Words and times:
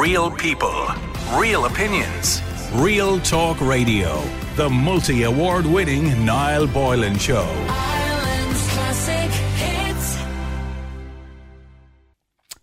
Real 0.00 0.28
people, 0.28 0.88
real 1.36 1.66
opinions. 1.66 2.42
Real 2.72 3.20
Talk 3.20 3.60
Radio. 3.60 4.24
The 4.56 4.68
multi 4.68 5.22
award 5.22 5.64
winning 5.66 6.24
Niall 6.24 6.66
Boylan 6.66 7.16
Show. 7.16 7.46
Ireland's 7.68 8.70
classic 8.72 9.30
hits. 9.30 10.18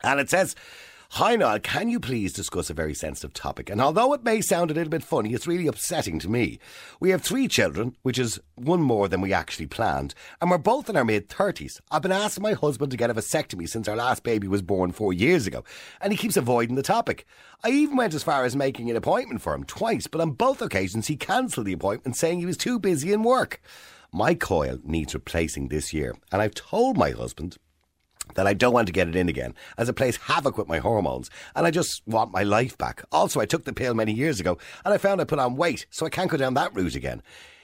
And 0.04 0.20
it 0.20 0.30
says, 0.30 0.58
Hi 1.16 1.36
Niall, 1.36 1.60
can 1.60 1.90
you 1.90 2.00
please 2.00 2.32
discuss 2.32 2.70
a 2.70 2.74
very 2.74 2.94
sensitive 2.94 3.34
topic? 3.34 3.70
And 3.70 3.82
although 3.82 4.14
it 4.14 4.24
may 4.24 4.40
sound 4.40 4.72
a 4.72 4.74
little 4.74 4.90
bit 4.90 5.04
funny, 5.04 5.34
it's 5.34 5.46
really 5.46 5.68
upsetting 5.68 6.20
to 6.20 6.30
me. 6.30 6.58
We 7.02 7.10
have 7.10 7.22
three 7.22 7.50
children, 7.50 7.98
which 8.02 8.18
is 8.18 8.40
one 8.56 8.82
more 8.82 9.10
than 9.10 9.20
we 9.20 9.34
actually 9.34 9.68
planned, 9.68 10.16
and 10.40 10.50
we're 10.50 10.58
both 10.58 10.90
in 10.90 10.96
our 10.96 11.04
mid 11.04 11.28
30s. 11.28 11.82
I've 11.92 12.02
been 12.02 12.14
asking 12.14 12.44
my 12.44 12.54
husband 12.54 12.92
to 12.92 12.98
get 12.98 13.10
a 13.10 13.14
vasectomy 13.14 13.68
since 13.68 13.90
our 13.90 13.98
last 13.98 14.24
baby 14.24 14.48
was 14.48 14.62
born 14.62 14.94
four 14.94 15.12
years 15.12 15.46
ago, 15.48 15.66
and 16.00 16.14
he 16.14 16.18
keeps 16.18 16.38
avoiding 16.38 16.76
the 16.76 16.82
topic. 16.82 17.26
I 17.62 17.72
even 17.72 17.98
went 17.98 18.14
as 18.14 18.24
far 18.24 18.46
as 18.46 18.56
making 18.56 18.90
an 18.90 18.96
appointment 18.96 19.42
for 19.42 19.54
him 19.54 19.66
twice, 19.66 20.08
but 20.08 20.22
on 20.22 20.32
both 20.32 20.62
occasions 20.62 21.08
he 21.08 21.18
cancelled 21.18 21.66
the 21.66 21.74
appointment 21.74 22.16
saying 22.16 22.40
he 22.40 22.46
was 22.46 22.56
too 22.56 22.80
busy 22.80 23.12
in 23.12 23.24
work. 23.24 23.62
My 24.14 24.34
coil 24.34 24.80
needs 24.82 25.14
replacing 25.14 25.68
this 25.68 25.92
year, 25.92 26.16
and 26.32 26.42
I've 26.42 26.56
told 26.56 26.96
my 26.96 27.12
husband 27.12 27.58
that 28.36 28.48
I 28.48 28.54
don't 28.54 28.74
want 28.74 28.88
to 28.88 28.94
get 28.94 29.08
it 29.08 29.16
in 29.16 29.30
again, 29.30 29.54
as 29.78 29.90
it 29.90 29.94
plays 29.94 30.18
havoc 30.18 30.58
with 30.58 30.68
my 30.68 30.80
hormones, 30.80 31.30
and 31.56 31.66
I 31.66 31.72
just 31.72 32.02
want 32.08 32.32
my 32.32 32.44
life 32.44 32.78
back. 32.78 33.04
Also, 33.12 33.40
I 33.40 33.46
took 33.46 33.66
the 33.66 33.74
pill 33.74 33.94
many 33.94 34.14
years 34.14 34.40
ago, 34.40 34.58
and 34.86 34.94
I 34.94 34.98
found 34.98 35.22
I 35.22 35.26
put 35.26 35.40
on 35.40 35.56
weight, 35.56 35.86
so 35.90 36.06
I 36.06 36.10
can't 36.10 36.30
go 36.30 36.38
down 36.38 36.54
that 36.56 36.76
route 36.76 36.96
again. 36.96 37.22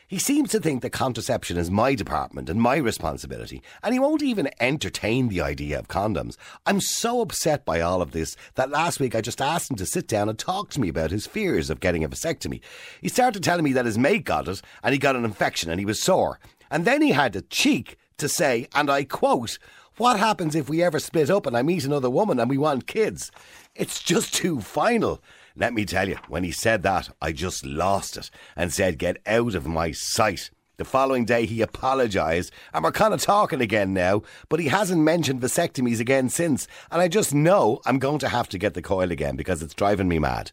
He 0.10 0.20
seems 0.20 0.52
to 0.52 0.62
think 0.62 0.84
that 0.84 0.92
contraception 0.92 1.58
is 1.58 1.70
my 1.70 1.94
department 1.94 2.50
and 2.50 2.62
my 2.62 2.78
responsibility, 2.78 3.62
and 3.84 3.92
he 3.92 4.00
won't 4.00 4.24
even 4.24 4.50
entertain 4.58 5.28
the 5.28 5.42
idea 5.42 5.78
of 5.78 5.90
condoms. 5.90 6.38
I'm 6.66 6.80
so 6.80 7.20
upset 7.20 7.66
by 7.66 7.82
all 7.82 8.02
of 8.02 8.12
this 8.12 8.38
that 8.56 8.70
last 8.70 9.02
week 9.02 9.16
I 9.16 9.20
just 9.20 9.42
asked 9.42 9.70
him 9.70 9.76
to 9.76 9.86
sit 9.86 10.08
down 10.08 10.30
and 10.30 10.40
talk 10.40 10.70
to 10.70 10.80
me 10.80 10.88
about 10.88 11.12
his 11.12 11.28
fears 11.28 11.70
of 11.70 11.82
getting 11.82 12.06
a 12.06 12.10
vasectomy. 12.10 12.62
He 13.02 13.10
started 13.10 13.44
telling 13.44 13.66
me 13.66 13.74
that 13.74 13.86
his 13.86 13.98
mate 13.98 14.24
got 14.24 14.48
it, 14.48 14.62
and 14.82 14.94
he 14.94 14.98
got 14.98 15.18
an 15.18 15.26
infection, 15.26 15.70
and 15.70 15.78
he 15.78 15.86
was 15.86 16.02
sore. 16.02 16.40
And 16.72 16.86
then 16.86 17.02
he 17.02 17.12
had 17.12 17.34
the 17.34 17.42
cheek 17.42 17.98
to 18.18 18.30
say, 18.30 18.70
and 18.74 18.90
I 18.90 19.04
quote, 19.04 19.60
what 19.98 20.20
happens 20.20 20.56
if 20.56 20.70
we 20.70 20.84
ever 20.84 21.00
split 21.00 21.30
up 21.30 21.46
and 21.46 21.58
I 21.58 21.64
meet 21.64 21.84
another 21.84 22.10
woman 22.10 22.40
and 22.40 22.50
we 22.50 22.58
want 22.58 22.88
kids? 22.88 23.32
It's 23.76 24.02
just 24.02 24.34
too 24.34 24.62
final. 24.62 25.22
Let 25.56 25.74
me 25.74 25.86
tell 25.86 26.08
you, 26.08 26.18
when 26.28 26.44
he 26.44 26.52
said 26.52 26.84
that, 26.84 27.10
I 27.22 27.32
just 27.32 27.66
lost 27.66 28.16
it 28.16 28.30
and 28.56 28.72
said, 28.72 29.00
Get 29.00 29.18
out 29.26 29.56
of 29.56 29.66
my 29.66 29.92
sight. 29.92 30.52
The 30.78 30.86
following 30.86 31.26
day, 31.26 31.48
he 31.48 31.64
apologised, 31.64 32.54
and 32.72 32.84
we're 32.84 32.92
kind 32.92 33.12
of 33.12 33.22
talking 33.22 33.62
again 33.62 33.96
now, 33.96 34.22
but 34.48 34.60
he 34.60 34.68
hasn't 34.68 35.02
mentioned 35.02 35.42
vasectomies 35.42 36.00
again 36.00 36.30
since, 36.30 36.68
and 36.92 37.02
I 37.02 37.08
just 37.08 37.34
know 37.34 37.82
I'm 37.84 37.98
going 37.98 38.20
to 38.20 38.30
have 38.30 38.48
to 38.50 38.60
get 38.60 38.76
the 38.76 38.84
coil 38.84 39.12
again 39.12 39.36
because 39.36 39.64
it's 39.64 39.74
driving 39.74 40.08
me 40.08 40.20
mad. 40.20 40.52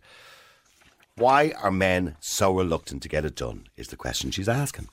Why 1.16 1.52
are 1.62 1.70
men 1.70 2.16
so 2.20 2.50
reluctant 2.54 3.02
to 3.02 3.08
get 3.10 3.26
it 3.26 3.36
done? 3.36 3.68
Is 3.76 3.88
the 3.88 3.96
question 3.96 4.30
she's 4.30 4.48
asking. 4.48 4.88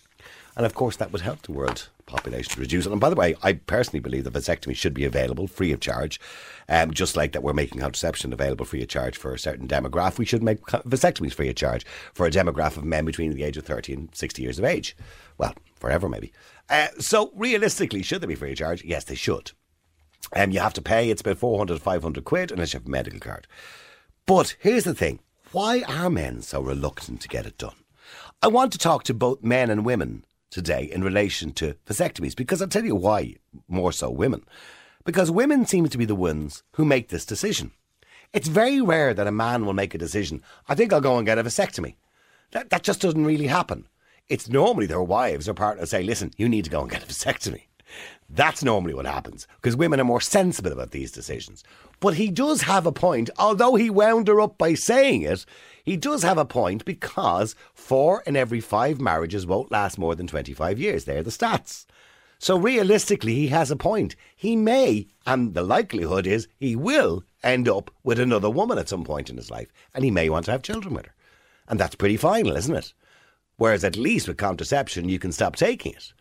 And 0.55 0.65
of 0.65 0.73
course, 0.73 0.97
that 0.97 1.11
would 1.11 1.21
help 1.21 1.41
the 1.43 1.53
world 1.53 1.89
population 2.05 2.53
to 2.53 2.59
reduce. 2.59 2.85
And 2.85 2.99
by 2.99 3.09
the 3.09 3.15
way, 3.15 3.35
I 3.41 3.53
personally 3.53 4.01
believe 4.01 4.25
that 4.25 4.33
vasectomy 4.33 4.75
should 4.75 4.93
be 4.93 5.05
available 5.05 5.47
free 5.47 5.71
of 5.71 5.79
charge. 5.79 6.19
Um, 6.67 6.91
just 6.91 7.15
like 7.15 7.31
that 7.31 7.43
we're 7.43 7.53
making 7.53 7.79
contraception 7.79 8.33
available 8.33 8.65
free 8.65 8.81
of 8.81 8.89
charge 8.89 9.17
for 9.17 9.33
a 9.33 9.39
certain 9.39 9.67
demographic, 9.67 10.17
we 10.17 10.25
should 10.25 10.43
make 10.43 10.61
vasectomies 10.61 11.33
free 11.33 11.49
of 11.49 11.55
charge 11.55 11.85
for 12.13 12.25
a 12.25 12.31
demographic 12.31 12.77
of 12.77 12.83
men 12.83 13.05
between 13.05 13.33
the 13.33 13.43
age 13.43 13.57
of 13.57 13.65
30 13.65 13.93
and 13.93 14.09
60 14.13 14.41
years 14.41 14.59
of 14.59 14.65
age. 14.65 14.95
Well, 15.37 15.55
forever 15.75 16.09
maybe. 16.09 16.33
Uh, 16.69 16.87
so 16.99 17.31
realistically, 17.35 18.03
should 18.03 18.21
they 18.21 18.27
be 18.27 18.35
free 18.35 18.51
of 18.51 18.57
charge? 18.57 18.83
Yes, 18.83 19.05
they 19.05 19.15
should. 19.15 19.51
Um, 20.35 20.51
you 20.51 20.59
have 20.59 20.73
to 20.73 20.81
pay, 20.81 21.09
it's 21.09 21.21
about 21.21 21.37
400 21.37 21.75
to 21.75 21.79
500 21.79 22.23
quid 22.23 22.51
unless 22.51 22.73
you 22.73 22.79
have 22.79 22.87
a 22.87 22.91
medical 22.91 23.19
card. 23.19 23.47
But 24.25 24.55
here's 24.59 24.83
the 24.83 24.93
thing 24.93 25.19
why 25.51 25.83
are 25.87 26.09
men 26.09 26.41
so 26.41 26.61
reluctant 26.61 27.21
to 27.21 27.27
get 27.27 27.45
it 27.45 27.57
done? 27.57 27.75
I 28.41 28.47
want 28.47 28.71
to 28.71 28.77
talk 28.77 29.03
to 29.03 29.13
both 29.13 29.43
men 29.43 29.69
and 29.69 29.85
women 29.85 30.23
today 30.51 30.83
in 30.83 31.03
relation 31.03 31.51
to 31.53 31.75
vasectomies 31.87 32.35
because 32.35 32.61
I'll 32.61 32.67
tell 32.67 32.85
you 32.85 32.95
why, 32.95 33.37
more 33.67 33.91
so 33.91 34.11
women. 34.11 34.43
Because 35.03 35.31
women 35.31 35.65
seem 35.65 35.87
to 35.87 35.97
be 35.97 36.05
the 36.05 36.13
ones 36.13 36.61
who 36.73 36.85
make 36.85 37.09
this 37.09 37.25
decision. 37.25 37.71
It's 38.33 38.47
very 38.47 38.79
rare 38.79 39.13
that 39.13 39.27
a 39.27 39.31
man 39.31 39.65
will 39.65 39.73
make 39.73 39.95
a 39.95 39.97
decision, 39.97 40.43
I 40.69 40.75
think 40.75 40.93
I'll 40.93 41.01
go 41.01 41.17
and 41.17 41.25
get 41.25 41.39
a 41.39 41.43
vasectomy. 41.43 41.95
That, 42.51 42.69
that 42.69 42.83
just 42.83 43.01
doesn't 43.01 43.25
really 43.25 43.47
happen. 43.47 43.87
It's 44.29 44.47
normally 44.47 44.85
their 44.85 45.01
wives 45.01 45.49
or 45.49 45.53
partners 45.53 45.89
say, 45.89 46.03
listen, 46.03 46.31
you 46.37 46.47
need 46.47 46.65
to 46.65 46.69
go 46.69 46.81
and 46.81 46.91
get 46.91 47.03
a 47.03 47.07
vasectomy. 47.07 47.63
That's 48.33 48.63
normally 48.63 48.93
what 48.93 49.05
happens 49.05 49.45
because 49.57 49.75
women 49.75 49.99
are 49.99 50.05
more 50.05 50.21
sensible 50.21 50.71
about 50.71 50.91
these 50.91 51.11
decisions. 51.11 51.65
But 51.99 52.13
he 52.13 52.29
does 52.31 52.61
have 52.61 52.85
a 52.85 52.91
point, 52.91 53.29
although 53.37 53.75
he 53.75 53.89
wound 53.89 54.29
her 54.29 54.39
up 54.39 54.57
by 54.57 54.73
saying 54.73 55.23
it. 55.23 55.45
He 55.83 55.97
does 55.97 56.23
have 56.23 56.37
a 56.37 56.45
point 56.45 56.85
because 56.85 57.55
four 57.73 58.23
in 58.25 58.37
every 58.37 58.61
five 58.61 59.01
marriages 59.01 59.45
won't 59.45 59.71
last 59.71 59.97
more 59.97 60.15
than 60.15 60.27
25 60.27 60.79
years. 60.79 61.03
They're 61.03 61.23
the 61.23 61.29
stats. 61.29 61.85
So 62.39 62.57
realistically, 62.57 63.35
he 63.35 63.49
has 63.49 63.69
a 63.69 63.75
point. 63.75 64.15
He 64.35 64.55
may, 64.55 65.07
and 65.27 65.53
the 65.53 65.61
likelihood 65.61 66.25
is 66.25 66.47
he 66.57 66.75
will 66.75 67.23
end 67.43 67.67
up 67.67 67.91
with 68.03 68.19
another 68.19 68.49
woman 68.49 68.77
at 68.77 68.89
some 68.89 69.03
point 69.03 69.29
in 69.29 69.35
his 69.35 69.51
life, 69.51 69.71
and 69.93 70.03
he 70.03 70.09
may 70.09 70.29
want 70.29 70.45
to 70.45 70.51
have 70.51 70.63
children 70.63 70.93
with 70.93 71.05
her. 71.05 71.13
And 71.67 71.79
that's 71.79 71.95
pretty 71.95 72.17
final, 72.17 72.55
isn't 72.55 72.75
it? 72.75 72.93
Whereas 73.57 73.83
at 73.83 73.97
least 73.97 74.27
with 74.27 74.37
contraception, 74.37 75.09
you 75.09 75.19
can 75.19 75.31
stop 75.31 75.55
taking 75.55 75.93
it. 75.93 76.13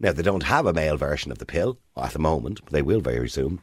Now, 0.00 0.12
they 0.12 0.22
don't 0.22 0.44
have 0.44 0.66
a 0.66 0.72
male 0.72 0.96
version 0.96 1.30
of 1.30 1.38
the 1.38 1.46
pill 1.46 1.78
at 1.96 2.12
the 2.12 2.18
moment, 2.18 2.60
but 2.64 2.72
they 2.72 2.82
will 2.82 3.00
very 3.00 3.28
soon. 3.28 3.60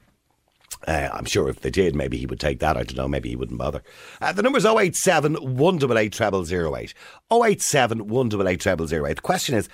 Uh, 0.87 1.09
I'm 1.11 1.25
sure 1.25 1.49
if 1.49 1.61
they 1.61 1.71
did, 1.71 1.95
maybe 1.95 2.17
he 2.17 2.27
would 2.27 2.39
take 2.39 2.59
that. 2.59 2.77
I 2.77 2.83
don't 2.83 2.97
know. 2.97 3.07
Maybe 3.07 3.29
he 3.29 3.35
wouldn't 3.35 3.57
bother. 3.57 3.81
Uh, 4.21 4.31
the 4.33 4.43
number's 4.43 4.65
087 4.65 5.33
188 5.35 6.15
0008. 6.15 6.93
087 7.31 8.07
188 8.07 8.61
0008. 8.61 9.15
The 9.15 9.21
question 9.21 9.55
is, 9.55 9.67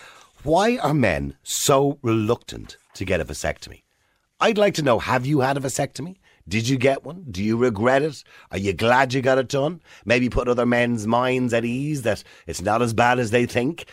why 0.44 0.78
are 0.78 0.94
men 0.94 1.36
so 1.44 2.00
reluctant 2.02 2.78
to 2.94 3.06
get 3.06 3.20
a 3.20 3.26
vasectomy? 3.26 3.82
I'd 4.40 4.58
like 4.58 4.76
to 4.76 4.82
know, 4.82 5.00
have 5.00 5.26
you 5.26 5.42
had 5.42 5.58
a 5.58 5.62
vasectomy? 5.62 6.18
Did 6.48 6.68
you 6.68 6.78
get 6.78 7.06
one? 7.06 7.26
Do 7.32 7.44
you 7.44 7.58
regret 7.58 8.02
it? 8.02 8.24
Are 8.52 8.58
you 8.58 8.74
glad 8.74 9.14
you 9.14 9.22
got 9.22 9.38
it 9.38 9.48
done? 9.48 9.82
Maybe 10.06 10.30
put 10.30 10.50
other 10.50 10.66
men's 10.66 11.08
minds 11.08 11.54
at 11.54 11.64
ease 11.64 12.02
that 12.02 12.24
it's 12.48 12.62
not 12.62 12.82
as 12.82 12.94
bad 12.94 13.20
as 13.20 13.32
they 13.32 13.46
think. 13.46 13.86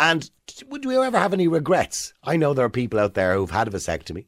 And 0.00 0.30
would 0.68 0.82
you 0.82 1.02
ever 1.02 1.18
have 1.18 1.34
any 1.34 1.46
regrets? 1.46 2.14
I 2.24 2.38
know 2.38 2.54
there 2.54 2.64
are 2.64 2.70
people 2.70 2.98
out 2.98 3.12
there 3.12 3.34
who've 3.34 3.50
had 3.50 3.68
a 3.68 3.70
vasectomy 3.70 4.24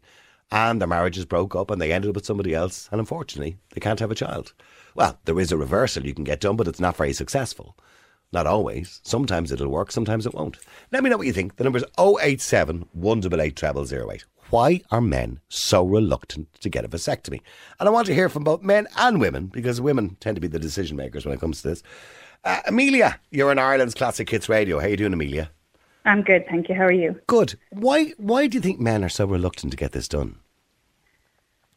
and 0.51 0.79
their 0.79 0.87
marriages 0.87 1.25
broke 1.25 1.57
up 1.57 1.71
and 1.71 1.81
they 1.81 1.93
ended 1.93 2.11
up 2.11 2.15
with 2.15 2.27
somebody 2.27 2.55
else, 2.55 2.91
and 2.93 3.01
unfortunately, 3.01 3.57
they 3.71 3.81
can't 3.81 3.99
have 3.99 4.11
a 4.11 4.15
child. 4.15 4.53
Well, 4.95 5.19
there 5.25 5.41
is 5.41 5.51
a 5.51 5.57
reversal 5.57 6.05
you 6.05 6.13
can 6.13 6.25
get 6.25 6.41
done, 6.41 6.57
but 6.57 6.69
it's 6.69 6.79
not 6.79 6.99
very 6.99 7.15
successful. 7.15 7.75
Not 8.35 8.47
always. 8.47 9.01
Sometimes 9.03 9.51
it'll 9.51 9.69
work, 9.69 9.91
sometimes 9.91 10.27
it 10.27 10.35
won't. 10.35 10.59
Let 10.91 11.03
me 11.03 11.09
know 11.09 11.17
what 11.17 11.27
you 11.27 11.33
think. 11.33 11.57
The 11.57 11.65
number's 11.65 11.85
087 11.99 12.89
188 12.93 13.89
0008. 13.89 14.25
Why 14.51 14.83
are 14.91 15.01
men 15.01 15.41
so 15.49 15.83
reluctant 15.87 16.53
to 16.61 16.69
get 16.69 16.85
a 16.85 16.89
vasectomy? 16.89 17.41
And 17.81 17.89
I 17.89 17.93
want 17.93 18.07
to 18.09 18.15
hear 18.15 18.29
from 18.29 18.45
both 18.45 18.63
men 18.63 18.89
and 18.99 19.23
women, 19.23 19.47
because 19.47 19.81
women 19.81 20.19
tend 20.21 20.35
to 20.35 20.43
be 20.43 20.49
the 20.49 20.59
decision 20.59 20.99
makers 20.99 21.25
when 21.25 21.35
it 21.35 21.41
comes 21.41 21.63
to 21.63 21.69
this. 21.69 21.83
Uh, 22.45 22.61
Amelia, 22.67 23.19
you're 23.31 23.51
on 23.51 23.59
Ireland's 23.59 23.95
Classic 23.95 24.29
Hits 24.29 24.51
Radio. 24.51 24.79
How 24.81 24.89
you 24.89 24.99
doing, 24.99 25.15
Amelia? 25.15 25.51
I'm 26.05 26.23
good, 26.23 26.47
thank 26.49 26.69
you. 26.69 26.75
How 26.75 26.85
are 26.85 26.93
you? 26.93 27.21
Good. 27.27 27.55
Why 27.71 28.13
why 28.17 28.47
do 28.47 28.57
you 28.57 28.61
think 28.61 28.81
men 28.81 29.05
are 29.05 29.09
so 29.09 29.27
reluctant 29.27 29.71
to 29.73 29.77
get 29.77 29.93
this 29.93 30.09
done? 30.09 30.37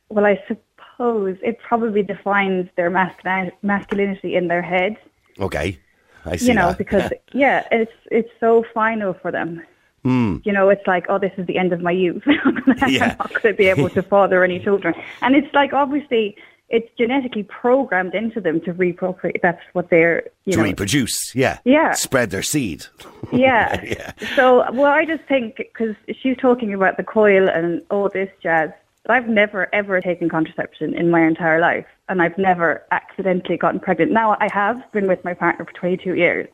Well, 0.09 0.25
I 0.25 0.41
suppose 0.47 1.37
it 1.43 1.59
probably 1.59 2.03
defines 2.03 2.69
their 2.75 2.89
masculin- 2.89 3.51
masculinity 3.61 4.35
in 4.35 4.47
their 4.47 4.61
head. 4.61 4.97
Okay. 5.39 5.79
I 6.25 6.37
see 6.37 6.47
You 6.47 6.53
know, 6.55 6.69
that. 6.69 6.77
because 6.77 7.11
yeah, 7.33 7.67
it's 7.71 7.91
it's 8.11 8.29
so 8.39 8.63
final 8.73 9.13
for 9.13 9.31
them. 9.31 9.61
Hmm. 10.03 10.37
You 10.43 10.53
know, 10.53 10.69
it's 10.69 10.85
like, 10.85 11.05
oh, 11.09 11.17
this 11.17 11.31
is 11.37 11.47
the 11.47 11.57
end 11.57 11.73
of 11.73 11.81
my 11.81 11.91
youth. 11.91 12.23
I'm 12.27 12.93
not 12.93 13.29
going 13.41 13.41
to 13.43 13.53
be 13.53 13.65
able 13.67 13.89
to 13.89 14.03
father 14.03 14.43
any 14.43 14.59
children, 14.59 14.93
and 15.21 15.35
it's 15.35 15.51
like 15.53 15.73
obviously 15.73 16.35
it's 16.69 16.89
genetically 16.97 17.43
programmed 17.43 18.15
into 18.15 18.41
them 18.41 18.59
to 18.61 18.73
reprocreate. 18.73 19.41
That's 19.41 19.61
what 19.73 19.89
they're 19.89 20.23
you 20.45 20.53
to 20.53 20.57
know. 20.59 20.63
reproduce, 20.63 21.35
yeah. 21.35 21.59
Yeah. 21.63 21.93
Spread 21.93 22.31
their 22.31 22.43
seed. 22.43 22.85
Yeah. 23.31 23.81
Yeah. 23.83 24.11
So, 24.35 24.71
well, 24.71 24.91
I 24.91 25.03
just 25.03 25.23
think 25.23 25.57
because 25.57 25.95
she's 26.21 26.37
talking 26.37 26.73
about 26.73 26.97
the 26.97 27.03
coil 27.03 27.49
and 27.49 27.81
all 27.89 28.07
this 28.07 28.29
jazz, 28.41 28.69
but 29.03 29.13
I've 29.13 29.27
never 29.27 29.67
ever 29.73 29.99
taken 29.99 30.29
contraception 30.29 30.93
in 30.93 31.09
my 31.09 31.25
entire 31.25 31.59
life, 31.59 31.87
and 32.07 32.21
I've 32.21 32.37
never 32.37 32.83
accidentally 32.91 33.57
gotten 33.57 33.79
pregnant. 33.79 34.11
Now 34.11 34.37
I 34.39 34.47
have 34.53 34.79
been 34.91 35.07
with 35.07 35.23
my 35.23 35.33
partner 35.33 35.65
for 35.65 35.73
22 35.73 36.15
years. 36.15 36.47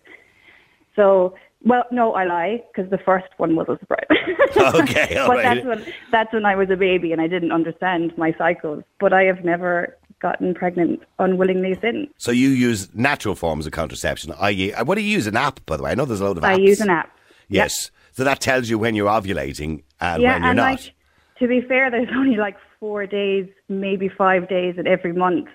So, 0.95 1.35
well, 1.63 1.85
no, 1.91 2.13
I 2.13 2.25
lie 2.25 2.63
because 2.73 2.89
the 2.89 2.97
first 2.97 3.27
one 3.37 3.55
was 3.55 3.67
a 3.69 3.77
surprise. 3.79 4.05
Okay, 4.81 5.15
all 5.17 5.27
but 5.27 5.37
right. 5.37 5.43
that's 5.43 5.65
when 5.65 5.93
that's 6.11 6.33
when 6.33 6.45
I 6.45 6.55
was 6.55 6.69
a 6.69 6.75
baby 6.75 7.11
and 7.11 7.21
I 7.21 7.27
didn't 7.27 7.51
understand 7.51 8.17
my 8.17 8.33
cycles. 8.37 8.83
But 8.99 9.13
I 9.13 9.23
have 9.23 9.43
never 9.43 9.97
gotten 10.21 10.53
pregnant 10.53 11.01
unwillingly 11.19 11.77
since. 11.81 12.09
So 12.17 12.31
you 12.31 12.49
use 12.49 12.93
natural 12.93 13.35
forms 13.35 13.65
of 13.65 13.71
contraception, 13.71 14.33
i.e., 14.39 14.73
uh, 14.73 14.83
what 14.83 14.95
do 14.95 15.01
you 15.01 15.09
use? 15.09 15.27
An 15.27 15.35
app, 15.35 15.65
by 15.65 15.77
the 15.77 15.83
way? 15.83 15.91
I 15.91 15.95
know 15.95 16.05
there's 16.05 16.21
a 16.21 16.25
lot 16.25 16.37
of 16.37 16.43
apps. 16.43 16.47
I 16.47 16.55
use 16.55 16.81
an 16.81 16.89
app. 16.89 17.15
Yes. 17.47 17.91
So 18.11 18.23
that 18.23 18.39
tells 18.39 18.69
you 18.69 18.77
when 18.77 18.95
you're 18.95 19.09
ovulating 19.09 19.83
and 19.99 20.21
yeah, 20.21 20.33
when 20.33 20.41
you're 20.41 20.49
and 20.49 20.57
not. 20.57 20.71
like 20.71 20.93
to 21.39 21.47
be 21.47 21.61
fair, 21.61 21.89
there's 21.89 22.09
only 22.15 22.37
like 22.37 22.57
four 22.79 23.05
days, 23.05 23.47
maybe 23.69 24.09
five 24.09 24.47
days 24.47 24.75
in 24.77 24.87
every 24.87 25.13
month 25.13 25.47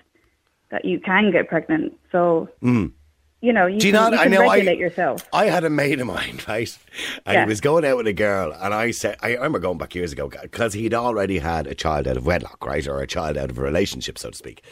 that 0.69 0.85
you 0.85 0.99
can 0.99 1.31
get 1.31 1.47
pregnant. 1.47 1.93
So, 2.11 2.49
you 3.41 3.53
know, 3.53 3.65
you. 3.67 3.79
Do 3.79 3.87
you 3.87 3.93
can, 3.93 4.11
not? 4.11 4.13
you 4.13 4.19
I 4.19 4.27
know. 4.27 4.41
regulate 4.41 4.67
I, 4.77 4.79
yourself. 4.79 5.27
I 5.33 5.45
had 5.45 5.63
a 5.63 5.69
mate 5.69 5.99
of 5.99 6.07
mine, 6.07 6.39
right? 6.47 6.77
And 7.25 7.33
Yeah. 7.35 7.43
he 7.43 7.47
was 7.49 7.61
going 7.61 7.85
out 7.85 7.97
with 7.97 8.07
a 8.07 8.13
girl, 8.13 8.51
and 8.59 8.73
I 8.73 8.91
said, 8.91 9.17
I 9.21 9.33
remember 9.33 9.59
going 9.59 9.77
back 9.77 9.93
years 9.95 10.11
ago 10.11 10.27
because 10.29 10.73
he'd 10.73 10.93
already 10.93 11.39
had 11.39 11.67
a 11.67 11.75
child 11.75 12.07
out 12.07 12.17
of 12.17 12.25
wedlock, 12.25 12.65
right, 12.65 12.87
or 12.87 12.99
a 13.01 13.07
child 13.07 13.37
out 13.37 13.49
of 13.51 13.57
a 13.57 13.61
relationship, 13.61 14.17
so 14.17 14.31
to 14.31 14.35
speak, 14.37 14.63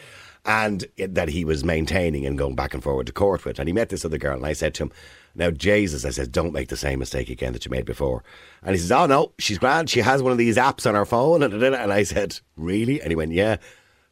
and 0.44 0.84
it- 0.96 1.14
that 1.14 1.28
he 1.28 1.44
was 1.44 1.64
maintaining 1.64 2.26
and 2.26 2.36
going 2.38 2.54
back 2.56 2.74
and 2.74 2.82
forward 2.82 3.06
to 3.06 3.12
court 3.12 3.44
with. 3.44 3.58
And 3.58 3.68
he 3.68 3.72
met 3.72 3.88
this 3.88 4.04
other 4.04 4.18
girl, 4.18 4.36
and 4.36 4.46
I 4.46 4.52
said 4.52 4.74
to 4.74 4.84
him, 4.84 4.92
"Now, 5.34 5.50
Jesus," 5.50 6.04
I 6.04 6.10
said, 6.10 6.32
"don't 6.32 6.52
make 6.52 6.68
the 6.68 6.76
same 6.76 6.98
mistake 6.98 7.28
again 7.30 7.52
that 7.52 7.64
you 7.64 7.70
made 7.70 7.84
before." 7.84 8.22
And 8.62 8.74
he 8.74 8.78
says, 8.80 8.90
"Oh 8.92 9.06
no, 9.06 9.32
she's 9.38 9.58
grand. 9.58 9.90
She 9.90 10.00
has 10.00 10.22
one 10.22 10.32
of 10.32 10.38
these 10.38 10.56
apps 10.56 10.86
on 10.88 10.94
her 10.94 11.04
phone." 11.04 11.42
And 11.62 11.92
I 11.92 12.02
said, 12.02 12.40
"Really?" 12.56 13.00
And 13.00 13.10
he 13.10 13.16
went, 13.16 13.32
"Yeah." 13.32 13.56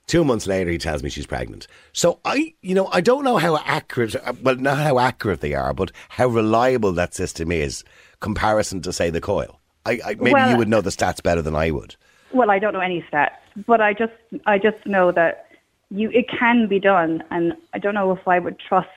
Two 0.07 0.25
months 0.25 0.47
later, 0.47 0.71
he 0.71 0.79
tells 0.79 1.03
me 1.03 1.09
she's 1.09 1.27
pregnant. 1.27 1.67
So 1.93 2.21
I, 2.25 2.55
you 2.61 2.75
know, 2.75 2.89
I 2.93 3.01
don't 3.01 3.25
know 3.25 3.39
how 3.39 3.57
accurate, 3.65 4.15
uh, 4.17 4.35
well, 4.43 4.57
not 4.57 4.79
how 4.79 4.99
accurate 4.99 5.41
they 5.41 5.55
are, 5.55 5.73
but 5.73 5.93
how 6.11 6.27
reliable 6.29 6.93
that 6.93 7.15
system 7.15 7.51
is 7.51 7.85
comparison 8.21 8.83
to 8.83 8.93
say 8.93 9.09
the 9.11 9.21
coil. 9.21 9.61
I, 9.87 10.01
I 10.05 10.15
maybe 10.15 10.33
Well- 10.33 10.51
you 10.51 10.57
would 10.59 10.69
know 10.69 10.81
the 10.83 10.91
stats 10.91 11.23
better 11.23 11.43
than 11.43 11.55
I 11.55 11.71
would. 11.71 11.97
Well, 12.33 12.51
I 12.51 12.59
don't 12.59 12.73
know 12.73 12.81
any 12.81 13.05
stats, 13.13 13.37
but 13.65 13.81
I 13.81 13.93
just 13.93 14.13
I 14.45 14.59
just 14.59 14.85
know 14.87 15.13
that 15.13 15.47
you 15.91 16.11
it 16.11 16.27
can 16.29 16.67
be 16.67 16.81
done, 16.81 17.23
and 17.31 17.53
I 17.73 17.79
don't 17.79 17.95
know 17.95 18.11
if 18.11 18.27
I 18.27 18.41
would 18.41 18.59
trust 18.59 18.89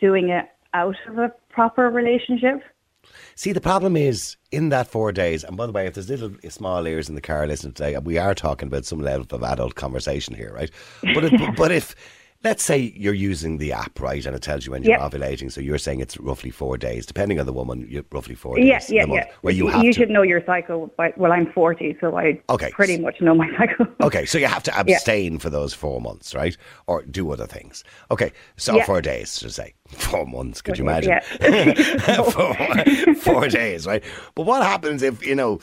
doing 0.00 0.28
it 0.28 0.46
out 0.74 0.96
of 1.08 1.18
a 1.18 1.32
proper 1.48 1.88
relationship. 1.88 2.62
See, 3.34 3.52
the 3.52 3.60
problem 3.60 3.96
is 3.96 4.36
in 4.50 4.68
that 4.70 4.88
four 4.88 5.12
days, 5.12 5.44
and 5.44 5.56
by 5.56 5.66
the 5.66 5.72
way, 5.72 5.86
if 5.86 5.94
there's 5.94 6.08
little 6.08 6.32
small 6.48 6.86
ears 6.86 7.08
in 7.08 7.14
the 7.14 7.20
car 7.20 7.46
listening 7.46 7.72
today, 7.72 7.96
we 7.98 8.18
are 8.18 8.34
talking 8.34 8.68
about 8.68 8.84
some 8.84 9.00
level 9.00 9.26
of 9.30 9.42
adult 9.42 9.74
conversation 9.74 10.34
here, 10.34 10.52
right? 10.54 10.70
But 11.02 11.24
if, 11.24 11.56
but 11.56 11.72
if 11.72 11.94
let's 12.44 12.62
say 12.64 12.92
you're 12.94 13.14
using 13.14 13.56
the 13.58 13.72
app, 13.72 13.98
right, 14.00 14.24
and 14.26 14.36
it 14.36 14.42
tells 14.42 14.66
you 14.66 14.72
when 14.72 14.82
you're 14.82 14.98
Yep. 14.98 15.12
ovulating, 15.12 15.50
so 15.50 15.60
you're 15.60 15.78
saying 15.78 16.00
it's 16.00 16.18
roughly 16.18 16.50
four 16.50 16.76
days, 16.76 17.06
depending 17.06 17.40
on 17.40 17.46
the 17.46 17.52
woman, 17.52 17.86
you're 17.90 18.04
roughly 18.12 18.34
four 18.34 18.58
Yeah, 18.58 18.78
days 18.78 18.90
yeah, 18.90 19.04
a 19.04 19.06
month, 19.06 19.24
yeah. 19.26 19.32
where 19.40 19.54
you 19.54 19.66
have 19.68 19.82
to. 19.82 19.92
should 19.92 20.10
know 20.10 20.22
your 20.22 20.44
cycle. 20.44 20.92
By, 20.98 21.12
well, 21.16 21.32
I'm 21.32 21.50
40, 21.52 21.96
so 22.00 22.16
I 22.16 22.38
Okay. 22.50 22.70
pretty 22.70 22.98
much 22.98 23.20
know 23.20 23.34
my 23.34 23.48
cycle. 23.56 23.86
Okay, 24.02 24.26
so 24.26 24.36
you 24.36 24.46
have 24.46 24.62
to 24.64 24.78
abstain 24.78 25.38
for 25.38 25.48
those 25.48 25.72
four 25.72 26.00
months, 26.00 26.34
right? 26.34 26.56
Or 26.86 27.02
do 27.02 27.30
other 27.32 27.46
things. 27.46 27.82
Okay, 28.10 28.32
so 28.56 28.76
Yeah. 28.76 28.84
four 28.84 29.00
days, 29.00 29.36
to 29.38 29.50
say. 29.50 29.72
Four 29.94 30.26
months, 30.26 30.60
could 30.62 30.78
you 30.78 30.84
imagine? 30.84 31.20
days, 31.40 31.78
four, 32.32 32.54
four 33.16 33.48
days, 33.48 33.86
right? 33.86 34.02
But 34.34 34.44
what 34.46 34.62
happens 34.62 35.02
if, 35.02 35.24
you 35.24 35.34
know, 35.34 35.60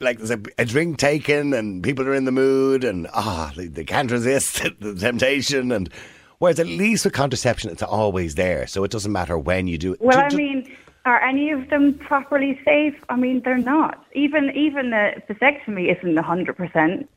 like 0.00 0.18
there's 0.18 0.30
a, 0.30 0.40
a 0.58 0.64
drink 0.64 0.98
taken 0.98 1.52
and 1.52 1.82
people 1.82 2.06
are 2.06 2.14
in 2.14 2.24
the 2.24 2.32
mood 2.32 2.84
and, 2.84 3.08
ah, 3.12 3.52
they, 3.56 3.66
they 3.66 3.84
can't 3.84 4.10
resist 4.10 4.62
the 4.80 4.94
temptation 4.94 5.72
and. 5.72 5.90
Whereas 6.38 6.60
at 6.60 6.66
least 6.66 7.06
with 7.06 7.14
contraception, 7.14 7.70
it's 7.70 7.82
always 7.82 8.34
there, 8.34 8.66
so 8.66 8.84
it 8.84 8.90
doesn't 8.90 9.10
matter 9.10 9.38
when 9.38 9.68
you 9.68 9.78
do 9.78 9.94
it. 9.94 10.02
Well, 10.02 10.18
Ju- 10.28 10.36
I 10.36 10.38
mean, 10.38 10.76
are 11.06 11.22
any 11.22 11.50
of 11.50 11.70
them 11.70 11.94
properly 11.94 12.60
safe? 12.62 12.94
I 13.08 13.16
mean, 13.16 13.40
they're 13.42 13.56
not. 13.56 14.04
Even 14.12 14.50
even 14.54 14.90
the 14.90 15.14
vasectomy 15.30 15.96
isn't 15.96 16.14
hundred 16.18 16.58
percent. 16.58 17.08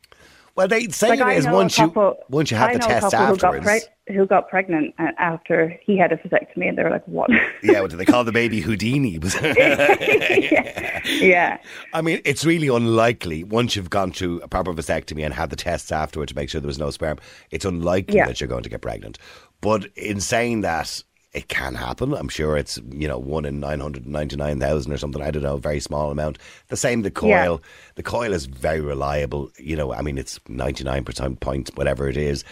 Well, 0.59 0.67
they 0.67 0.87
say 0.89 1.07
Like 1.15 1.21
it 1.21 1.37
is 1.37 1.47
once 1.47 1.79
a 1.79 1.83
you 1.83 2.15
once 2.27 2.51
you 2.51 2.57
have 2.57 2.71
I 2.71 2.73
the 2.73 2.79
test 2.79 3.07
a 3.07 3.11
couple 3.11 3.27
who 3.27 3.37
got, 3.37 3.55
afterwards. 3.55 3.85
preg- 4.09 4.13
who 4.15 4.25
got 4.25 4.49
pregnant 4.49 4.93
after 5.17 5.73
he 5.85 5.97
had 5.97 6.11
a 6.11 6.17
vasectomy, 6.17 6.67
and 6.67 6.77
they 6.77 6.83
were 6.83 6.89
like, 6.89 7.07
"What?" 7.07 7.29
yeah, 7.63 7.79
what 7.79 7.91
do 7.91 7.95
they 7.95 8.03
call 8.03 8.25
the 8.25 8.33
baby 8.33 8.59
Houdini? 8.59 9.19
yeah, 11.21 11.57
I 11.93 12.01
mean, 12.01 12.19
it's 12.25 12.43
really 12.45 12.67
unlikely 12.67 13.45
once 13.45 13.75
you've 13.77 13.89
gone 13.89 14.11
through 14.11 14.41
a 14.41 14.49
proper 14.49 14.73
vasectomy 14.73 15.23
and 15.23 15.33
had 15.33 15.49
the 15.49 15.55
tests 15.55 15.91
afterward 15.91 16.27
to 16.29 16.35
make 16.35 16.49
sure 16.49 16.59
there 16.59 16.67
was 16.67 16.77
no 16.77 16.91
sperm. 16.91 17.19
It's 17.51 17.63
unlikely 17.65 18.17
Yeah. 18.17 18.27
that 18.27 18.41
you're 18.41 18.47
going 18.49 18.63
to 18.63 18.69
get 18.69 18.81
pregnant. 18.81 19.17
But 19.61 19.85
in 19.95 20.19
saying 20.19 20.61
that, 20.61 21.03
it 21.33 21.47
can 21.47 21.75
happen. 21.75 22.13
I'm 22.13 22.29
sure 22.29 22.57
it's 22.57 22.79
you 22.91 23.07
know 23.07 23.17
one 23.19 23.45
in 23.45 23.59
nine 23.59 23.79
hundred 23.79 24.05
ninety 24.07 24.35
nine 24.35 24.59
thousand 24.59 24.91
or 24.91 24.97
something. 24.97 25.21
I 25.21 25.31
don't 25.31 25.43
know, 25.43 25.55
a 25.55 25.59
very 25.59 25.79
small 25.79 26.11
amount. 26.11 26.37
The 26.69 26.77
same 26.77 27.03
the 27.03 27.11
coil. 27.11 27.29
Yeah. 27.29 27.57
The 27.95 28.03
coil 28.03 28.33
is 28.33 28.45
very 28.45 28.81
reliable. 28.81 29.51
You 29.57 29.75
know, 29.75 29.93
I 29.93 30.01
mean, 30.01 30.17
it's 30.17 30.39
ninety 30.47 30.83
nine 30.83 31.03
percent 31.03 31.39
point 31.39 31.69
whatever 31.75 32.07
it 32.07 32.17
is. 32.17 32.43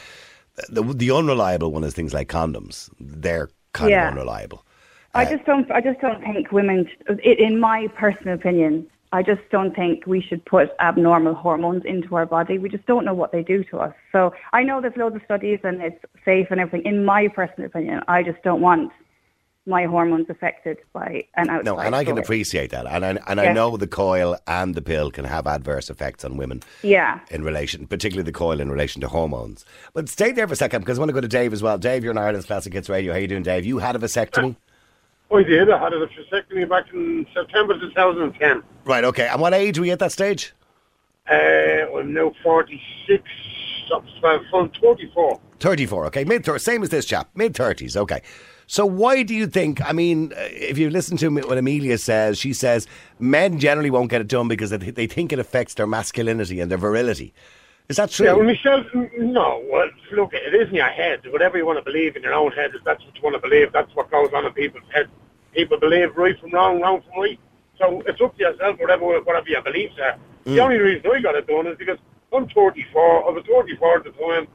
The 0.70 0.84
the 0.84 1.12
unreliable 1.12 1.72
one 1.72 1.84
is 1.84 1.94
things 1.94 2.14
like 2.14 2.30
condoms. 2.30 2.90
They're 3.00 3.50
kind 3.74 3.92
Yeah. 3.92 4.08
of 4.08 4.14
unreliable. 4.14 4.64
I 5.14 5.24
uh, 5.26 5.30
just 5.32 5.46
don't. 5.46 5.70
I 5.72 5.82
just 5.82 6.00
don't 6.00 6.22
think 6.22 6.52
women. 6.52 6.88
In 7.24 7.60
my 7.60 7.88
personal 7.96 8.36
opinion, 8.36 8.88
I 9.14 9.24
just 9.24 9.42
don't 9.52 9.74
think 9.76 10.06
we 10.06 10.22
should 10.22 10.44
put 10.46 10.70
abnormal 10.80 11.34
hormones 11.34 11.84
into 11.86 12.16
our 12.16 12.26
body. 12.26 12.58
We 12.58 12.70
just 12.70 12.86
don't 12.86 13.06
know 13.06 13.14
what 13.14 13.32
they 13.32 13.42
do 13.42 13.64
to 13.66 13.78
us. 13.80 13.94
So 14.12 14.34
I 14.54 14.64
know 14.64 14.82
there's 14.82 14.98
loads 14.98 15.16
of 15.16 15.22
studies 15.24 15.60
and 15.64 15.82
it's 15.82 16.04
safe 16.26 16.48
and 16.52 16.60
everything. 16.60 16.86
In 16.86 17.06
my 17.06 17.30
personal 17.30 17.68
opinion, 17.68 18.02
I 18.08 18.24
just 18.24 18.42
don't 18.44 18.60
want 18.62 18.92
my 19.68 19.86
hormones 19.86 20.30
affected 20.30 20.78
by 20.94 21.26
an 21.36 21.50
outside. 21.50 21.66
No, 21.66 21.78
and 21.78 21.94
I 21.94 22.04
can 22.06 22.16
source. 22.16 22.26
appreciate 22.26 22.72
that, 22.72 22.88
and 22.88 23.04
I, 23.04 23.18
and 23.28 23.40
I 23.40 23.52
know 23.52 23.76
the 23.76 23.88
coil 23.88 24.38
and 24.48 24.74
the 24.74 24.82
pill 24.82 25.12
can 25.12 25.26
have 25.26 25.46
adverse 25.46 25.90
effects 25.90 26.24
on 26.24 26.38
women. 26.38 26.64
Yeah. 26.84 27.20
in 27.30 27.44
relation, 27.44 27.86
particularly 27.86 28.24
the 28.26 28.32
coil 28.32 28.62
in 28.62 28.72
relation 28.72 29.02
to 29.02 29.10
hormones. 29.10 29.66
But 29.94 30.08
stay 30.08 30.32
there 30.32 30.48
for 30.48 30.54
a 30.54 30.58
second 30.58 30.82
because 30.82 30.98
I 30.98 31.02
want 31.02 31.10
to 31.10 31.14
go 31.14 31.22
to 31.22 31.28
Dave 31.28 31.52
as 31.52 31.62
well. 31.62 31.78
Dave, 31.78 32.04
you're 32.04 32.12
in 32.12 32.18
Ireland's 32.18 32.46
Classic 32.46 32.72
Hits 32.72 32.88
Radio. 32.88 33.12
How 33.12 33.18
are 33.18 33.22
you 33.22 33.28
doing, 33.28 33.44
Dave? 33.44 33.66
You 33.66 33.80
had 33.80 33.96
a 33.96 34.00
vasectomy, 34.00 34.56
I 35.34 35.44
did. 35.44 35.70
I 35.70 35.78
had 35.80 35.94
a 35.94 36.08
vasectomy 36.08 36.68
back 36.70 36.86
in 36.94 37.26
September 37.34 37.78
2010. 37.80 38.64
right? 38.86 39.04
Okay. 39.04 39.28
And 39.28 39.42
what 39.42 39.54
age 39.54 39.78
were 39.80 39.86
you 39.86 39.92
at 39.92 40.00
that 40.00 40.12
stage? 40.12 40.54
Uh, 41.30 41.34
I'm 41.98 42.14
now 42.14 42.32
46, 42.42 43.24
I'm 44.24 44.46
from 44.50 44.70
24. 44.70 45.40
Thirty-four. 45.60 46.06
Okay, 46.06 46.24
mid 46.24 46.46
thirties. 46.46 46.62
Same 46.64 46.84
as 46.84 46.90
this 46.90 47.04
chap, 47.06 47.30
mid 47.34 47.56
thirties. 47.56 47.98
Okay. 47.98 48.22
So 48.68 48.86
why 48.86 49.24
do 49.24 49.34
you 49.34 49.48
think? 49.48 49.82
I 49.82 49.92
mean, 49.92 50.32
uh, 50.34 50.48
if 50.52 50.78
you 50.78 50.90
listen 50.92 51.18
to 51.18 51.30
what 51.30 51.58
Amelia 51.58 51.98
says, 51.98 52.38
she 52.38 52.54
says 52.54 52.86
men 53.18 53.58
generally 53.58 53.90
won't 53.90 54.12
get 54.12 54.22
it 54.22 54.28
done 54.28 54.48
because 54.48 54.70
they 54.70 55.08
think 55.08 55.34
it 55.34 55.40
affects 55.40 55.74
their 55.74 55.88
masculinity 55.88 56.60
and 56.60 56.70
their 56.70 56.78
virility. 56.78 57.34
Is 57.90 57.96
that 57.96 58.10
true? 58.12 58.26
Yeah, 58.26 58.34
well, 58.34 58.46
Michelle, 58.46 58.84
no, 59.18 59.64
well, 59.72 59.90
look, 60.12 60.34
it 60.34 60.54
is 60.54 60.68
in 60.70 60.76
your 60.76 60.88
head. 60.88 61.22
Whatever 61.32 61.58
you 61.58 61.66
want 61.66 61.80
to 61.80 61.84
believe 61.84 62.18
in 62.18 62.24
your 62.24 62.34
own 62.34 62.52
head, 62.52 62.72
if 62.76 62.84
that's 62.84 63.04
what 63.06 63.16
you 63.16 63.22
want 63.22 63.36
to 63.36 63.42
believe, 63.42 63.72
that's 63.72 63.94
what 63.96 64.12
goes 64.12 64.30
on 64.34 64.46
in 64.46 64.52
people's 64.54 64.84
heads. 64.94 65.10
People 65.54 65.80
believe 65.80 66.16
right 66.18 66.38
from 66.40 66.52
wrong, 66.52 66.82
wrong 66.82 67.02
from 67.02 67.22
right. 67.22 67.40
So 67.78 68.02
it's 68.06 68.20
up 68.20 68.36
to 68.38 68.44
yourself, 68.44 68.80
whatever, 68.80 69.06
whatever 69.22 69.48
your 69.48 69.62
beliefs 69.62 69.96
are. 70.02 70.18
The 70.44 70.60
only 70.60 70.78
reason 70.78 71.10
I 71.14 71.22
got 71.22 71.36
it 71.36 71.48
done 71.48 71.68
is 71.68 71.78
because 71.78 71.98
I'm 72.34 72.48
34. 72.50 73.28
I 73.28 73.32
was 73.32 73.44
34 73.48 73.98
at 73.98 74.04
the 74.04 74.12
time. 74.12 74.48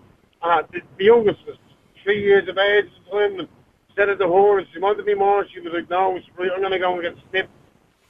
Uh, 0.43 0.63
the, 0.73 0.81
the 0.99 1.05
youngest 1.05 1.39
was 1.47 1.57
three 2.03 2.23
years 2.23 2.49
of 2.49 2.59
age 2.59 2.87
at 2.87 3.05
the 3.05 3.11
time. 3.11 3.41
And 3.41 3.49
instead 3.89 4.09
of 4.09 4.19
the 4.19 4.27
horse, 4.27 4.67
she 4.73 4.79
wanted 4.79 5.07
me 5.07 5.15
more. 5.15 5.47
She 5.49 5.61
was 5.61 5.73
like, 5.73 5.89
no, 5.89 6.17
I'm 6.17 6.61
going 6.61 6.73
to 6.73 6.79
go 6.79 6.95
and 6.95 7.03
get 7.03 7.17
snipped 7.31 7.51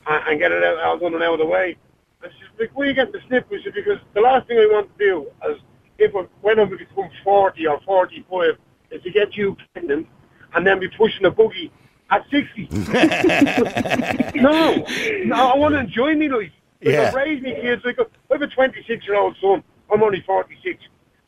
and, 0.06 0.28
and 0.28 0.40
get 0.40 0.52
it 0.52 0.64
out, 0.64 0.78
all 0.78 0.98
done 0.98 1.14
and 1.14 1.22
out 1.22 1.34
of 1.34 1.38
the 1.40 1.46
way. 1.46 1.76
And 2.22 2.32
she's 2.38 2.48
like, 2.58 2.70
why 2.74 2.84
are 2.84 2.88
you 2.88 2.94
getting 2.94 3.12
the 3.12 3.20
snip? 3.26 3.48
We 3.50 3.62
said, 3.62 3.74
because 3.74 3.98
the 4.14 4.20
last 4.20 4.46
thing 4.46 4.58
I 4.58 4.66
want 4.66 4.96
to 4.96 5.04
do 5.04 5.26
is, 5.48 5.58
if 5.98 6.14
I, 6.14 6.20
when 6.40 6.58
I 6.60 6.64
become 6.64 7.10
40 7.24 7.66
or 7.66 7.80
45, 7.80 8.56
is 8.90 9.02
to 9.02 9.10
get 9.10 9.36
you 9.36 9.56
pregnant 9.72 10.06
and 10.54 10.66
then 10.66 10.78
be 10.80 10.88
pushing 10.88 11.24
a 11.24 11.30
buggy 11.30 11.72
at 12.10 12.24
60. 12.30 12.68
no, 14.40 14.84
no, 15.24 15.36
I 15.52 15.56
want 15.56 15.74
to 15.74 15.80
enjoy 15.80 16.14
my 16.14 16.26
life. 16.26 16.50
Like, 16.82 16.94
Yeah. 16.94 17.08
I've 17.08 17.14
raised 17.14 17.42
my 17.42 17.52
kids. 17.52 17.84
Like, 17.84 17.98
I 17.98 18.04
have 18.32 18.42
a 18.42 18.46
26-year-old 18.48 19.36
son. 19.40 19.62
I'm 19.92 20.02
only 20.02 20.20
46. 20.20 20.82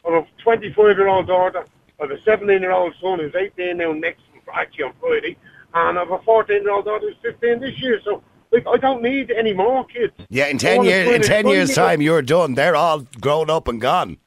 I 0.06 0.10
have 0.12 0.24
a 0.24 0.42
25-year-old 0.42 1.26
daughter. 1.26 1.64
I 2.00 2.02
have 2.06 2.10
a 2.10 2.16
17-year-old 2.18 2.94
son 3.00 3.18
who's 3.20 3.34
18 3.34 3.76
now 3.78 3.92
next, 3.92 4.22
actually 4.52 4.84
on 4.84 4.92
Friday. 5.00 5.36
And 5.72 5.98
I 5.98 6.02
have 6.02 6.10
a 6.10 6.18
14-year-old 6.18 6.84
daughter 6.84 7.06
who's 7.08 7.16
15 7.22 7.60
this 7.60 7.80
year. 7.80 8.00
So, 8.04 8.22
like, 8.54 8.66
I 8.66 8.76
don't 8.76 9.02
need 9.02 9.30
any 9.30 9.52
more 9.52 9.84
kids. 9.84 10.12
yeah, 10.30 10.46
in 10.46 10.58
ten 10.58 10.84
years, 10.84 11.08
in 11.10 11.22
ten 11.22 11.46
years' 11.46 11.74
time, 11.74 12.00
you're 12.00 12.22
done. 12.22 12.54
They're 12.54 12.76
all 12.76 13.00
grown 13.20 13.50
up 13.50 13.68
and 13.68 13.80
gone. 13.80 14.18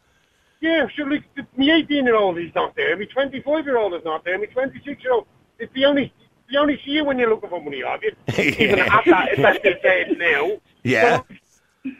Yeah, 0.59 0.87
sure. 0.95 1.09
Like 1.09 1.23
my 1.55 1.65
18 1.65 2.05
year 2.05 2.15
old 2.15 2.37
is 2.39 2.53
not 2.55 2.75
there. 2.75 2.97
My 2.97 3.05
25 3.05 3.65
year 3.65 3.77
old 3.77 3.93
is 3.93 4.03
not 4.03 4.25
there. 4.25 4.37
My 4.39 4.45
26 4.45 5.03
year 5.03 5.13
old. 5.13 5.27
It's 5.59 5.73
the 5.73 5.85
only. 5.85 6.13
You 6.49 6.59
only 6.59 6.79
see 6.85 6.91
you 6.91 7.03
when 7.03 7.19
you're 7.19 7.29
looking 7.29 7.49
for 7.49 7.61
money, 7.61 7.83
obviously. 7.83 8.63
Even 8.63 8.79
at 8.79 9.03
that, 9.05 9.33
if 9.33 9.37
that's 9.37 9.61
the 9.61 9.91
age 9.91 10.17
now. 10.17 10.51
Yeah. 10.83 11.17
So, 11.17 11.35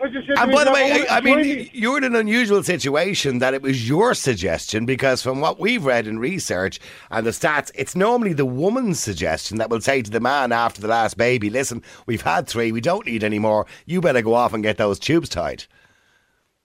I 0.02 0.08
just 0.08 0.28
said 0.28 0.36
to 0.36 0.42
And 0.42 0.52
by 0.52 0.64
the 0.64 0.72
way, 0.72 1.06
I, 1.10 1.18
I 1.18 1.22
mean, 1.22 1.70
you're 1.74 1.98
in 1.98 2.04
an 2.04 2.16
unusual 2.16 2.64
situation 2.64 3.40
that 3.40 3.54
it 3.54 3.62
was 3.62 3.88
your 3.88 4.14
suggestion 4.14 4.86
because 4.86 5.22
from 5.22 5.40
what 5.42 5.60
we've 5.60 5.84
read 5.86 6.08
in 6.08 6.20
research 6.20 6.80
and 7.12 7.26
the 7.26 7.32
stats, 7.32 7.72
it's 7.76 7.96
normally 7.96 8.34
the 8.34 8.46
woman's 8.46 9.00
suggestion 9.00 9.58
that 9.58 9.70
will 9.70 9.82
say 9.82 10.02
to 10.02 10.12
the 10.12 10.20
man 10.20 10.52
after 10.52 10.82
the 10.82 10.88
last 10.88 11.18
baby, 11.18 11.50
listen, 11.50 11.82
we've 12.06 12.22
had 12.22 12.48
three, 12.48 12.72
we 12.72 12.82
don't 12.82 13.06
need 13.06 13.24
any 13.24 13.40
more, 13.40 13.66
you 13.86 14.02
better 14.02 14.22
go 14.22 14.34
off 14.34 14.54
and 14.54 14.64
get 14.64 14.78
those 14.78 15.00
tubes 15.00 15.30
tied. 15.30 15.66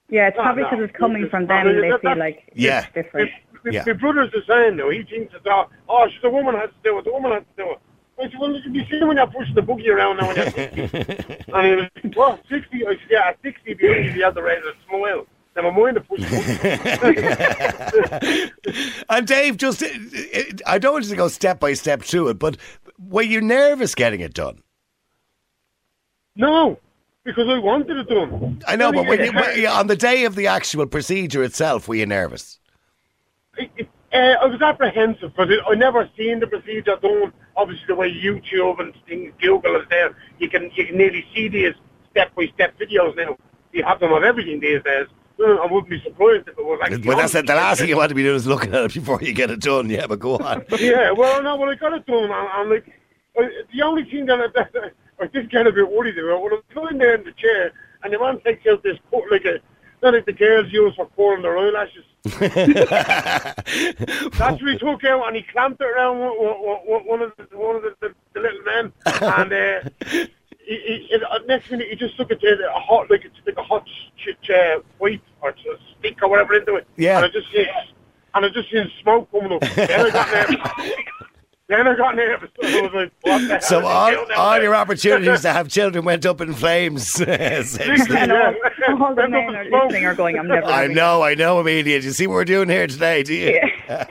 Yeah, 0.09 0.29
it's 0.29 0.37
No, 0.37 0.43
probably 0.43 0.63
no. 0.65 0.71
because 0.71 0.85
it's 0.89 0.97
coming 0.99 1.29
from 1.31 1.45
I 1.51 1.65
them. 1.65 1.67
mean, 1.73 1.81
They 1.83 1.91
that- 1.91 2.01
feel 2.03 2.11
that- 2.11 2.19
like 2.19 2.53
Yeah. 2.55 2.85
it's 2.85 2.95
different. 2.95 3.31
My, 3.65 3.71
Yeah. 3.71 3.85
my 3.87 3.93
brother's 3.95 4.33
the 4.33 4.43
same 4.49 4.77
though. 4.77 4.91
He 4.91 5.03
thinks 5.05 5.33
it's 5.35 5.47
all, 5.47 5.71
oh, 5.89 6.07
she's 6.11 6.21
the 6.23 6.31
woman 6.31 6.55
has 6.57 6.69
to 6.71 6.77
do 6.83 6.99
it. 6.99 7.05
The 7.05 7.13
woman 7.13 7.33
has 7.33 7.43
to 7.57 7.65
do 7.65 7.71
it. 7.71 7.79
I 8.19 8.25
said, 8.25 8.39
well, 8.39 8.53
you 8.55 8.71
be 8.73 9.05
when 9.05 9.17
you're 9.17 9.27
pushing 9.27 9.55
the 9.55 9.63
buggy 9.63 9.91
around 9.91 10.19
now 10.19 10.29
when 10.29 10.37
you're 10.37 10.51
60. 10.51 10.81
and 10.83 11.67
he 11.67 11.75
was 11.75 11.89
like, 12.05 12.17
what, 12.17 12.41
60? 12.49 12.87
I 12.87 12.91
said, 12.91 12.99
yeah, 13.11 13.29
at 13.29 13.39
60, 13.43 13.75
be 13.75 13.87
easy, 13.87 14.19
you 14.19 14.25
have 14.25 14.35
the 14.35 14.41
to 14.43 14.73
smile. 14.89 15.27
Never 15.55 15.73
mind 15.73 15.97
the 15.97 16.01
push. 16.01 16.21
And 19.11 19.27
Dave, 19.27 19.57
just, 19.59 19.83
uh, 19.83 19.89
I 20.67 20.79
don't 20.79 20.93
want 20.95 21.05
you 21.05 21.11
to 21.11 21.17
go 21.17 21.29
step 21.29 21.61
by 21.61 21.75
step 21.75 22.03
through 22.03 22.29
it, 22.29 22.39
but 22.39 22.57
were 22.99 23.23
you 23.23 23.41
nervous 23.41 23.95
getting 23.95 24.21
it 24.21 24.35
done? 24.35 24.63
no, 26.35 26.79
because 27.25 27.47
I 27.49 27.59
wanted 27.59 27.99
it 27.99 28.09
done. 28.09 28.63
I 28.67 28.75
know, 28.77 28.91
but 28.93 29.07
when 29.07 29.23
you, 29.23 29.33
when 29.33 29.59
you- 29.59 29.69
on 29.69 29.87
the 29.87 29.97
day 29.97 30.25
of 30.25 30.35
the 30.35 30.47
actual 30.47 30.87
procedure 30.87 31.43
itself, 31.45 31.87
were 31.89 31.95
you 31.97 32.07
nervous? 32.07 32.59
it- 33.59 33.71
it- 33.77 33.89
uh, 34.13 34.37
I 34.43 34.47
was 34.47 34.61
apprehensive 34.61 35.35
because 35.35 35.55
I 35.67 35.75
never 35.75 36.09
seen 36.17 36.41
the 36.41 36.47
procedure 36.47 36.97
done. 37.01 37.33
Obviously, 37.57 37.87
the 37.89 37.95
way 37.95 38.13
YouTube 38.13 38.81
and 38.81 38.95
things, 39.07 39.33
Google 39.41 39.77
is 39.77 39.87
there, 39.91 40.17
you 40.39 40.49
can 40.49 40.71
you 40.75 40.87
can 40.87 40.97
nearly 40.97 41.25
see 41.35 41.49
these 41.49 41.75
step 42.11 42.35
by 42.35 42.47
step 42.55 42.79
videos 42.79 43.17
now. 43.17 43.37
You 43.73 43.85
have 43.85 44.01
them 44.01 44.13
of 44.13 44.23
everything 44.23 44.61
these 44.61 44.83
days. 44.83 45.07
I 45.41 45.67
wouldn't 45.69 45.89
be 45.89 46.01
surprised 46.03 46.47
if 46.47 46.59
it 46.59 46.65
was 46.65 46.79
like. 46.81 47.05
Well, 47.05 47.17
that's 47.17 47.35
it. 47.35 47.47
The 47.47 47.55
last 47.55 47.81
thing 47.81 47.89
you 47.89 47.97
want 47.97 48.11
to 48.11 48.15
be 48.15 48.23
doing 48.23 48.37
is 48.37 48.47
looking 48.47 48.75
at 48.75 48.85
it 48.85 48.95
before 48.95 49.21
you 49.23 49.33
get 49.33 49.51
it 49.51 49.61
done. 49.61 49.91
Yeah, 49.91 50.07
but 50.07 50.19
go 50.21 50.37
on. 50.37 50.65
Yeah, 50.79 51.11
well, 51.11 51.43
no, 51.43 51.57
when 51.57 51.71
I 51.71 51.75
got 51.75 51.95
it 51.95 52.07
done, 52.07 52.31
I'm, 52.31 52.49
I'm 52.53 52.71
like, 52.71 52.87
uh, 53.39 53.43
the 53.75 53.83
only 53.83 54.05
thing 54.05 54.27
that 54.27 54.39
I, 54.39 54.47
that 54.55 54.93
I 55.21 55.27
did 55.27 55.51
get 55.51 55.67
a 55.67 55.73
bit 55.73 55.91
worried 55.91 56.19
about 56.19 56.43
when 56.43 56.53
I 56.53 56.57
was 56.57 56.65
lying 56.77 56.99
there 56.99 57.15
in 57.15 57.25
the 57.25 57.33
chair 57.33 57.73
and 58.03 58.13
the 58.13 58.19
man 58.19 58.41
takes 58.41 58.67
out 58.67 58.83
this 58.83 58.99
like 59.31 59.45
a, 59.45 59.59
not 60.03 60.15
like 60.15 60.27
the 60.27 60.33
girls 60.33 60.73
use 60.73 60.95
for 60.97 61.07
curling 61.17 61.43
their 61.43 61.57
eyelashes. 61.59 62.05
That's 64.39 64.61
what 64.63 64.73
he 64.73 64.79
took 64.79 65.05
out 65.05 65.27
and 65.27 65.37
he 65.37 65.43
clamped 65.43 65.81
it 65.81 65.85
around 65.87 66.19
one, 66.21 66.31
one, 66.39 66.79
one- 66.85 67.07
one 67.07 67.23
of 67.23 67.33
the 67.37 67.45
one 67.57 67.77
of 67.77 67.83
the, 67.83 67.95
the, 68.01 68.15
the 68.35 68.41
little 68.41 68.63
men 68.63 68.93
and. 69.07 69.53
Uh, 69.53 69.81
he, 70.65 70.77
he, 70.77 71.09
it, 71.11 71.23
uh, 71.29 71.41
next 71.49 71.73
minute, 71.73 71.89
he 71.91 71.97
just 71.97 72.17
took 72.17 72.31
it 72.31 72.41
to 72.41 72.47
a 72.47 72.79
hot, 72.79 73.11
like 73.11 73.25
it's 73.25 73.35
like 73.45 73.57
a 73.57 73.63
hot 73.65 73.85
ch- 74.17 74.37
ch- 74.47 74.51
uh, 74.51 74.79
pipe 75.01 75.21
or 75.41 75.51
a 75.51 75.55
stick 75.99 76.23
or 76.23 76.29
whatever 76.31 76.55
into 76.55 76.77
it. 76.77 76.87
Yeah. 76.97 77.17
And 77.17 77.25
I 77.25 77.29
just 77.31 77.51
see, 77.51 77.67
and 78.35 78.45
I 78.47 78.49
just 78.49 78.71
seen 78.71 78.89
smoke 79.03 79.29
coming 79.33 79.53
up. 79.55 79.61
Then 79.75 80.07
I 80.07 80.11
got 80.11 80.31
nervous. 80.33 80.93
then 81.73 81.87
I 81.87 81.97
got 81.97 82.17
nervous. 82.17 82.51
I 82.63 82.81
was 82.81 82.93
like, 82.93 83.13
what 83.23 83.39
the 83.41 83.47
hell? 83.49 83.61
So 83.61 83.87
all, 83.87 84.33
all 84.37 84.63
your 84.63 84.75
opportunities 84.75 85.43
to 85.43 85.53
have 85.53 85.69
children 85.69 86.05
went 86.05 86.27
up 86.27 86.41
in 86.41 86.53
flames. 86.55 87.21
essentially. 87.21 88.19
And 88.19 88.33
all, 88.33 89.15
the 89.15 89.29
men 89.29 89.55
are 89.55 89.65
listening 89.65 90.07
are 90.07 90.15
going, 90.15 90.39
I'm 90.39 90.49
never 90.49 90.67
I 90.67 90.87
know, 90.87 91.23
I 91.23 91.35
know, 91.35 91.59
Amelia. 91.61 92.01
Do 92.01 92.07
you 92.07 92.13
see 92.13 92.27
what 92.27 92.35
we're 92.35 92.45
doing 92.45 92.69
here 92.69 92.87
today? 92.87 93.23
Do 93.23 93.35
you? 93.35 93.61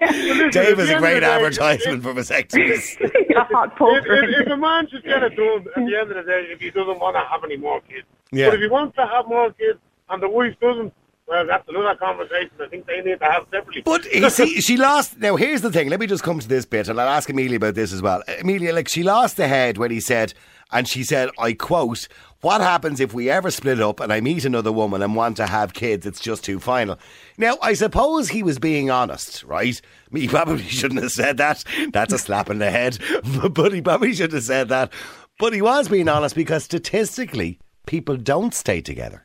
Listen, 0.00 0.50
Dave 0.50 0.78
is 0.80 0.90
a 0.90 0.98
great 0.98 1.16
of 1.16 1.20
the 1.22 1.26
day, 1.26 1.34
advertisement 1.34 2.02
for 2.02 2.14
vasectomies. 2.14 2.98
a 3.00 3.44
hot 3.44 3.76
If, 3.78 4.04
if, 4.06 4.46
if 4.46 4.52
a 4.52 4.56
man 4.56 4.88
should 4.88 5.04
get 5.04 5.22
it 5.22 5.36
done, 5.36 5.66
at 5.76 5.86
the 5.86 5.96
end 5.96 6.10
of 6.10 6.16
the 6.16 6.22
day, 6.22 6.46
if 6.48 6.60
he 6.60 6.70
doesn't 6.70 6.98
want 6.98 7.16
to 7.16 7.20
have 7.30 7.44
any 7.44 7.56
more 7.56 7.80
kids. 7.82 8.06
Yeah. 8.32 8.46
But 8.46 8.54
if 8.54 8.60
he 8.60 8.68
wants 8.68 8.96
to 8.96 9.06
have 9.06 9.28
more 9.28 9.52
kids 9.52 9.78
and 10.08 10.22
the 10.22 10.28
wife 10.28 10.54
doesn't, 10.60 10.92
well, 11.30 11.46
that's 11.46 11.66
another 11.68 11.94
conversation 11.94 12.50
I 12.60 12.66
think 12.66 12.86
they 12.86 13.00
need 13.00 13.20
to 13.20 13.24
have 13.24 13.46
separately. 13.52 13.82
But 13.82 14.04
you 14.12 14.28
see, 14.28 14.60
she 14.60 14.76
lost. 14.76 15.18
Now, 15.18 15.36
here's 15.36 15.62
the 15.62 15.70
thing. 15.70 15.88
Let 15.88 16.00
me 16.00 16.06
just 16.08 16.24
come 16.24 16.40
to 16.40 16.48
this 16.48 16.66
bit, 16.66 16.88
and 16.88 17.00
I'll 17.00 17.08
ask 17.08 17.30
Amelia 17.30 17.56
about 17.56 17.76
this 17.76 17.92
as 17.92 18.02
well. 18.02 18.22
Amelia, 18.40 18.74
like, 18.74 18.88
she 18.88 19.02
lost 19.04 19.36
the 19.36 19.46
head 19.46 19.78
when 19.78 19.90
he 19.92 20.00
said, 20.00 20.34
and 20.72 20.88
she 20.88 21.04
said, 21.04 21.30
I 21.38 21.52
quote, 21.52 22.08
What 22.40 22.60
happens 22.60 22.98
if 23.00 23.14
we 23.14 23.30
ever 23.30 23.50
split 23.50 23.80
up 23.80 24.00
and 24.00 24.12
I 24.12 24.20
meet 24.20 24.44
another 24.44 24.72
woman 24.72 25.02
and 25.02 25.14
want 25.16 25.36
to 25.38 25.46
have 25.46 25.72
kids? 25.72 26.04
It's 26.04 26.20
just 26.20 26.44
too 26.44 26.58
final. 26.60 26.98
Now, 27.38 27.56
I 27.62 27.74
suppose 27.74 28.28
he 28.28 28.42
was 28.42 28.58
being 28.58 28.90
honest, 28.90 29.42
right? 29.44 29.80
He 30.12 30.26
probably 30.28 30.62
shouldn't 30.68 31.02
have 31.02 31.12
said 31.12 31.36
that. 31.38 31.64
That's 31.92 32.12
a 32.12 32.18
slap 32.18 32.50
in 32.50 32.58
the 32.58 32.70
head. 32.70 32.98
But 33.52 33.72
he 33.72 33.80
probably 33.82 34.12
shouldn't 34.14 34.34
have 34.34 34.42
said 34.44 34.68
that. 34.68 34.92
But 35.38 35.52
he 35.54 35.62
was 35.62 35.88
being 35.88 36.08
honest 36.08 36.34
because 36.34 36.64
statistically, 36.64 37.58
people 37.86 38.16
don't 38.16 38.52
stay 38.54 38.80
together. 38.80 39.24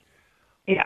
yeah. 0.68 0.86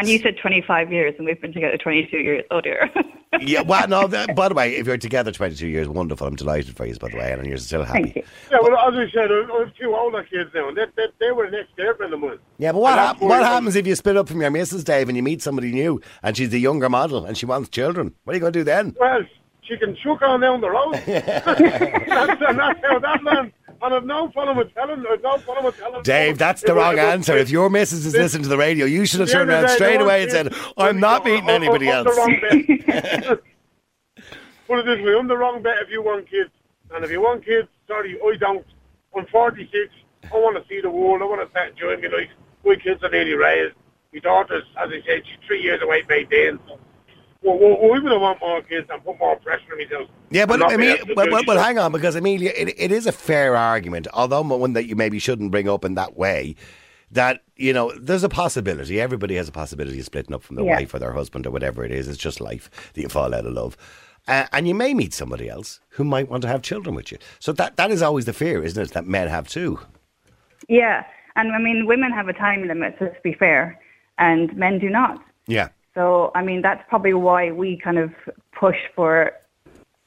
And 0.00 0.08
you 0.08 0.18
said 0.18 0.36
25 0.38 0.92
years, 0.92 1.14
and 1.18 1.26
we've 1.26 1.40
been 1.40 1.52
together 1.52 1.76
22 1.76 2.16
years. 2.18 2.44
Oh, 2.50 2.60
dear. 2.60 2.90
Yeah, 3.40 3.60
well, 3.60 3.86
no, 3.86 4.08
th- 4.08 4.34
by 4.34 4.48
the 4.48 4.54
way, 4.54 4.74
if 4.74 4.88
you're 4.88 4.98
together 4.98 5.30
22 5.30 5.68
years, 5.68 5.86
wonderful. 5.86 6.26
I'm 6.26 6.34
delighted 6.34 6.76
for 6.76 6.84
you, 6.84 6.96
by 6.96 7.10
the 7.10 7.16
way, 7.16 7.30
and 7.30 7.46
you're 7.46 7.58
still 7.58 7.84
happy. 7.84 8.02
Thank 8.02 8.16
you. 8.16 8.22
yeah, 8.50 8.58
well, 8.60 8.76
as 8.76 8.94
I 8.94 9.08
said, 9.12 9.30
I, 9.30 9.44
I 9.54 9.58
have 9.60 9.74
two 9.76 9.94
older 9.94 10.24
kids 10.24 10.50
now, 10.52 10.66
and 10.68 10.76
they, 10.76 10.82
they, 10.96 11.06
they 11.20 11.30
were 11.30 11.48
the 11.48 11.58
next 11.58 11.76
girlfriend 11.76 12.12
of 12.12 12.18
mine. 12.18 12.40
Yeah, 12.58 12.72
but 12.72 12.80
what, 12.80 12.90
And 12.98 13.00
hap- 13.00 13.20
what 13.22 13.40
happens 13.44 13.76
if 13.76 13.86
you 13.86 13.94
split 13.94 14.16
up 14.16 14.28
from 14.28 14.40
your 14.40 14.50
missus, 14.50 14.82
Dave, 14.82 15.08
and 15.08 15.16
you 15.16 15.22
meet 15.22 15.42
somebody 15.42 15.70
new 15.70 16.00
and 16.24 16.36
she's 16.36 16.52
a 16.52 16.58
younger 16.58 16.88
model 16.88 17.24
and 17.24 17.38
she 17.38 17.46
wants 17.46 17.68
children? 17.68 18.12
What 18.24 18.32
are 18.32 18.34
you 18.34 18.40
going 18.40 18.52
to 18.52 18.58
do 18.58 18.64
then? 18.64 18.96
Well, 18.98 19.20
she 19.62 19.76
can 19.76 19.94
chuck 19.94 20.22
on 20.22 20.40
down 20.40 20.60
the 20.60 20.68
road. 20.70 20.94
that's, 21.06 22.42
and 22.48 22.58
that's 22.58 22.80
how 22.84 22.98
that 22.98 23.22
lands. 23.22 23.52
And 23.82 23.94
I've 23.94 24.04
no 24.04 24.28
problem 24.28 24.58
with 24.58 24.74
telling, 24.74 25.04
I've 25.10 25.22
no 25.22 25.38
problem 25.38 25.64
with 25.64 25.78
telling. 25.78 26.02
Dave, 26.02 26.36
that's 26.36 26.62
the 26.62 26.74
wrong 26.74 26.98
answer. 26.98 27.36
If 27.36 27.50
your 27.50 27.70
missus 27.70 28.04
is 28.04 28.14
listening 28.14 28.42
to 28.42 28.48
the 28.48 28.58
radio, 28.58 28.84
you 28.84 29.06
should 29.06 29.20
have 29.20 29.30
turned 29.30 29.50
around 29.50 29.68
straight 29.70 30.00
away 30.00 30.22
and 30.22 30.30
said, 30.30 30.54
I'm 30.76 31.00
not 31.00 31.24
meeting 31.24 31.48
anybody 31.48 31.90
I'm 31.90 32.06
else. 32.06 32.14
the 32.14 32.20
wrong 32.20 32.36
bet. 32.40 33.40
Put 34.66 34.78
it 34.80 34.84
this 34.86 35.04
way, 35.04 35.14
I'm 35.18 35.28
the 35.28 35.36
wrong 35.36 35.62
bet 35.62 35.78
if 35.82 35.90
you 35.90 36.02
want 36.02 36.28
kids. 36.30 36.50
And 36.92 37.04
if 37.04 37.10
you 37.10 37.20
want 37.20 37.44
kids, 37.44 37.68
sorry, 37.86 38.18
I 38.22 38.36
don't. 38.36 38.66
I'm 39.16 39.26
46. 39.26 39.92
I 40.32 40.36
want 40.36 40.62
to 40.62 40.68
see 40.68 40.80
the 40.80 40.90
world. 40.90 41.22
I 41.22 41.24
want 41.24 41.44
to 41.44 41.50
start 41.50 41.70
enjoying 41.70 42.00
my 42.02 42.08
life. 42.08 42.28
My 42.64 42.74
kids 42.76 43.02
are 43.02 43.10
nearly 43.10 43.34
raised. 43.34 43.74
My 44.12 44.20
daughter's, 44.20 44.64
as 44.78 44.90
I 44.90 45.00
said, 45.06 45.22
she's 45.24 45.38
three 45.46 45.62
years 45.62 45.80
away 45.82 46.02
by 46.02 46.24
then. 46.30 46.58
So, 46.68 46.78
well, 47.42 47.58
well, 47.58 47.78
I 47.94 47.98
would 47.98 48.20
want 48.20 48.40
more 48.40 48.62
kids 48.62 48.86
and 48.90 49.02
put 49.04 49.18
more 49.18 49.36
pressure 49.36 49.72
on 49.72 49.78
myself. 49.78 50.08
Yeah, 50.30 50.46
but 50.46 50.62
And 50.62 50.64
I 50.72 50.76
mean, 50.76 50.96
but, 51.14 51.30
but, 51.30 51.46
but 51.46 51.56
hang 51.58 51.78
on, 51.78 51.90
because 51.92 52.14
Amelia, 52.16 52.52
it, 52.56 52.74
it 52.78 52.92
is 52.92 53.06
a 53.06 53.12
fair 53.12 53.56
argument, 53.56 54.06
although 54.12 54.42
one 54.42 54.74
that 54.74 54.86
you 54.86 54.94
maybe 54.96 55.18
shouldn't 55.18 55.50
bring 55.50 55.68
up 55.68 55.84
in 55.84 55.94
that 55.94 56.16
way. 56.16 56.54
That 57.12 57.42
you 57.56 57.72
know, 57.72 57.92
there's 57.98 58.22
a 58.22 58.28
possibility. 58.28 59.00
Everybody 59.00 59.34
has 59.34 59.48
a 59.48 59.52
possibility 59.52 59.98
of 59.98 60.04
splitting 60.04 60.32
up 60.34 60.42
from 60.44 60.56
their 60.56 60.64
Yeah. 60.64 60.76
wife 60.76 60.94
or 60.94 61.00
their 61.00 61.12
husband 61.12 61.44
or 61.46 61.50
whatever 61.50 61.82
it 61.84 61.90
is. 61.90 62.06
It's 62.06 62.16
just 62.18 62.40
life 62.40 62.70
that 62.94 63.00
you 63.00 63.08
fall 63.08 63.34
out 63.34 63.44
of 63.46 63.52
love, 63.52 63.76
uh, 64.28 64.46
and 64.52 64.68
you 64.68 64.74
may 64.76 64.94
meet 64.94 65.12
somebody 65.12 65.48
else 65.48 65.80
who 65.88 66.04
might 66.04 66.28
want 66.30 66.42
to 66.42 66.48
have 66.48 66.62
children 66.62 66.94
with 66.94 67.10
you. 67.10 67.18
So 67.40 67.50
that 67.54 67.76
that 67.78 67.90
is 67.90 68.00
always 68.00 68.26
the 68.26 68.32
fear, 68.32 68.62
isn't 68.62 68.80
it? 68.80 68.92
That 68.92 69.06
men 69.06 69.26
have 69.28 69.48
too. 69.48 69.80
yeah. 70.68 71.04
And 71.36 71.52
I 71.52 71.58
mean, 71.58 71.86
women 71.86 72.12
have 72.12 72.28
a 72.28 72.32
time 72.32 72.66
limit, 72.66 72.96
so 72.98 73.06
to 73.06 73.16
be 73.24 73.32
fair, 73.32 73.78
and 74.18 74.54
men 74.56 74.78
do 74.78 74.88
not. 74.90 75.22
Yeah. 75.46 75.68
So, 75.94 76.30
I 76.34 76.42
mean, 76.42 76.62
that's 76.62 76.82
probably 76.88 77.14
why 77.14 77.50
we 77.50 77.76
kind 77.76 77.98
of 77.98 78.12
push 78.52 78.76
for 78.94 79.32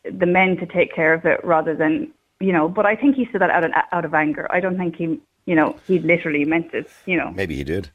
the 0.03 0.25
men 0.25 0.57
to 0.57 0.65
take 0.65 0.93
care 0.93 1.13
of 1.13 1.25
it 1.25 1.43
rather 1.43 1.75
than, 1.75 2.11
you 2.39 2.51
know, 2.51 2.67
but 2.69 2.85
I 2.85 2.95
think 2.95 3.15
he 3.15 3.27
said 3.31 3.41
that 3.41 3.49
out 3.49 3.65
of, 3.65 3.71
out 3.91 4.05
of 4.05 4.13
anger. 4.13 4.47
I 4.49 4.59
don't 4.59 4.77
think 4.77 4.95
he, 4.95 5.19
you 5.45 5.55
know, 5.55 5.77
he 5.87 5.99
literally 5.99 6.45
meant 6.45 6.73
it, 6.73 6.89
you 7.05 7.17
know. 7.17 7.31
Maybe 7.31 7.55
he 7.55 7.63
did. 7.63 7.89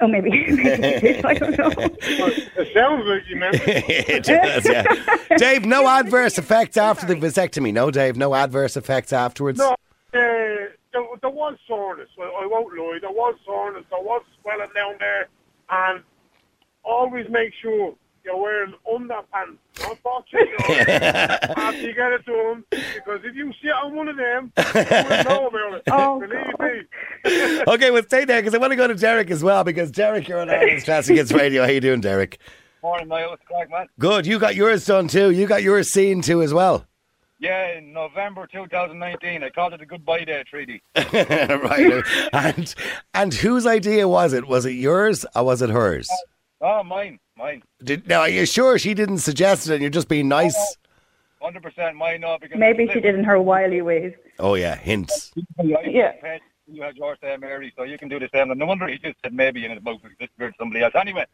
Oh, 0.00 0.08
maybe, 0.08 0.30
maybe 0.50 0.62
he 0.62 1.00
did. 1.00 1.24
I 1.24 1.34
don't 1.34 1.58
know. 1.58 1.70
It 2.56 2.72
sounds 2.72 3.04
like 3.06 3.22
you 3.28 3.36
meant 3.36 3.56
it. 3.56 3.84
it 4.08 4.24
does, 4.24 4.68
yeah. 4.68 5.36
Dave, 5.36 5.64
no 5.64 5.88
adverse 5.88 6.38
effects 6.38 6.76
after 6.76 7.06
the 7.06 7.14
vasectomy. 7.14 7.72
No, 7.72 7.90
Dave, 7.90 8.16
no 8.16 8.34
adverse 8.34 8.76
effects 8.76 9.12
afterwards. 9.12 9.58
No, 9.58 9.72
uh, 9.72 9.76
there, 10.12 10.70
there 10.92 11.30
was 11.30 11.56
soreness. 11.66 12.08
I, 12.18 12.22
I 12.22 12.46
won't 12.46 12.76
lie. 12.76 12.98
There 13.00 13.10
was 13.10 13.36
soreness. 13.44 13.84
There 13.90 14.02
was 14.02 14.22
swelling 14.40 14.70
down 14.74 14.94
there, 14.98 15.28
and 15.70 16.02
always 16.84 17.26
make 17.30 17.52
sure 17.60 17.94
you're 18.24 18.36
wearing 18.36 18.72
underpants, 18.90 19.58
not 19.80 20.02
boxers. 20.02 20.48
after 20.60 21.80
you 21.80 21.94
get 21.94 22.12
it 22.12 22.24
done, 22.24 22.64
because 22.70 23.20
if 23.24 23.34
you 23.34 23.52
sit 23.62 23.70
on 23.72 23.94
one 23.94 24.08
of 24.08 24.16
them, 24.16 24.50
you 24.56 24.64
will 24.74 25.24
know 25.24 25.46
about 25.48 25.74
it. 25.74 25.82
Oh, 25.90 26.20
Believe 26.20 26.44
God. 26.58 26.66
me. 26.66 27.60
Okay, 27.74 27.90
well, 27.90 28.02
stay 28.02 28.24
there 28.24 28.40
because 28.40 28.54
I 28.54 28.58
want 28.58 28.72
to 28.72 28.76
go 28.76 28.86
to 28.86 28.94
Derek 28.94 29.30
as 29.30 29.42
well 29.42 29.64
because 29.64 29.90
Derek, 29.90 30.28
you're 30.28 30.40
on 30.40 30.48
Ireland's 30.50 30.84
Classic 30.84 31.16
Hits 31.16 31.32
Radio. 31.32 31.64
How 31.64 31.70
you 31.70 31.80
doing, 31.80 32.00
Derek? 32.00 32.38
Morning, 32.82 33.08
Niall. 33.08 33.34
It's 33.34 33.42
Craig, 33.46 33.70
man. 33.70 33.86
Good. 33.98 34.26
You 34.26 34.38
got 34.38 34.54
yours 34.54 34.84
done 34.86 35.08
too. 35.08 35.30
You 35.30 35.46
got 35.46 35.62
yours 35.62 35.90
seen 35.90 36.20
too 36.22 36.42
as 36.42 36.52
well. 36.52 36.86
Yeah, 37.40 37.76
in 37.78 37.92
November 37.92 38.46
2019, 38.50 39.42
I 39.42 39.50
called 39.50 39.72
it 39.74 39.80
a 39.82 39.86
goodbye 39.86 40.24
day 40.24 40.44
treaty. 40.48 40.82
right. 40.96 42.02
And 42.32 42.74
and 43.12 43.34
whose 43.34 43.66
idea 43.66 44.06
was 44.08 44.32
it? 44.32 44.46
Was 44.46 44.64
it 44.66 44.72
yours 44.72 45.26
or 45.34 45.44
was 45.44 45.60
it 45.62 45.70
hers? 45.70 46.08
Oh, 46.66 46.82
mine, 46.82 47.18
mine. 47.36 47.62
Did, 47.82 48.08
now, 48.08 48.20
are 48.20 48.28
you 48.28 48.46
sure 48.46 48.78
she 48.78 48.94
didn't 48.94 49.18
suggest 49.18 49.68
it 49.68 49.74
and 49.74 49.82
you're 49.82 49.90
just 49.90 50.08
being 50.08 50.28
nice? 50.28 50.56
100% 51.42 51.94
mine, 51.94 52.22
no, 52.22 52.38
because... 52.40 52.58
Maybe 52.58 52.88
she 52.90 53.00
did 53.02 53.16
in 53.16 53.22
her 53.22 53.38
wily 53.38 53.82
ways. 53.82 54.14
Oh, 54.38 54.54
yeah, 54.54 54.74
hints. 54.74 55.32
Yeah. 55.62 56.38
You 56.66 56.82
had 56.82 56.96
yours 56.96 57.18
there, 57.20 57.36
Mary, 57.36 57.70
so 57.76 57.82
you 57.82 57.98
can 57.98 58.08
do 58.08 58.18
the 58.18 58.30
same. 58.32 58.50
And 58.50 58.58
no 58.58 58.64
wonder 58.64 58.88
he 58.88 58.96
just 58.96 59.16
said 59.22 59.34
maybe 59.34 59.66
in 59.66 59.72
his 59.72 59.82
mouth 59.82 60.00
because 60.02 60.16
it's 60.38 60.56
somebody 60.56 60.82
else. 60.82 60.94
Anyway, 60.94 61.26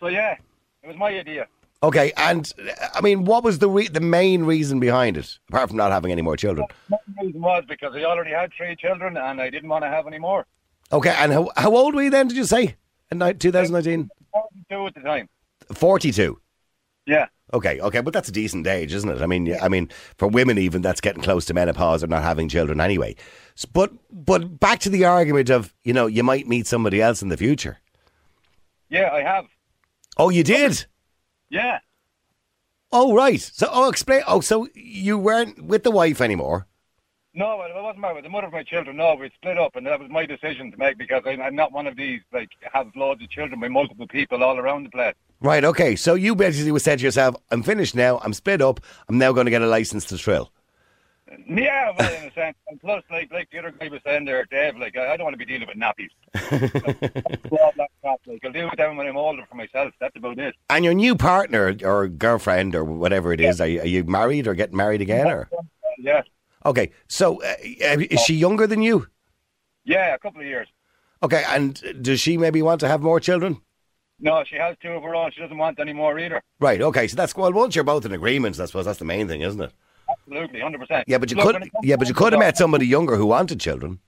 so 0.00 0.08
yeah, 0.08 0.36
it 0.82 0.88
was 0.88 0.96
my 0.96 1.16
idea. 1.16 1.46
Okay, 1.84 2.12
and 2.16 2.52
uh, 2.58 2.88
I 2.92 3.00
mean, 3.00 3.24
what 3.24 3.44
was 3.44 3.60
the 3.60 3.68
re- 3.68 3.86
the 3.86 4.00
main 4.00 4.42
reason 4.42 4.80
behind 4.80 5.16
it, 5.16 5.38
apart 5.48 5.68
from 5.68 5.76
not 5.76 5.92
having 5.92 6.10
any 6.10 6.22
more 6.22 6.36
children? 6.36 6.66
The 6.90 6.98
reason 7.22 7.40
was 7.40 7.62
because 7.68 7.94
I 7.94 8.02
already 8.02 8.32
had 8.32 8.50
three 8.52 8.74
children 8.74 9.16
and 9.16 9.40
I 9.40 9.48
didn't 9.48 9.68
want 9.68 9.84
to 9.84 9.88
have 9.88 10.08
any 10.08 10.18
more. 10.18 10.44
Okay, 10.90 11.14
and 11.16 11.32
how, 11.32 11.48
how 11.56 11.76
old 11.76 11.94
were 11.94 12.02
you 12.02 12.10
then, 12.10 12.26
did 12.26 12.36
you 12.36 12.44
say? 12.44 12.74
In 13.12 13.20
2019? 13.20 14.10
42 14.32 14.86
at 14.86 14.94
the 14.94 15.00
time. 15.00 15.28
42. 15.72 16.40
Yeah. 17.06 17.26
Okay, 17.52 17.80
okay, 17.80 18.00
but 18.00 18.14
that's 18.14 18.28
a 18.28 18.32
decent 18.32 18.66
age, 18.66 18.94
isn't 18.94 19.10
it? 19.10 19.20
I 19.20 19.26
mean, 19.26 19.54
I 19.60 19.68
mean, 19.68 19.90
for 20.16 20.26
women 20.26 20.56
even, 20.56 20.80
that's 20.80 21.02
getting 21.02 21.22
close 21.22 21.44
to 21.46 21.54
menopause 21.54 22.02
or 22.02 22.06
not 22.06 22.22
having 22.22 22.48
children 22.48 22.80
anyway. 22.80 23.14
But 23.72 23.92
but 24.10 24.58
back 24.58 24.78
to 24.80 24.90
the 24.90 25.04
argument 25.04 25.50
of 25.50 25.74
you 25.84 25.92
know 25.92 26.06
you 26.06 26.22
might 26.22 26.48
meet 26.48 26.66
somebody 26.66 27.02
else 27.02 27.20
in 27.20 27.28
the 27.28 27.36
future. 27.36 27.78
Yeah, 28.88 29.10
I 29.12 29.22
have. 29.22 29.46
Oh, 30.16 30.30
you 30.30 30.42
did? 30.42 30.86
Yeah. 31.50 31.80
Oh, 32.90 33.14
right. 33.14 33.40
So, 33.40 33.68
oh, 33.70 33.88
explain. 33.88 34.22
Oh, 34.26 34.40
so 34.40 34.68
you 34.74 35.18
weren't 35.18 35.62
with 35.64 35.82
the 35.82 35.90
wife 35.90 36.20
anymore? 36.20 36.66
No, 37.34 37.56
well, 37.56 37.68
I 37.74 37.80
wasn't 37.80 38.00
married 38.00 38.24
the 38.24 38.28
mother 38.28 38.48
of 38.48 38.52
my 38.52 38.62
children. 38.62 38.98
No, 38.98 39.14
we 39.14 39.30
split 39.34 39.56
up, 39.56 39.74
and 39.76 39.86
that 39.86 39.98
was 39.98 40.10
my 40.10 40.26
decision 40.26 40.70
to 40.70 40.76
make 40.76 40.98
because 40.98 41.22
I'm, 41.26 41.40
I'm 41.40 41.54
not 41.54 41.72
one 41.72 41.86
of 41.86 41.96
these 41.96 42.20
like 42.32 42.50
have 42.72 42.94
loads 42.94 43.22
of 43.22 43.30
children 43.30 43.58
with 43.58 43.70
multiple 43.70 44.06
people 44.06 44.44
all 44.44 44.58
around 44.58 44.84
the 44.84 44.90
place. 44.90 45.14
Right. 45.40 45.64
Okay. 45.64 45.96
So 45.96 46.14
you 46.14 46.34
basically 46.34 46.78
said 46.78 46.98
to 46.98 47.04
yourself, 47.04 47.36
"I'm 47.50 47.62
finished 47.62 47.94
now. 47.94 48.18
I'm 48.18 48.34
split 48.34 48.60
up. 48.60 48.80
I'm 49.08 49.16
now 49.16 49.32
going 49.32 49.46
to 49.46 49.50
get 49.50 49.62
a 49.62 49.66
license 49.66 50.04
to 50.06 50.18
trill." 50.18 50.52
Yeah, 51.48 51.92
well, 51.98 52.14
in 52.14 52.28
a 52.28 52.32
sense. 52.34 52.56
And 52.68 52.78
plus, 52.78 53.02
like 53.10 53.32
like 53.32 53.48
the 53.50 53.60
other 53.60 53.70
guy 53.70 53.88
was 53.88 54.00
saying 54.04 54.26
there, 54.26 54.44
Dave, 54.50 54.76
like 54.76 54.96
I, 54.98 55.14
I 55.14 55.16
don't 55.16 55.24
want 55.24 55.32
to 55.32 55.38
be 55.38 55.46
dealing 55.46 55.66
with 55.66 55.78
nappies. 55.78 56.10
All 57.50 57.72
that 57.78 57.88
crap, 58.02 58.20
like, 58.26 58.44
I'll 58.44 58.52
deal 58.52 58.66
with 58.66 58.76
them 58.76 58.98
when 58.98 59.06
I'm 59.06 59.16
older 59.16 59.44
for 59.48 59.54
myself. 59.54 59.94
That's 60.00 60.14
about 60.16 60.38
it. 60.38 60.54
And 60.68 60.84
your 60.84 60.92
new 60.92 61.16
partner 61.16 61.74
or 61.82 62.08
girlfriend 62.08 62.74
or 62.74 62.84
whatever 62.84 63.32
it 63.32 63.40
is, 63.40 63.60
are, 63.60 63.66
you, 63.66 63.80
are 63.80 63.86
you 63.86 64.04
married 64.04 64.46
or 64.46 64.54
getting 64.54 64.76
married 64.76 65.00
again? 65.00 65.26
Or 65.26 65.48
Yeah, 65.96 66.22
okay. 66.66 66.90
So 67.08 67.42
uh, 67.42 67.54
is 67.60 68.20
she 68.20 68.34
younger 68.34 68.66
than 68.66 68.82
you? 68.82 69.06
yeah, 69.84 70.14
a 70.14 70.18
couple 70.18 70.40
of 70.40 70.46
years. 70.46 70.68
Okay. 71.22 71.44
And 71.48 71.80
does 72.02 72.20
she 72.20 72.36
maybe 72.36 72.62
want 72.62 72.80
to 72.80 72.88
have 72.88 73.00
more 73.02 73.20
children? 73.20 73.60
No, 74.20 74.44
she 74.44 74.56
has 74.56 74.76
two 74.80 74.90
of 74.90 75.02
her 75.02 75.14
own. 75.14 75.32
She 75.32 75.40
doesn't 75.40 75.58
want 75.58 75.80
any 75.80 75.92
more 75.92 76.18
either. 76.18 76.40
Right. 76.60 76.80
Okay. 76.80 77.08
So 77.08 77.16
that's 77.16 77.34
well. 77.36 77.52
Once 77.52 77.74
you're 77.74 77.84
both 77.84 78.04
in 78.04 78.12
agreement, 78.12 78.58
I 78.60 78.66
suppose 78.66 78.84
that's 78.84 78.98
the 79.00 79.04
main 79.04 79.26
thing, 79.28 79.40
isn't 79.40 79.60
it? 79.60 79.72
Absolutely, 80.08 80.60
hundred 80.60 80.80
percent. 80.80 81.04
Yeah, 81.08 81.18
but 81.18 81.30
you 81.30 81.36
Look, 81.36 81.46
could. 81.46 81.54
when 81.54 81.62
it 81.64 81.72
comes 81.72 81.86
Yeah, 81.86 81.96
but 81.96 82.08
you 82.08 82.14
could 82.14 82.32
have 82.32 82.40
met 82.40 82.56
somebody 82.56 82.86
younger 82.86 83.16
who 83.16 83.26
wanted 83.26 83.58
children. 83.60 83.98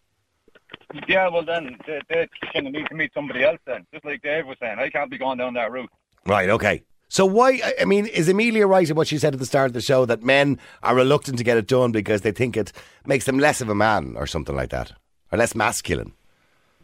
Yeah, 1.09 1.29
well 1.29 1.45
then 1.45 1.77
they, 1.87 2.01
they 2.09 2.29
kind 2.53 2.67
of 2.67 2.73
need 2.73 2.87
to 2.89 2.95
meet 2.95 3.13
somebody 3.15 3.43
else 3.43 3.59
then. 3.67 3.87
Just 3.93 4.05
like 4.05 4.23
Dave 4.23 4.47
was 4.47 4.57
saying, 4.61 4.79
I 4.79 4.91
can't 4.91 5.11
be 5.11 5.19
going 5.19 5.39
down 5.39 5.55
that 5.55 5.73
route. 5.73 5.91
Right. 6.27 6.49
Okay. 6.51 6.83
So 7.15 7.25
why? 7.25 7.61
I- 7.81 7.85
mean, 7.85 8.07
is 8.07 8.29
Amelia 8.29 8.67
right 8.67 8.91
in 8.91 8.97
what 8.97 9.07
she 9.07 9.19
said 9.19 9.35
at 9.35 9.39
the 9.39 9.47
start 9.47 9.69
of 9.69 9.73
the 9.73 9.81
show 9.81 10.05
that 10.05 10.25
men 10.25 10.59
are 10.83 10.97
reluctant 10.97 11.39
to 11.39 11.45
get 11.45 11.57
it 11.57 11.69
done 11.69 11.93
because 11.93 12.23
they 12.23 12.33
think 12.33 12.57
it 12.57 12.73
makes 13.07 13.25
them 13.25 13.39
less 13.39 13.61
of 13.61 13.69
a 13.69 13.75
man 13.75 14.15
or 14.17 14.27
something 14.27 14.57
like 14.57 14.71
that, 14.71 14.91
or 15.31 15.39
less 15.39 15.55
masculine? 15.55 16.13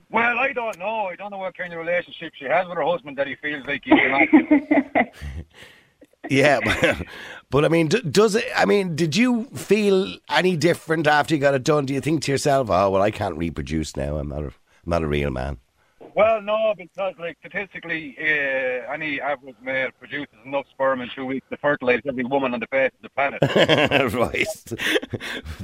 Well, 0.08 0.38
I 0.38 0.52
don't 0.52 0.78
know. 0.78 1.06
I 1.06 1.16
don't 1.16 1.32
know 1.32 1.38
what 1.38 1.58
kind 1.58 1.72
of 1.72 1.80
relationship 1.80 2.32
she 2.38 2.44
has 2.44 2.68
with 2.68 2.76
her 2.76 2.84
husband 2.84 3.18
that 3.18 3.26
he 3.26 3.34
feels 3.42 3.66
like 3.66 3.82
he's 3.82 3.92
a 3.92 5.06
Yeah, 6.30 6.60
but, 6.64 7.06
but 7.50 7.64
I 7.64 7.68
mean, 7.68 7.88
does 7.88 8.36
it? 8.36 8.44
I 8.56 8.66
mean, 8.66 8.94
did 8.94 9.16
you 9.16 9.46
feel 9.46 10.14
any 10.28 10.56
different 10.56 11.08
after 11.08 11.34
you 11.34 11.40
got 11.40 11.54
it 11.54 11.64
done? 11.64 11.86
Do 11.86 11.94
you 11.94 12.00
think 12.00 12.22
to 12.22 12.30
yourself, 12.30 12.70
"Oh, 12.70 12.90
well, 12.90 13.02
I 13.02 13.10
can't 13.10 13.36
reproduce 13.36 13.96
now. 13.96 14.16
I'm 14.18 14.28
not 14.28 14.44
a, 14.44 14.46
I'm 14.46 14.52
not 14.86 15.02
a 15.02 15.08
real 15.08 15.32
man." 15.32 15.58
Well, 16.14 16.42
no, 16.42 16.74
because 16.76 17.14
like 17.18 17.36
statistically, 17.40 18.16
uh, 18.18 18.92
any 18.92 19.20
average 19.20 19.56
male 19.62 19.90
produces 19.98 20.34
enough 20.44 20.66
sperm 20.70 21.00
in 21.00 21.08
two 21.14 21.26
weeks 21.26 21.46
to 21.50 21.56
fertilize 21.56 22.00
every 22.06 22.24
woman 22.24 22.54
on 22.54 22.60
the 22.60 22.66
face 22.66 22.90
of 22.96 23.02
the 23.02 23.10
planet. 23.10 23.40
right. 24.14 24.46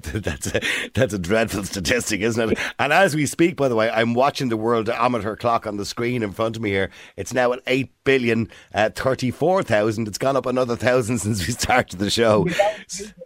that's 0.23 0.47
a, 0.55 0.61
that's 0.95 1.15
a 1.15 1.19
dreadful 1.19 1.65
statistic, 1.65 2.21
isn't 2.21 2.53
it? 2.53 2.59
And 2.79 2.93
as 2.93 3.15
we 3.15 3.26
speak, 3.26 3.57
by 3.57 3.69
the 3.69 3.76
way, 3.76 3.91
I'm 3.91 4.15
watching 4.15 4.49
the 4.49 4.59
Worldometer 4.59 5.38
clock 5.38 5.67
on 5.67 5.76
the 5.76 5.85
screen 5.85 6.23
in 6.23 6.33
front 6.33 6.57
of 6.57 6.62
me 6.62 6.71
here. 6.71 6.91
It's 7.17 7.33
now 7.35 7.53
at 7.53 7.61
eight 7.67 7.93
billion 8.05 8.49
uh, 8.75 8.91
thirty-four 8.91 9.62
thousand. 9.62 10.09
It's 10.09 10.19
gone 10.19 10.37
up 10.37 10.47
another 10.47 10.76
thousand 10.76 11.19
since 11.26 11.47
we 11.47 11.53
started 11.53 11.99
the 11.99 12.11
show. 12.11 12.45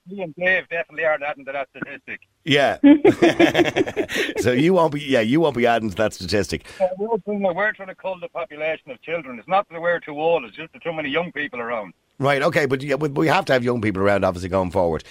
Me 0.07 0.23
and 0.23 0.35
Dave 0.35 0.69
definitely 0.69 1.05
aren't 1.05 1.23
adding 1.23 1.45
to 1.45 1.53
that 1.53 1.69
statistic. 1.71 2.21
Yeah. 2.44 2.78
so 4.38 4.52
you 4.52 4.73
won't 4.75 4.94
be. 4.94 5.00
Yeah, 5.00 5.20
you 5.20 5.40
won't 5.40 5.56
be 5.56 5.66
adding 5.66 5.90
to 5.90 5.97
that 5.97 6.14
statistic. 6.14 6.66
Uh, 6.80 6.87
We're 6.99 7.18
trying, 7.18 7.40
to, 7.42 7.52
we're 7.52 7.73
trying 7.73 7.88
to 7.88 7.94
cull 7.94 8.18
the 8.20 8.28
population 8.28 8.90
of 8.90 9.00
children. 9.02 9.38
It's 9.38 9.49
not 9.49 9.68
that 9.70 9.80
we're 9.80 10.00
too 10.00 10.18
old; 10.18 10.44
it's 10.44 10.56
just 10.56 10.73
that 10.73 10.82
too 10.82 10.92
many 10.92 11.11
young 11.11 11.32
people 11.32 11.61
around. 11.61 11.92
Right. 12.18 12.42
Okay. 12.42 12.66
But 12.66 12.82
yeah, 12.82 12.97
we 12.97 13.09
we 13.09 13.28
have 13.28 13.44
to 13.47 13.52
have 13.52 13.64
young 13.64 13.80
people 13.80 14.02
around, 14.02 14.25
obviously, 14.25 14.49
going 14.49 14.70
forward. 14.70 15.04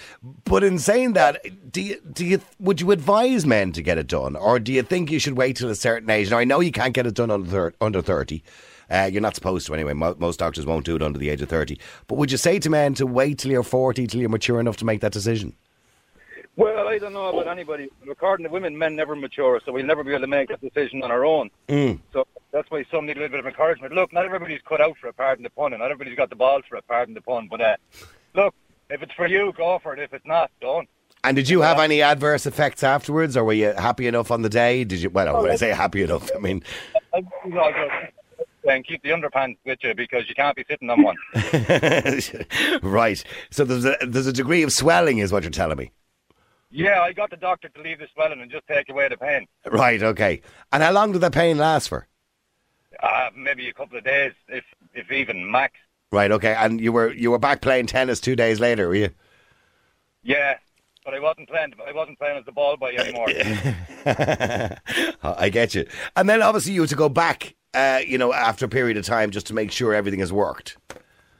But 0.44 0.64
in 0.64 0.78
saying 0.78 1.14
that, 1.14 1.40
do 1.72 1.80
you 1.82 2.00
do 2.12 2.24
you 2.24 2.40
would 2.58 2.80
you 2.80 2.90
advise 2.90 3.46
men 3.46 3.72
to 3.72 3.82
get 3.82 3.98
it 3.98 4.06
done, 4.06 4.36
or 4.36 4.58
do 4.58 4.72
you 4.72 4.82
think 4.82 5.10
you 5.10 5.18
should 5.18 5.36
wait 5.36 5.56
till 5.56 5.70
a 5.70 5.74
certain 5.74 6.10
age? 6.10 6.30
Now, 6.30 6.38
I 6.38 6.44
know 6.44 6.60
you 6.60 6.72
can't 6.72 6.94
get 6.94 7.06
it 7.06 7.14
done 7.14 7.30
under 7.30 7.48
thir- 7.50 7.74
under 7.80 8.02
thirty. 8.02 8.42
Uh, 8.90 9.08
you're 9.10 9.22
not 9.22 9.36
supposed 9.36 9.68
to 9.68 9.74
anyway. 9.74 9.92
Mo- 9.92 10.16
most 10.18 10.40
doctors 10.40 10.66
won't 10.66 10.84
do 10.84 10.96
it 10.96 11.02
under 11.02 11.18
the 11.18 11.30
age 11.30 11.40
of 11.42 11.48
thirty. 11.48 11.78
But 12.08 12.16
would 12.18 12.32
you 12.32 12.38
say 12.38 12.58
to 12.58 12.70
men 12.70 12.94
to 12.94 13.06
wait 13.06 13.38
till 13.38 13.52
you're 13.52 13.62
forty, 13.62 14.06
till 14.06 14.20
you're 14.20 14.28
mature 14.28 14.58
enough 14.58 14.76
to 14.78 14.84
make 14.84 15.00
that 15.00 15.12
decision? 15.12 15.54
Well, 16.56 16.88
I 16.88 16.98
don't 16.98 17.12
know 17.12 17.26
about 17.28 17.48
anybody. 17.48 17.88
According 18.10 18.44
to 18.44 18.50
women, 18.52 18.76
men 18.76 18.94
never 18.96 19.16
mature, 19.16 19.60
so 19.64 19.72
we'll 19.72 19.86
never 19.86 20.04
be 20.04 20.10
able 20.10 20.22
to 20.22 20.26
make 20.26 20.48
that 20.48 20.60
decision 20.60 21.02
on 21.02 21.10
our 21.10 21.24
own. 21.24 21.50
Mm. 21.68 22.00
So 22.12 22.26
that's 22.52 22.70
why 22.70 22.84
some 22.90 23.06
need 23.06 23.16
a 23.16 23.20
little 23.20 23.30
bit 23.30 23.40
of 23.40 23.46
encouragement. 23.46 23.94
Look, 23.94 24.12
not 24.12 24.26
everybody's 24.26 24.60
cut 24.68 24.80
out 24.80 24.96
for 25.00 25.06
a 25.08 25.12
pardon 25.12 25.44
the 25.44 25.50
pun, 25.50 25.72
and 25.72 25.80
not 25.80 25.90
everybody's 25.90 26.16
got 26.16 26.28
the 26.28 26.36
balls 26.36 26.64
for 26.68 26.76
a 26.76 26.82
pardon 26.82 27.14
the 27.14 27.20
pun. 27.22 27.48
But 27.50 27.60
uh, 27.60 27.76
look, 28.34 28.54
if 28.90 29.02
it's 29.02 29.12
for 29.12 29.26
you, 29.26 29.52
go 29.56 29.78
for 29.82 29.94
it. 29.94 30.00
If 30.00 30.12
it's 30.12 30.26
not, 30.26 30.50
don't. 30.60 30.88
And 31.22 31.36
did 31.36 31.48
you 31.48 31.60
have 31.60 31.78
any 31.78 32.02
adverse 32.02 32.46
effects 32.46 32.82
afterwards, 32.82 33.36
or 33.36 33.44
were 33.44 33.52
you 33.52 33.72
happy 33.72 34.06
enough 34.06 34.30
on 34.30 34.42
the 34.42 34.48
day? 34.48 34.84
Did 34.84 35.00
you? 35.02 35.10
Well, 35.10 35.42
when 35.42 35.52
I 35.52 35.56
say 35.56 35.68
happy 35.70 36.02
enough, 36.02 36.30
I 36.34 36.38
mean, 36.40 36.62
I- 37.14 37.18
you 37.44 37.54
know, 37.54 37.70
just- 37.70 38.12
And 38.68 38.86
keep 38.86 39.02
the 39.02 39.10
underpants 39.10 39.56
with 39.64 39.78
you 39.82 39.94
because 39.94 40.28
you 40.28 40.34
can't 40.34 40.54
be 40.54 40.64
sitting 40.68 40.90
on 40.90 41.02
one. 41.02 41.16
right. 42.82 43.22
So 43.50 43.64
there's 43.64 43.84
a 43.86 43.96
there's 44.06 44.26
a 44.26 44.32
degree 44.34 44.62
of 44.62 44.72
swelling, 44.72 45.18
is 45.18 45.32
what 45.32 45.42
you're 45.44 45.50
telling 45.50 45.78
me. 45.78 45.92
Yeah, 46.70 47.00
I 47.00 47.12
got 47.12 47.30
the 47.30 47.36
doctor 47.36 47.68
to 47.68 47.80
leave 47.82 47.98
the 47.98 48.06
swelling 48.14 48.40
and 48.40 48.50
just 48.50 48.66
take 48.66 48.88
away 48.88 49.08
the 49.08 49.16
pain. 49.16 49.46
Right. 49.70 50.02
Okay. 50.02 50.40
And 50.72 50.82
how 50.82 50.92
long 50.92 51.12
did 51.12 51.20
the 51.20 51.30
pain 51.30 51.58
last 51.58 51.88
for? 51.88 52.06
Uh, 53.02 53.30
maybe 53.36 53.68
a 53.68 53.72
couple 53.72 53.98
of 53.98 54.04
days, 54.04 54.32
if 54.48 54.64
if 54.94 55.10
even 55.10 55.50
max. 55.50 55.74
Right. 56.12 56.30
Okay. 56.30 56.54
And 56.54 56.80
you 56.80 56.92
were 56.92 57.12
you 57.12 57.30
were 57.30 57.38
back 57.38 57.60
playing 57.60 57.86
tennis 57.86 58.20
two 58.20 58.36
days 58.36 58.60
later, 58.60 58.88
were 58.88 58.94
you? 58.94 59.10
Yeah, 60.22 60.58
but 61.04 61.14
I 61.14 61.20
wasn't 61.20 61.48
playing. 61.48 61.72
I 61.86 61.92
wasn't 61.92 62.18
playing 62.18 62.38
as 62.38 62.44
the 62.44 62.52
ball 62.52 62.76
boy 62.76 62.94
anymore. 62.96 63.28
I 65.22 65.48
get 65.48 65.74
you. 65.74 65.86
And 66.14 66.28
then 66.28 66.42
obviously 66.42 66.72
you 66.72 66.82
had 66.82 66.90
to 66.90 66.96
go 66.96 67.08
back, 67.08 67.54
uh, 67.74 68.00
you 68.06 68.18
know, 68.18 68.32
after 68.32 68.66
a 68.66 68.68
period 68.68 68.96
of 68.96 69.04
time 69.04 69.30
just 69.30 69.46
to 69.46 69.54
make 69.54 69.72
sure 69.72 69.94
everything 69.94 70.20
has 70.20 70.32
worked. 70.32 70.76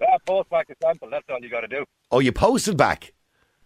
Yeah, 0.00 0.16
post 0.26 0.48
back 0.50 0.68
a 0.70 0.74
sample. 0.82 1.10
That's 1.10 1.24
all 1.28 1.38
you 1.40 1.50
got 1.50 1.60
to 1.60 1.68
do. 1.68 1.84
Oh, 2.10 2.20
you 2.20 2.32
posted 2.32 2.76
back. 2.76 3.12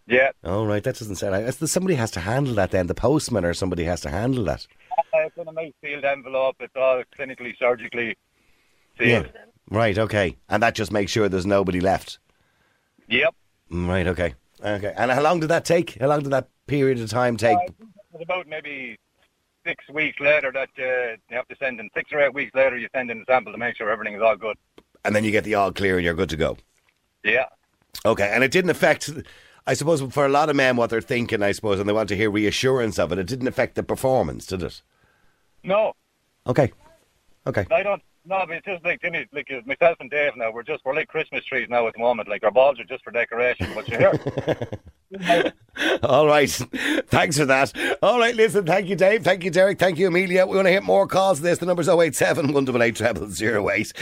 Yeah, 0.06 0.30
Oh, 0.42 0.66
right. 0.66 0.82
That 0.84 0.98
doesn't 0.98 1.16
sound 1.16 1.32
like 1.32 1.54
somebody 1.54 1.94
has 1.94 2.10
to 2.12 2.20
handle 2.20 2.54
that. 2.54 2.70
Then 2.72 2.88
the 2.88 2.94
postman 2.94 3.44
or 3.44 3.54
somebody 3.54 3.84
has 3.84 4.02
to 4.02 4.10
handle 4.10 4.44
that. 4.44 4.66
Uh, 5.14 5.20
it's 5.20 5.36
in 5.38 5.48
a 5.48 5.52
nice 5.52 5.72
sealed 5.82 6.04
envelope. 6.04 6.56
It's 6.60 6.74
all 6.76 7.02
clinically, 7.18 7.56
surgically 7.58 8.16
sealed. 8.98 9.30
Right. 9.70 9.96
Okay. 9.96 10.36
And 10.50 10.62
that 10.62 10.74
just 10.74 10.92
makes 10.92 11.10
sure 11.10 11.28
there's 11.28 11.46
nobody 11.46 11.80
left. 11.80 12.18
Yep. 13.08 13.34
Mm, 13.70 13.88
Right. 13.88 14.06
Okay. 14.06 14.34
Okay. 14.62 14.92
And 14.96 15.10
how 15.10 15.22
long 15.22 15.40
did 15.40 15.48
that 15.48 15.64
take? 15.64 15.96
How 15.98 16.08
long 16.08 16.22
did 16.22 16.32
that 16.32 16.48
period 16.66 17.00
of 17.00 17.08
time 17.08 17.38
take? 17.38 17.56
Uh, 17.56 17.62
it 17.62 17.74
was 18.12 18.22
about 18.22 18.46
maybe 18.46 18.98
six 19.66 19.88
weeks 19.88 20.20
later 20.20 20.52
that 20.52 20.68
uh, 20.78 21.16
you 21.30 21.36
have 21.36 21.48
to 21.48 21.56
send 21.56 21.80
in. 21.80 21.88
Six 21.96 22.12
or 22.12 22.20
eight 22.20 22.34
weeks 22.34 22.54
later, 22.54 22.76
you 22.76 22.88
send 22.94 23.10
in 23.10 23.20
the 23.20 23.24
sample 23.26 23.52
to 23.52 23.58
make 23.58 23.76
sure 23.76 23.90
everything 23.90 24.14
is 24.16 24.22
all 24.22 24.36
good. 24.36 24.58
And 25.06 25.16
then 25.16 25.24
you 25.24 25.30
get 25.30 25.44
the 25.44 25.54
all 25.54 25.72
clear 25.72 25.96
and 25.96 26.04
you're 26.04 26.12
good 26.14 26.28
to 26.30 26.36
go. 26.36 26.58
Yeah. 27.22 27.46
Okay, 28.04 28.30
and 28.34 28.44
it 28.44 28.50
didn't 28.50 28.70
affect. 28.70 29.10
I 29.66 29.74
suppose 29.74 30.02
for 30.02 30.26
a 30.26 30.28
lot 30.28 30.50
of 30.50 30.56
men, 30.56 30.76
what 30.76 30.90
they're 30.90 31.00
thinking, 31.00 31.42
I 31.42 31.52
suppose, 31.52 31.80
and 31.80 31.88
they 31.88 31.92
want 31.92 32.08
to 32.10 32.16
hear 32.16 32.30
reassurance 32.30 32.98
of 32.98 33.12
it. 33.12 33.18
It 33.18 33.26
didn't 33.26 33.48
affect 33.48 33.76
the 33.76 33.82
performance, 33.82 34.46
did 34.46 34.62
it? 34.62 34.82
No, 35.62 35.94
Okay, 36.46 36.72
okay. 37.46 37.66
I 37.70 37.82
don't. 37.82 38.02
No, 38.26 38.42
but 38.46 38.56
it's 38.56 38.66
just 38.66 38.84
like 38.84 39.02
Timmy, 39.02 39.26
like 39.32 39.50
myself 39.66 39.98
and 40.00 40.10
Dave 40.10 40.32
now. 40.36 40.50
We're 40.50 40.62
just 40.62 40.82
we're 40.84 40.94
like 40.94 41.08
Christmas 41.08 41.44
trees 41.44 41.68
now 41.68 41.86
at 41.86 41.92
the 41.92 42.00
moment. 42.00 42.28
Like 42.28 42.42
our 42.42 42.50
balls 42.50 42.80
are 42.80 42.84
just 42.84 43.04
for 43.04 43.10
decoration. 43.10 43.68
But 43.74 43.86
you 43.88 43.98
hear, 43.98 45.52
All 46.02 46.26
right. 46.26 46.50
Thanks 46.50 47.36
for 47.36 47.44
that. 47.44 47.72
All 48.02 48.18
right, 48.18 48.34
listen. 48.34 48.64
Thank 48.64 48.88
you, 48.88 48.96
Dave. 48.96 49.24
Thank 49.24 49.44
you, 49.44 49.50
Derek. 49.50 49.78
Thank 49.78 49.98
you, 49.98 50.08
Amelia. 50.08 50.46
We 50.46 50.56
want 50.56 50.66
to 50.66 50.72
hit 50.72 50.82
more 50.82 51.06
calls 51.06 51.42
this. 51.42 51.58
The 51.58 51.66
number's 51.66 51.88
087 51.88 52.52
188 52.52 53.42
08. 53.42 53.92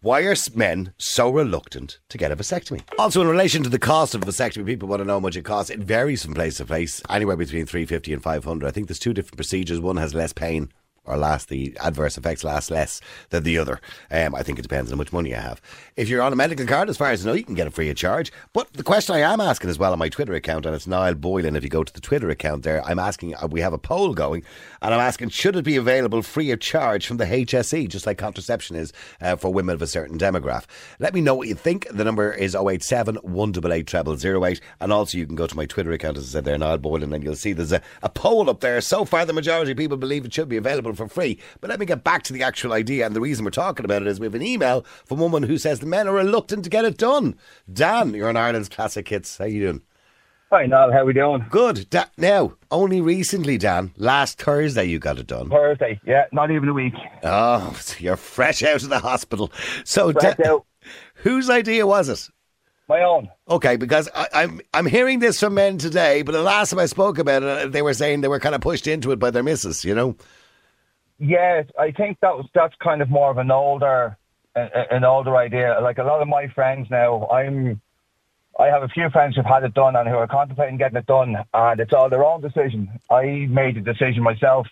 Why 0.00 0.20
are 0.20 0.36
men 0.54 0.92
so 0.98 1.30
reluctant 1.30 1.98
to 2.08 2.18
get 2.18 2.30
a 2.30 2.36
vasectomy? 2.36 2.82
Also, 2.98 3.20
in 3.20 3.26
relation 3.26 3.64
to 3.64 3.68
the 3.68 3.78
cost 3.80 4.14
of 4.14 4.22
a 4.22 4.26
vasectomy, 4.26 4.64
people 4.64 4.88
want 4.88 5.00
to 5.00 5.04
know 5.04 5.14
how 5.14 5.20
much 5.20 5.36
it 5.36 5.44
costs. 5.44 5.70
It 5.70 5.80
varies 5.80 6.24
from 6.24 6.34
place 6.34 6.58
to 6.58 6.64
place, 6.64 7.02
anywhere 7.10 7.36
between 7.36 7.66
350 7.66 8.12
and 8.12 8.22
500. 8.22 8.66
I 8.66 8.70
think 8.70 8.86
there's 8.86 8.98
two 9.00 9.12
different 9.12 9.36
procedures. 9.36 9.80
One 9.80 9.96
has 9.96 10.14
less 10.14 10.32
pain 10.32 10.72
or 11.04 11.16
last 11.16 11.48
the 11.48 11.76
adverse 11.80 12.16
effects 12.16 12.44
last 12.44 12.70
less 12.70 13.00
than 13.30 13.42
the 13.42 13.58
other. 13.58 13.80
Um, 14.10 14.34
I 14.34 14.42
think 14.42 14.58
it 14.58 14.62
depends 14.62 14.90
on 14.92 14.96
how 14.96 15.00
much 15.00 15.12
money 15.12 15.30
you 15.30 15.36
have. 15.36 15.60
If 15.96 16.08
you're 16.08 16.22
on 16.22 16.32
a 16.32 16.36
medical 16.36 16.66
card, 16.66 16.88
as 16.88 16.96
far 16.96 17.10
as 17.10 17.26
I 17.26 17.30
know, 17.30 17.34
you 17.36 17.44
can 17.44 17.54
get 17.54 17.66
it 17.66 17.72
free 17.72 17.90
of 17.90 17.96
charge. 17.96 18.32
But 18.52 18.72
the 18.72 18.82
question 18.82 19.14
I 19.14 19.20
am 19.20 19.40
asking 19.40 19.70
as 19.70 19.78
well 19.78 19.92
on 19.92 19.98
my 19.98 20.08
Twitter 20.08 20.34
account, 20.34 20.64
and 20.64 20.74
it's 20.74 20.86
Niall 20.86 21.14
Boylan. 21.14 21.56
If 21.56 21.64
you 21.64 21.68
go 21.68 21.82
to 21.84 21.92
the 21.92 22.00
Twitter 22.00 22.30
account 22.30 22.62
there, 22.62 22.84
I'm 22.84 22.98
asking. 22.98 23.34
uh, 23.34 23.48
We 23.50 23.60
have 23.60 23.72
a 23.72 23.78
poll 23.78 24.14
going, 24.14 24.44
and 24.80 24.94
I'm 24.94 25.00
asking, 25.00 25.30
should 25.30 25.56
it 25.56 25.64
be 25.64 25.76
available 25.76 26.22
free 26.22 26.50
of 26.52 26.60
charge 26.60 27.06
from 27.06 27.16
the 27.16 27.24
HSE, 27.26 27.88
just 27.88 28.06
like 28.06 28.18
contraception 28.18 28.76
is 28.76 28.92
uh, 29.20 29.36
for 29.36 29.52
women 29.52 29.74
of 29.74 29.82
a 29.82 29.86
certain 29.86 30.18
demographic? 30.18 30.66
Let 30.98 31.14
me 31.14 31.20
know 31.20 31.34
what 31.34 31.48
you 31.48 31.54
think. 31.54 31.86
The 31.90 32.04
number 32.04 32.32
is 32.32 32.54
087 32.54 33.16
188 33.16 34.18
0008. 34.20 34.60
And 34.80 34.92
also, 34.92 35.18
you 35.18 35.26
can 35.26 35.36
go 35.36 35.46
to 35.46 35.56
my 35.56 35.66
Twitter 35.66 35.92
account, 35.92 36.16
as 36.16 36.24
I 36.28 36.32
said 36.32 36.44
there, 36.44 36.58
Niall 36.58 36.78
Boylan, 36.78 37.12
and 37.12 37.22
you'll 37.24 37.34
see 37.36 37.52
there's 37.52 37.72
a, 37.72 37.82
a 38.02 38.08
poll 38.08 38.48
up 38.48 38.60
there. 38.60 38.80
So 38.80 39.04
far, 39.04 39.26
the 39.26 39.32
majority 39.32 39.72
of 39.72 39.76
people 39.78 39.96
believe 39.96 40.24
it 40.24 40.32
should 40.32 40.48
be 40.48 40.56
available 40.56 40.91
people 40.92 41.08
for 41.08 41.12
free. 41.12 41.38
But 41.60 41.70
let 41.70 41.80
me 41.80 41.86
get 41.86 42.04
back 42.04 42.22
to 42.24 42.32
the 42.32 42.42
actual 42.42 42.72
idea. 42.72 43.06
And 43.06 43.16
the 43.16 43.20
reason 43.20 43.44
we're 43.44 43.50
talking 43.50 43.84
about 43.84 44.02
it 44.02 44.08
is 44.08 44.20
we 44.20 44.26
have 44.26 44.34
an 44.34 44.42
email 44.42 44.84
from 45.04 45.18
a 45.20 45.22
woman 45.22 45.44
who 45.44 45.58
says 45.58 45.80
the 45.80 45.86
men 45.86 46.08
are 46.08 46.14
reluctant 46.14 46.64
to 46.64 46.70
get 46.70 46.84
it 46.84 46.98
done. 46.98 47.36
Dan, 47.72 48.14
you're 48.14 48.28
on 48.28 48.36
Ireland's 48.36 48.68
Classic 48.68 49.06
Hits. 49.06 49.38
How 49.38 49.44
you 49.44 49.60
doing? 49.62 49.82
Hi, 50.50 50.66
Niall. 50.66 50.92
How 50.92 51.04
we 51.04 51.14
doing? 51.14 51.46
Good. 51.48 51.88
Da- 51.88 52.04
now, 52.18 52.54
only 52.70 53.00
recently, 53.00 53.56
Dan, 53.56 53.92
last 53.96 54.38
Thursday 54.38 54.84
you 54.84 54.98
got 54.98 55.18
it 55.18 55.26
done. 55.26 55.48
Thursday. 55.48 55.98
Yeah, 56.06 56.26
not 56.30 56.50
even 56.50 56.68
a 56.68 56.74
week. 56.74 56.92
Oh, 57.22 57.74
so 57.80 57.96
you're 58.00 58.16
fresh 58.16 58.62
out 58.62 58.82
of 58.82 58.90
the 58.90 58.98
hospital. 58.98 59.50
So, 59.84 60.12
Da- 60.12 60.34
whose 61.14 61.48
idea 61.48 61.86
was 61.86 62.10
it? 62.10 62.28
My 62.88 63.00
own. 63.02 63.30
Okay, 63.48 63.76
because 63.76 64.10
I, 64.14 64.26
I'm 64.34 64.60
I'm 64.74 64.84
hearing 64.84 65.20
this 65.20 65.40
from 65.40 65.54
men 65.54 65.78
today, 65.78 66.20
but 66.20 66.32
the 66.32 66.42
last 66.42 66.70
time 66.70 66.80
I 66.80 66.86
spoke 66.86 67.18
about 67.18 67.42
it, 67.42 67.72
they 67.72 67.80
were 67.80 67.94
saying 67.94 68.20
they 68.20 68.28
were 68.28 68.40
kind 68.40 68.54
of 68.54 68.60
pushed 68.60 68.86
into 68.86 69.12
it 69.12 69.18
by 69.18 69.30
their 69.30 69.42
missus. 69.42 69.84
You 69.84 69.94
know? 69.94 70.16
Yeah, 71.22 71.62
I 71.78 71.92
think 71.92 72.18
that 72.20 72.36
was 72.36 72.46
that's 72.52 72.74
kind 72.82 73.00
of 73.00 73.08
more 73.08 73.30
of 73.30 73.38
an 73.38 73.52
older, 73.52 74.16
an 74.56 75.04
older 75.04 75.36
idea. 75.36 75.78
Like 75.80 75.98
a 75.98 76.02
lot 76.02 76.20
of 76.20 76.26
my 76.26 76.48
friends 76.48 76.88
now, 76.90 77.28
I'm, 77.28 77.80
I 78.58 78.66
have 78.66 78.82
a 78.82 78.88
few 78.88 79.08
friends 79.08 79.36
who've 79.36 79.44
had 79.44 79.62
it 79.62 79.72
done 79.72 79.94
and 79.94 80.08
who 80.08 80.16
are 80.16 80.26
contemplating 80.26 80.78
getting 80.78 80.98
it 80.98 81.06
done, 81.06 81.36
and 81.54 81.80
it's 81.80 81.92
all 81.92 82.10
their 82.10 82.24
own 82.24 82.40
decision. 82.40 82.90
I 83.08 83.46
made 83.48 83.76
the 83.76 83.80
decision 83.80 84.24
myself. 84.24 84.66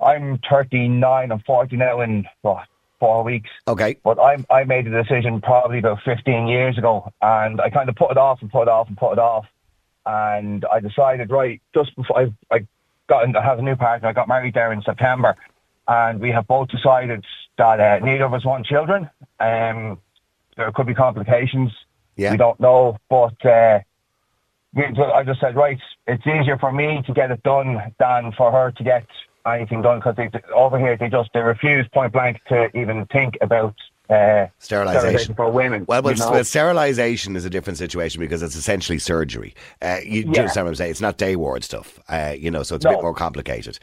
I'm 0.00 0.38
39. 0.48 1.32
I'm 1.32 1.40
40 1.40 1.76
now 1.76 2.00
in 2.00 2.26
what 2.42 2.66
four 3.00 3.24
weeks. 3.24 3.50
Okay. 3.66 3.96
But 4.04 4.20
I 4.20 4.44
I 4.48 4.62
made 4.62 4.86
the 4.86 5.02
decision 5.02 5.40
probably 5.40 5.80
about 5.80 5.98
15 6.04 6.46
years 6.46 6.78
ago, 6.78 7.12
and 7.20 7.60
I 7.60 7.70
kind 7.70 7.88
of 7.88 7.96
put 7.96 8.12
it 8.12 8.18
off 8.18 8.40
and 8.40 8.52
put 8.52 8.62
it 8.62 8.68
off 8.68 8.86
and 8.86 8.96
put 8.96 9.14
it 9.14 9.18
off, 9.18 9.46
and 10.06 10.64
I 10.72 10.78
decided 10.78 11.30
right 11.30 11.60
just 11.74 11.96
before 11.96 12.20
I 12.20 12.32
I 12.54 12.68
got 13.08 13.24
in, 13.24 13.34
I 13.34 13.42
have 13.42 13.58
a 13.58 13.62
new 13.62 13.74
partner. 13.74 14.08
I 14.08 14.12
got 14.12 14.28
married 14.28 14.54
there 14.54 14.72
in 14.72 14.80
September, 14.82 15.34
and 15.96 16.20
we 16.20 16.30
have 16.36 16.46
both 16.46 16.68
decided 16.68 17.24
that 17.58 17.78
uh, 17.80 17.98
neither 18.04 18.24
of 18.24 18.34
us 18.34 18.44
want 18.44 18.66
children. 18.66 19.00
Um, 19.40 19.98
there 20.56 20.70
could 20.74 20.86
be 20.86 20.94
complications. 20.94 21.70
Yeah. 22.16 22.32
We 22.32 22.36
don't 22.38 22.60
know, 22.60 22.96
but. 23.08 23.38
Uh, 23.44 23.80
we, 24.74 24.84
I 24.84 25.22
just 25.22 25.40
said, 25.40 25.54
right, 25.54 25.78
it's 26.06 26.26
easier 26.26 26.56
for 26.56 26.72
me 26.72 27.02
to 27.06 27.12
get 27.12 27.30
it 27.30 27.42
done 27.42 27.92
than 27.98 28.32
for 28.32 28.50
her 28.50 28.70
to 28.78 28.82
get 28.82 29.04
anything 29.44 29.82
done 29.82 29.98
because 29.98 30.16
over 30.54 30.78
here 30.78 30.96
they 30.96 31.10
just 31.10 31.28
they 31.34 31.40
refuse 31.40 31.86
point 31.88 32.12
blank 32.12 32.40
to 32.48 32.74
even 32.74 33.04
think 33.06 33.36
about 33.42 33.74
uh, 34.08 34.46
Sterilisation. 34.58 35.34
for 35.34 35.50
women. 35.50 35.84
Well, 35.86 36.02
well, 36.02 36.14
you 36.14 36.20
know? 36.20 36.30
well, 36.30 36.44
sterilisation 36.44 37.36
is 37.36 37.44
a 37.44 37.50
different 37.50 37.78
situation 37.78 38.18
because 38.20 38.42
it's 38.42 38.56
essentially 38.56 38.98
surgery. 38.98 39.54
Uh, 39.82 39.98
you 40.04 40.24
do 40.24 40.30
Yeah. 40.32 40.40
understand 40.40 40.64
what 40.66 40.70
I'm 40.70 40.74
saying? 40.76 40.90
It's 40.92 41.00
not 41.00 41.18
day 41.18 41.36
ward 41.36 41.64
stuff, 41.64 41.98
uh, 42.08 42.34
you 42.38 42.50
know, 42.50 42.62
so 42.62 42.76
it's 42.76 42.84
a 42.86 42.88
bit 42.88 43.02
more 43.02 43.14
complicated. 43.14 43.78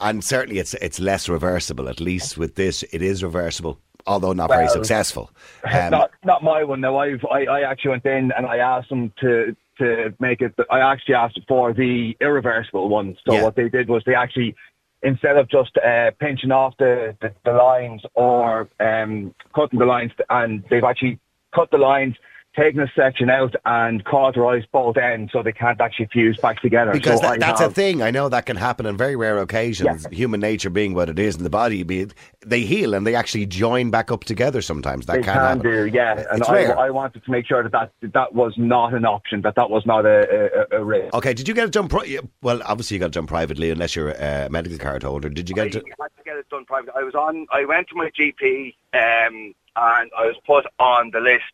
And 0.00 0.22
certainly 0.22 0.60
it's 0.60 0.74
it's 0.74 1.00
less 1.00 1.28
reversible. 1.28 1.88
At 1.88 2.00
least 2.00 2.38
with 2.38 2.54
this, 2.54 2.84
it 2.92 3.02
is 3.02 3.24
reversible, 3.24 3.78
although 4.06 4.32
not 4.32 4.48
very 4.48 4.68
successful. 4.68 5.30
Um, 5.64 5.90
not 5.90 6.10
not 6.24 6.42
my 6.42 6.62
one. 6.64 6.80
Now 6.80 6.98
I've 6.98 7.24
I, 7.30 7.44
I 7.44 7.60
actually 7.70 7.90
went 7.90 8.06
in 8.06 8.32
and 8.36 8.46
I 8.46 8.58
asked 8.58 8.88
them 8.90 9.12
to 9.20 9.56
to 9.78 10.14
make 10.20 10.40
it. 10.40 10.54
I 10.70 10.80
actually 10.80 11.14
asked 11.14 11.40
for 11.48 11.72
the 11.72 12.16
irreversible 12.20 12.88
one. 12.88 13.16
So 13.26 13.34
Yeah. 13.34 13.42
what 13.42 13.56
they 13.56 13.68
did 13.68 13.88
was 13.88 14.02
they 14.06 14.14
actually 14.14 14.54
instead 15.02 15.36
of 15.36 15.48
just 15.48 15.76
uh, 15.78 16.10
pinching 16.18 16.50
off 16.50 16.74
the, 16.78 17.16
the, 17.20 17.32
the 17.44 17.52
lines 17.52 18.02
or 18.14 18.68
um, 18.80 19.34
cutting 19.54 19.78
the 19.78 19.84
lines, 19.84 20.10
and 20.30 20.64
they've 20.70 20.84
actually 20.84 21.18
cut 21.54 21.70
the 21.70 21.78
lines. 21.78 22.14
Taken 22.58 22.80
a 22.80 22.90
section 22.96 23.30
out 23.30 23.54
and 23.66 24.04
cauterized 24.04 24.66
both 24.72 24.96
ends 24.96 25.30
so 25.32 25.44
they 25.44 25.52
can't 25.52 25.80
actually 25.80 26.08
fuse 26.12 26.36
back 26.38 26.60
together. 26.60 26.90
because 26.90 27.20
so 27.20 27.26
that, 27.28 27.34
I 27.34 27.38
that's 27.38 27.60
a 27.60 27.70
thing. 27.70 28.02
I 28.02 28.10
know 28.10 28.28
that 28.28 28.46
can 28.46 28.56
happen 28.56 28.84
on 28.84 28.96
very 28.96 29.14
rare 29.14 29.38
occasions. 29.38 30.06
Human 30.10 30.40
nature 30.40 30.68
being 30.68 30.92
what 30.92 31.08
it 31.08 31.20
is, 31.20 31.36
and 31.36 31.46
the 31.46 31.50
body 31.50 31.84
be 31.84 32.08
they 32.44 32.62
heal 32.62 32.94
and 32.94 33.06
they 33.06 33.14
actually 33.14 33.46
join 33.46 33.90
back 33.92 34.10
up 34.10 34.24
together. 34.24 34.60
Sometimes 34.60 35.06
that 35.06 35.12
They 35.12 35.22
can, 35.22 35.34
can 35.34 35.42
happen. 35.42 35.62
do, 35.62 35.86
yeah. 35.86 36.24
And 36.32 36.40
It's 36.40 36.48
I, 36.48 36.52
rare. 36.52 36.78
I 36.78 36.90
wanted 36.90 37.24
to 37.24 37.30
make 37.30 37.46
sure 37.46 37.62
that 37.62 37.70
that, 37.70 37.92
that 38.12 38.34
was 38.34 38.54
not 38.56 38.92
an 38.92 39.04
option, 39.04 39.42
that 39.42 39.54
that 39.54 39.70
was 39.70 39.86
not 39.86 40.04
a, 40.04 40.66
a, 40.72 40.80
a 40.80 40.84
risk. 40.84 41.14
Okay, 41.14 41.34
did 41.34 41.46
you 41.46 41.54
get 41.54 41.66
it 41.66 41.72
done? 41.72 41.86
Pri- 41.86 42.18
well, 42.42 42.60
obviously 42.64 42.96
you 42.96 42.98
got 42.98 43.06
it 43.06 43.12
done 43.12 43.28
privately, 43.28 43.70
unless 43.70 43.94
you're 43.94 44.10
a 44.10 44.48
medical 44.50 44.78
card 44.78 45.04
holder. 45.04 45.28
Did 45.28 45.48
you 45.48 45.54
get 45.54 45.76
it? 45.76 45.84
I 46.00 46.02
had 46.02 46.16
to 46.16 46.24
get 46.24 46.36
it 46.36 46.48
done 46.48 46.64
privately. 46.64 46.94
I 46.96 47.04
was 47.04 47.14
on. 47.14 47.46
I 47.52 47.64
went 47.66 47.88
to 47.90 47.94
my 47.94 48.10
GP, 48.10 48.74
um, 48.94 49.54
and 49.76 50.10
I 50.18 50.26
was 50.26 50.34
put 50.44 50.66
on 50.80 51.12
the 51.12 51.20
list 51.20 51.44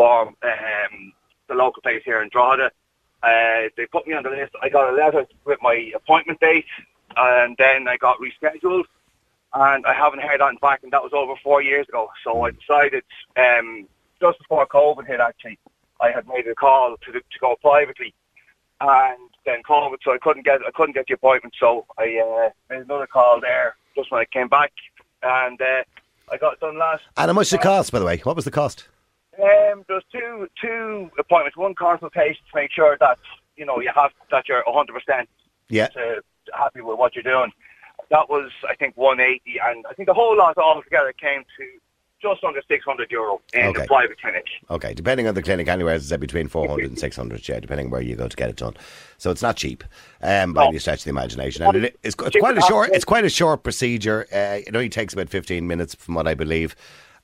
for 0.00 0.28
um, 0.28 1.12
the 1.46 1.54
local 1.54 1.82
place 1.82 2.00
here 2.06 2.22
in 2.22 2.30
Drogheda. 2.30 2.70
Uh, 3.22 3.68
they 3.76 3.84
put 3.92 4.06
me 4.06 4.14
on 4.14 4.22
the 4.22 4.30
list. 4.30 4.52
I 4.62 4.70
got 4.70 4.88
a 4.88 4.96
letter 4.96 5.26
with 5.44 5.58
my 5.60 5.92
appointment 5.94 6.40
date, 6.40 6.64
and 7.18 7.54
then 7.58 7.86
I 7.86 7.98
got 7.98 8.16
rescheduled, 8.16 8.84
and 9.52 9.84
I 9.84 9.92
haven't 9.92 10.22
heard 10.22 10.40
on 10.40 10.56
back, 10.62 10.80
and 10.82 10.92
that 10.92 11.02
was 11.02 11.12
over 11.12 11.34
four 11.42 11.60
years 11.60 11.86
ago. 11.86 12.08
So 12.24 12.46
I 12.46 12.52
decided, 12.52 13.04
um, 13.36 13.86
just 14.22 14.38
before 14.38 14.66
COVID 14.66 15.06
hit, 15.06 15.20
actually, 15.20 15.58
I 16.00 16.10
had 16.12 16.26
made 16.26 16.46
a 16.48 16.54
call 16.54 16.96
to 16.96 17.12
to 17.12 17.38
go 17.38 17.56
privately, 17.60 18.14
and 18.80 19.28
then 19.44 19.62
COVID, 19.68 19.98
so 20.02 20.14
I 20.14 20.18
couldn't 20.22 20.46
get 20.46 20.60
I 20.66 20.70
couldn't 20.70 20.94
get 20.94 21.08
the 21.08 21.14
appointment. 21.14 21.52
So 21.60 21.84
I 21.98 22.04
uh, 22.04 22.48
made 22.70 22.84
another 22.84 23.06
call 23.06 23.38
there 23.38 23.76
just 23.94 24.10
when 24.10 24.22
I 24.22 24.24
came 24.24 24.48
back, 24.48 24.72
and 25.22 25.60
uh, 25.60 25.82
I 26.32 26.38
got 26.38 26.58
done 26.58 26.78
last. 26.78 27.02
And 27.18 27.28
how 27.28 27.34
much 27.34 27.50
did 27.50 27.60
it 27.60 27.62
cost, 27.64 27.92
by 27.92 27.98
the 27.98 28.06
way? 28.06 28.16
What 28.20 28.34
was 28.34 28.46
the 28.46 28.50
cost? 28.50 28.88
Um, 29.42 29.84
there's 29.88 30.04
two 30.12 30.48
two 30.60 31.10
appointments. 31.18 31.56
One 31.56 31.74
consultation 31.74 32.42
to 32.52 32.60
make 32.60 32.72
sure 32.72 32.96
that 33.00 33.18
you 33.56 33.64
know 33.64 33.80
you 33.80 33.90
have 33.94 34.10
that 34.30 34.48
you're 34.48 34.62
100 34.66 34.92
percent 34.92 35.28
Yeah. 35.68 35.88
happy 36.54 36.80
with 36.80 36.98
what 36.98 37.14
you're 37.14 37.22
doing. 37.22 37.50
That 38.10 38.28
was 38.28 38.50
I 38.68 38.74
think 38.74 38.96
180, 38.96 39.58
and 39.64 39.84
I 39.88 39.94
think 39.94 40.06
the 40.08 40.14
whole 40.14 40.36
lot 40.36 40.56
altogether 40.58 41.12
came 41.12 41.42
to 41.58 41.64
just 42.20 42.44
under 42.44 42.60
600 42.68 43.10
euro 43.10 43.40
in 43.54 43.68
Okay. 43.68 43.80
the 43.80 43.86
private 43.86 44.20
clinic. 44.20 44.44
Okay, 44.70 44.92
depending 44.92 45.26
on 45.26 45.34
the 45.34 45.42
clinic, 45.42 45.68
anywhere 45.68 45.94
is 45.94 46.14
between 46.18 46.48
400 46.48 46.84
and 46.90 46.98
600, 46.98 47.48
yeah, 47.48 47.60
depending 47.60 47.88
where 47.88 48.02
you 48.02 48.14
go 48.14 48.28
to 48.28 48.36
get 48.36 48.50
it 48.50 48.56
done. 48.56 48.74
So 49.16 49.30
it's 49.30 49.40
not 49.40 49.56
cheap 49.56 49.84
um, 50.20 50.52
by 50.52 50.64
No. 50.64 50.68
any 50.68 50.78
stretch 50.80 50.98
of 51.00 51.04
the 51.04 51.10
imagination. 51.10 51.62
And 51.62 51.76
it, 51.76 51.98
it's, 52.02 52.14
it's 52.20 52.36
quite 52.36 52.58
a 52.58 52.62
short 52.62 52.90
it's 52.92 53.06
quite 53.06 53.24
a 53.24 53.30
short 53.30 53.62
procedure. 53.62 54.26
Uh, 54.30 54.60
it 54.66 54.74
only 54.76 54.90
takes 54.90 55.14
about 55.14 55.30
15 55.30 55.66
minutes 55.66 55.94
from 55.94 56.14
what 56.14 56.26
I 56.28 56.34
believe. 56.34 56.76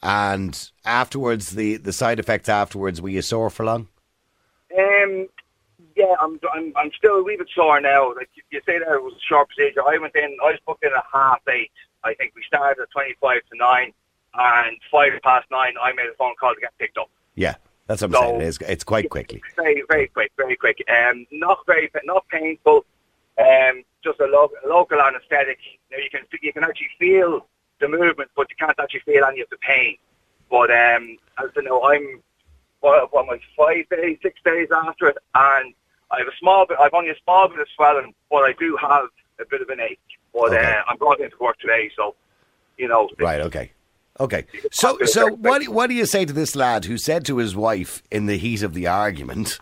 And 0.03 0.71
afterwards, 0.85 1.51
the, 1.53 1.77
the 1.77 1.93
side 1.93 2.19
effects 2.19 2.49
afterwards, 2.49 3.01
were 3.03 3.09
you 3.09 3.23
sore 3.23 3.51
for 3.51 3.65
long? 3.65 3.89
Um, 4.77 5.29
yeah, 5.97 6.15
I'm, 6.21 6.39
I'm 6.53 6.73
I'm 6.77 6.91
still 6.97 7.15
a 7.17 7.23
wee 7.23 7.37
bit 7.37 7.49
sore 7.55 7.81
now. 7.81 8.15
Like 8.15 8.29
you- 8.35 8.43
you 8.51 8.61
say, 8.67 8.79
there 8.79 8.95
it 8.97 9.03
was 9.03 9.15
a 9.15 9.21
short 9.27 9.49
procedure. 9.49 9.81
I 9.87 9.99
went 9.99 10.15
in. 10.15 10.37
I 10.43 10.51
was 10.51 10.59
booked 10.67 10.85
in 10.85 10.91
at 10.97 11.05
half 11.13 11.41
eight. 11.49 11.71
I 12.05 12.15
think 12.15 12.33
we 12.37 12.43
started 12.47 12.81
at 12.83 12.91
25 12.91 13.41
to 13.51 13.57
nine, 13.59 13.93
and 14.35 14.77
five 14.93 15.13
past 15.23 15.47
nine, 15.51 15.75
I 15.83 15.93
made 15.93 16.07
a 16.07 16.15
phone 16.19 16.35
call 16.39 16.55
to 16.55 16.61
get 16.61 16.77
picked 16.79 16.99
up. 16.99 17.11
Yeah, 17.35 17.55
that's 17.87 18.03
what 18.03 18.09
I'm 18.09 18.13
So- 18.15 18.21
saying. 18.39 18.41
It's, 18.43 18.59
it's 18.61 18.85
quite 18.85 19.09
quickly. 19.11 19.43
Very, 19.57 19.83
very 19.89 20.07
quick, 20.09 20.31
very 20.37 20.57
quick. 20.57 20.83
Um, 20.89 21.27
not 21.33 21.59
very, 21.67 21.91
not 22.05 22.29
painful. 22.29 22.85
Um, 23.39 23.83
just 24.05 24.21
a, 24.21 24.27
lo- 24.27 24.51
a 24.65 24.69
local 24.69 25.01
anaesthetic. 25.01 25.59
Now 25.91 25.99
you 25.99 26.11
can 26.11 26.21
you 26.43 26.53
can 26.53 26.65
actually 26.65 26.89
feel 26.99 27.47
the 27.81 27.89
movement, 27.89 28.31
but 28.37 28.49
you 28.51 28.57
can't 28.59 28.79
actually 28.79 29.01
feel 29.01 29.25
any 29.25 29.41
of 29.41 29.49
the 29.51 29.57
pain. 29.59 29.97
But 30.51 30.71
um, 30.71 31.17
as 31.39 31.51
you 31.57 31.63
know, 31.63 31.83
I'm 31.85 32.23
what, 32.81 33.13
what 33.13 33.25
am 33.27 33.31
I, 33.31 33.41
five 33.57 33.89
days, 33.89 34.19
six 34.23 34.41
days 34.45 34.69
after 34.75 35.09
it, 35.09 35.17
and 35.35 35.75
I 36.11 36.19
have 36.19 36.29
a 36.29 36.37
small 36.39 36.67
bit. 36.67 36.79
I've 36.81 36.95
only 36.95 37.11
a 37.11 37.17
small 37.25 37.49
bit 37.49 37.59
of 37.59 37.67
swelling, 37.75 38.15
but 38.31 38.39
I 38.39 38.53
do 38.59 38.77
have 38.81 39.07
a 39.41 39.45
bit 39.51 39.61
of 39.61 39.69
an 39.71 39.81
ache. 39.81 39.99
But 40.33 40.53
Okay. 40.53 40.65
uh, 40.65 40.83
I'm 40.89 40.99
going 40.99 41.21
into 41.23 41.37
work 41.41 41.59
today, 41.59 41.91
so 41.97 42.15
you 42.77 42.89
know. 42.89 43.09
Right, 43.19 43.41
okay. 43.41 43.73
Okay. 44.19 44.47
So 44.71 44.99
so 45.05 45.29
what 45.29 45.63
do, 45.63 45.71
what 45.71 45.89
do 45.89 45.95
you 45.95 46.07
say 46.07 46.25
to 46.25 46.33
this 46.33 46.57
lad 46.57 46.87
who 46.87 46.97
said 46.97 47.25
to 47.27 47.39
his 47.39 47.55
wife 47.55 48.03
in 48.11 48.27
the 48.27 48.39
heat 48.39 48.63
of 48.63 48.73
the 48.73 48.87
argument, 48.87 49.59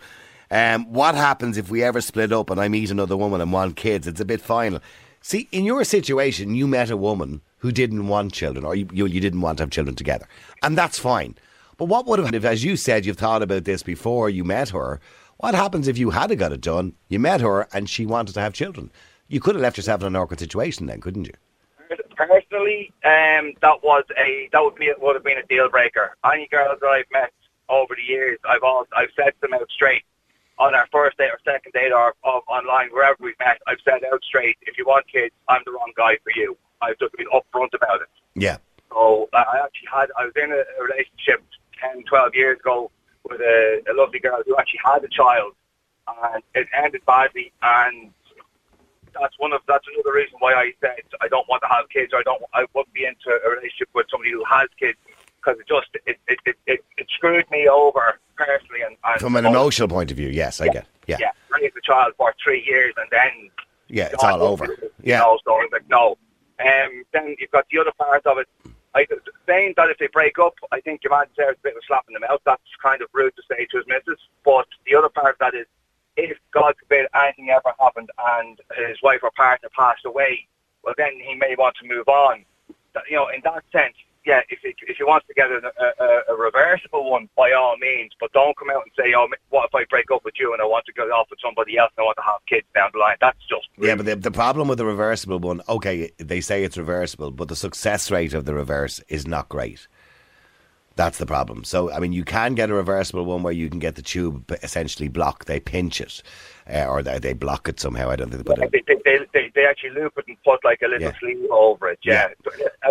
um, 0.51 0.93
what 0.93 1.15
happens 1.17 1.57
if 1.57 1.71
we 1.71 1.83
ever 1.83 2.01
split 2.01 2.33
up 2.33 2.51
and 2.51 2.61
I 2.61 2.69
meet 2.69 2.91
another 2.91 3.17
woman 3.17 3.41
and 3.41 3.53
want 3.53 3.77
kids? 3.77 4.07
It's 4.07 4.21
a 4.21 4.25
bit 4.25 4.41
final. 4.41 4.81
See, 5.27 5.49
in 5.53 5.65
your 5.65 5.85
situation, 5.85 6.55
you 6.55 6.67
met 6.67 6.91
a 6.91 6.99
woman 6.99 7.41
who 7.61 7.73
didn't 7.73 8.09
want 8.09 8.35
children 8.35 8.63
or 8.63 8.75
you, 8.75 8.87
you, 8.93 9.21
didn't 9.21 9.41
want 9.41 9.57
to 9.57 9.63
have 9.63 9.71
children 9.71 9.97
together. 9.97 10.29
And 10.63 10.77
that's 10.77 10.99
fine. 10.99 11.35
But 11.79 11.87
what 11.87 12.05
would 12.05 12.19
have 12.19 12.35
if, 12.35 12.45
as 12.45 12.63
you 12.63 12.77
said, 12.77 13.07
you've 13.07 13.17
thought 13.17 13.41
about 13.41 13.65
this 13.65 13.83
before 13.83 14.29
you 14.29 14.45
met 14.45 14.69
her? 14.69 15.01
What 15.39 15.55
happens 15.55 15.89
if 15.89 15.97
you 15.97 16.11
had 16.11 16.39
got 16.39 16.53
it 16.53 16.61
done, 16.61 16.93
you 17.09 17.19
met 17.19 17.41
her 17.41 17.67
and 17.73 17.89
she 17.89 18.05
wanted 18.05 18.35
to 18.35 18.43
have 18.43 18.53
children? 18.53 18.93
You 19.27 19.41
could 19.41 19.55
have 19.55 19.63
left 19.63 19.79
yourself 19.79 20.03
in 20.03 20.09
an 20.09 20.17
awkward 20.17 20.41
situation 20.41 20.85
then, 20.85 21.01
couldn't 21.01 21.25
you? 21.25 21.33
Personally, 22.15 22.93
um, 23.03 23.55
that 23.63 23.83
was 23.83 24.05
a 24.19 24.51
that 24.53 24.63
would 24.63 24.75
be 24.75 24.93
would 24.99 25.17
have 25.17 25.25
been 25.25 25.39
a 25.39 25.47
deal 25.47 25.71
breaker. 25.71 26.17
Any 26.31 26.49
girls 26.49 26.81
that 26.83 26.87
I've 26.87 27.11
met 27.11 27.33
over 27.71 27.95
the 27.95 28.03
years, 28.03 28.39
I've 28.47 28.63
all 28.63 28.87
I've 28.95 29.09
said 29.17 29.33
them 29.41 29.55
out 29.55 29.71
straight 29.71 30.05
on 30.59 30.75
our 30.75 30.87
first 30.93 31.19
date 31.19 31.31
or 31.31 31.39
second 31.45 31.73
date 31.73 31.93
or, 31.93 32.15
or 32.23 32.43
online 32.49 32.89
wherever 32.91 33.17
we've 33.21 33.39
met. 33.39 33.61
I've 33.67 33.79
said 33.85 34.03
out 34.13 34.23
straight, 34.23 34.57
if 34.63 34.79
you 34.79 34.85
want 34.85 35.07
kids, 35.09 35.35
I'm 35.49 35.63
the 35.65 35.73
wrong 35.73 35.93
guy 35.97 36.17
for 36.23 36.33
you. 36.35 36.57
I've 36.83 36.99
just 36.99 37.17
been 37.17 37.27
upfront 37.33 37.75
about 37.75 38.03
it. 38.03 38.09
Yeah. 38.35 38.59
So 38.91 39.29
I 39.33 39.39
I 39.39 39.65
actually 39.65 39.89
had 39.93 40.09
I 40.19 40.25
was 40.25 40.35
in 40.37 40.53
a, 40.53 40.63
a 40.63 40.83
relationship 40.85 41.43
10, 41.81 42.05
12 42.05 42.35
years 42.35 42.59
ago 42.61 42.91
with 43.29 43.41
a, 43.41 43.83
a 43.91 43.95
lovely 43.95 44.21
girl 44.21 44.43
who 44.47 44.57
actually 44.57 44.81
had 44.85 45.03
a 45.03 45.09
child, 45.09 45.55
and 46.07 46.43
it 46.55 46.69
ended 46.77 47.03
badly. 47.07 47.53
And 47.63 48.13
that's 49.15 49.35
one 49.39 49.53
of 49.53 49.63
that's 49.67 49.87
another 49.93 50.15
reason 50.15 50.37
why 50.39 50.55
I 50.55 50.73
said 50.81 51.03
I 51.21 51.29
don't 51.29 51.49
want 51.49 51.63
to 51.63 51.69
have 51.69 51.89
kids. 51.89 52.13
Or 52.13 52.19
I 52.19 52.23
don't. 52.23 52.43
I 52.53 52.67
wouldn't 52.75 52.95
be 52.95 53.07
into 53.07 53.31
a 53.31 53.51
relationship 53.51 53.89
with 53.95 54.07
somebody 54.11 54.33
who 54.33 54.45
has 54.45 54.69
kids 54.79 54.99
because 55.45 55.61
it 55.61 55.67
just 55.69 55.89
it 56.07 56.17
it, 56.29 56.39
it, 56.47 56.57
it, 56.67 56.85
it 56.97 57.07
screwed 57.11 57.51
me 57.51 57.69
over 57.69 58.19
personally. 58.37 58.83
And, 58.87 58.97
and 59.05 59.21
From 59.21 59.37
an 59.37 59.47
emotional 59.47 59.89
point 59.89 60.11
of 60.11 60.17
view, 60.17 60.29
yes, 60.29 60.61
I 60.61 60.69
get. 60.69 60.87
Yeah. 61.07 61.19
yeah, 61.21 61.31
raise 61.51 61.71
a 61.77 61.81
child 61.83 62.15
for 62.17 62.35
three 62.43 62.65
years 62.67 62.95
and 62.97 63.07
then 63.11 63.51
Yeah, 63.89 64.09
it's 64.13 64.25
all 64.25 64.43
over. 64.43 64.65
You 64.67 64.91
Yeah. 65.03 65.19
know, 65.21 65.39
so 65.45 65.61
it's 65.61 65.73
like 65.73 65.89
no. 65.89 66.17
Um, 66.61 67.05
then 67.13 67.35
you've 67.39 67.51
got 67.51 67.67
the 67.71 67.79
other 67.81 67.93
part 67.99 68.25
of 68.27 68.39
it. 68.39 68.49
I, 68.95 69.07
saying 69.47 69.75
that 69.77 69.91
if 69.91 69.99
they 69.99 70.07
break 70.07 70.39
up, 70.39 70.55
I 70.71 70.81
think 70.81 71.03
your 71.03 71.11
man 71.11 71.27
deserves 71.35 71.59
a 71.59 71.63
bit 71.65 71.73
of 71.73 71.79
a 71.83 71.87
slap 71.87 72.05
in 72.09 72.15
the 72.15 72.21
mouth. 72.21 72.41
That's 72.47 72.63
kind 72.81 73.03
of 73.03 73.09
rude 73.13 73.35
to 73.37 73.43
say 73.51 73.67
to 73.73 73.79
his 73.79 73.87
missus. 73.89 74.21
But 74.45 74.67
the 74.87 74.95
other 74.95 75.09
part 75.09 75.33
of 75.35 75.39
that 75.41 75.55
is, 75.55 75.67
if 76.17 76.39
God 76.53 76.75
forbid 76.81 77.09
anything 77.13 77.51
ever 77.51 77.73
happened 77.81 78.11
and 78.37 78.61
his 78.89 79.03
wife 79.03 79.19
or 79.25 79.33
partner 79.33 79.69
passed 79.77 80.05
away, 80.07 80.47
well 80.85 80.95
then 80.97 81.13
he 81.21 81.35
may 81.35 81.57
want 81.59 81.75
to 81.83 81.89
move 81.89 82.07
on. 82.09 82.45
You 83.11 83.17
know, 83.17 83.29
in 83.29 83.41
that 83.43 83.65
sense, 83.73 83.97
yeah, 84.25 84.41
if 84.49 84.61
if 84.63 84.97
he 84.97 85.05
wants 85.05 85.27
to 85.27 85.35
get 85.35 85.51
a, 85.51 85.71
a, 86.01 86.33
a 86.33 86.37
reversible 86.37 87.11
one, 87.11 87.29
by 87.37 87.53
all 87.53 87.77
means, 87.77 88.13
but 88.19 88.33
don't 88.33 88.57
come 88.57 88.71
out 88.71 88.83
and 88.83 88.93
say, 88.97 89.13
oh, 89.15 89.29
what 89.51 89.67
if 89.67 89.75
I 89.75 89.85
break 89.91 90.11
up 90.13 90.25
with 90.25 90.35
you 90.39 90.53
and 90.53 90.63
I 90.63 90.65
want 90.65 90.87
to 90.87 90.93
go 90.93 91.05
off 91.11 91.29
with 91.31 91.39
somebody 91.45 91.77
else 91.77 91.93
and 91.97 92.05
I 92.05 92.07
want 92.07 92.17
to 92.17 92.23
have 92.23 92.41
kids 92.49 92.67
down 92.75 92.91
the 92.93 93.01
line? 93.01 93.17
That's 93.21 93.39
just 93.49 93.69
Yeah, 93.77 93.97
but 93.97 94.07
the, 94.07 94.17
the 94.17 94.31
problem 94.31 94.69
with 94.69 94.79
the 94.79 94.87
reversible 94.87 95.39
one, 95.39 95.61
okay, 95.69 96.11
they 96.19 96.41
say 96.41 96.65
it's 96.65 96.79
reversible, 96.79 97.31
but 97.33 97.49
the 97.49 97.57
success 97.57 98.11
rate 98.11 98.33
of 98.33 98.47
the 98.47 98.55
reverse 98.55 99.01
is 99.09 99.27
not 99.27 99.49
great. 99.49 99.87
That's 100.97 101.19
the 101.19 101.27
problem. 101.27 101.65
So, 101.65 101.91
I 101.93 101.99
mean, 101.99 102.13
you 102.13 102.25
can 102.25 102.55
get 102.55 102.71
a 102.71 102.75
reversible 102.75 103.25
one 103.25 103.43
where 103.43 103.53
you 103.53 103.69
can 103.69 103.81
get 103.81 103.97
the 103.97 104.03
tube 104.03 104.51
essentially 104.63 105.09
blocked. 105.09 105.49
They 105.49 105.61
pinch 105.61 106.01
it, 106.01 106.23
uh, 106.73 106.87
or 106.87 107.03
they, 107.03 107.19
they 107.19 107.33
block 107.33 107.69
it 107.69 107.79
somehow. 107.81 108.11
I 108.11 108.17
don't 108.17 108.31
think 108.31 108.45
they 108.45 108.55
put 108.55 108.63
it. 108.63 108.73
they, 108.73 108.83
they, 108.87 109.01
they, 109.05 109.19
they, 109.33 109.53
they 109.55 109.67
actually 109.67 109.91
loop 109.91 110.15
it 110.17 110.25
and 110.29 110.37
put 110.45 110.65
like 110.65 110.81
a 110.83 110.87
little 110.89 111.03
Yeah. 111.09 111.19
sleeve 111.19 111.47
over 111.51 111.89
it. 111.91 111.99
Yeah, 112.03 112.29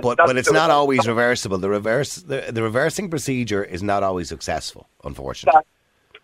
But 0.02 0.18
but 0.18 0.38
it's 0.38 0.52
not 0.52 0.70
always 0.70 1.08
reversible. 1.08 1.58
The 1.58 1.70
reverse 1.70 2.16
the, 2.16 2.46
the 2.52 2.62
reversing 2.64 3.10
procedure 3.10 3.64
is 3.64 3.82
not 3.82 4.04
always 4.04 4.30
successful, 4.30 4.88
unfortunately. 5.04 5.62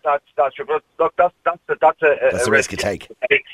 That's 0.02 0.24
that's 0.36 0.54
true. 0.54 0.64
But 0.66 0.82
look, 0.98 1.12
that's 1.18 1.34
that's 1.44 1.58
a, 1.68 1.74
that's 1.80 2.02
a, 2.02 2.16
That's 2.32 2.42
a 2.42 2.44
the 2.46 2.50
risk 2.50 2.72
you 2.72 2.78
take. 2.78 3.08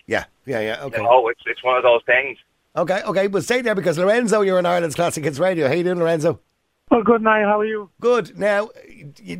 Yeah, 0.07 0.25
yeah, 0.45 0.61
yeah. 0.61 0.85
Okay. 0.85 0.99
You 0.99 1.03
know, 1.03 1.29
it's 1.29 1.41
it's 1.47 1.65
one 1.65 1.77
of 1.77 1.83
those 1.83 2.03
things. 2.07 2.39
Okay, 2.77 3.03
okay, 3.03 3.27
but 3.27 3.43
stay 3.43 3.63
there 3.63 3.75
because 3.75 3.99
Lorenzo, 3.99 4.43
you're 4.43 4.59
in 4.59 4.67
Ireland's 4.67 4.95
Classic 4.95 5.25
Hits 5.25 5.39
Radio. 5.39 5.67
How 5.67 5.75
you 5.75 5.83
doing, 5.83 5.99
Lorenzo? 5.99 6.39
Well, 6.91 7.03
good 7.03 7.23
night. 7.23 7.43
How 7.45 7.59
are 7.61 7.65
you? 7.65 7.91
Good. 8.01 8.39
Now, 8.39 8.69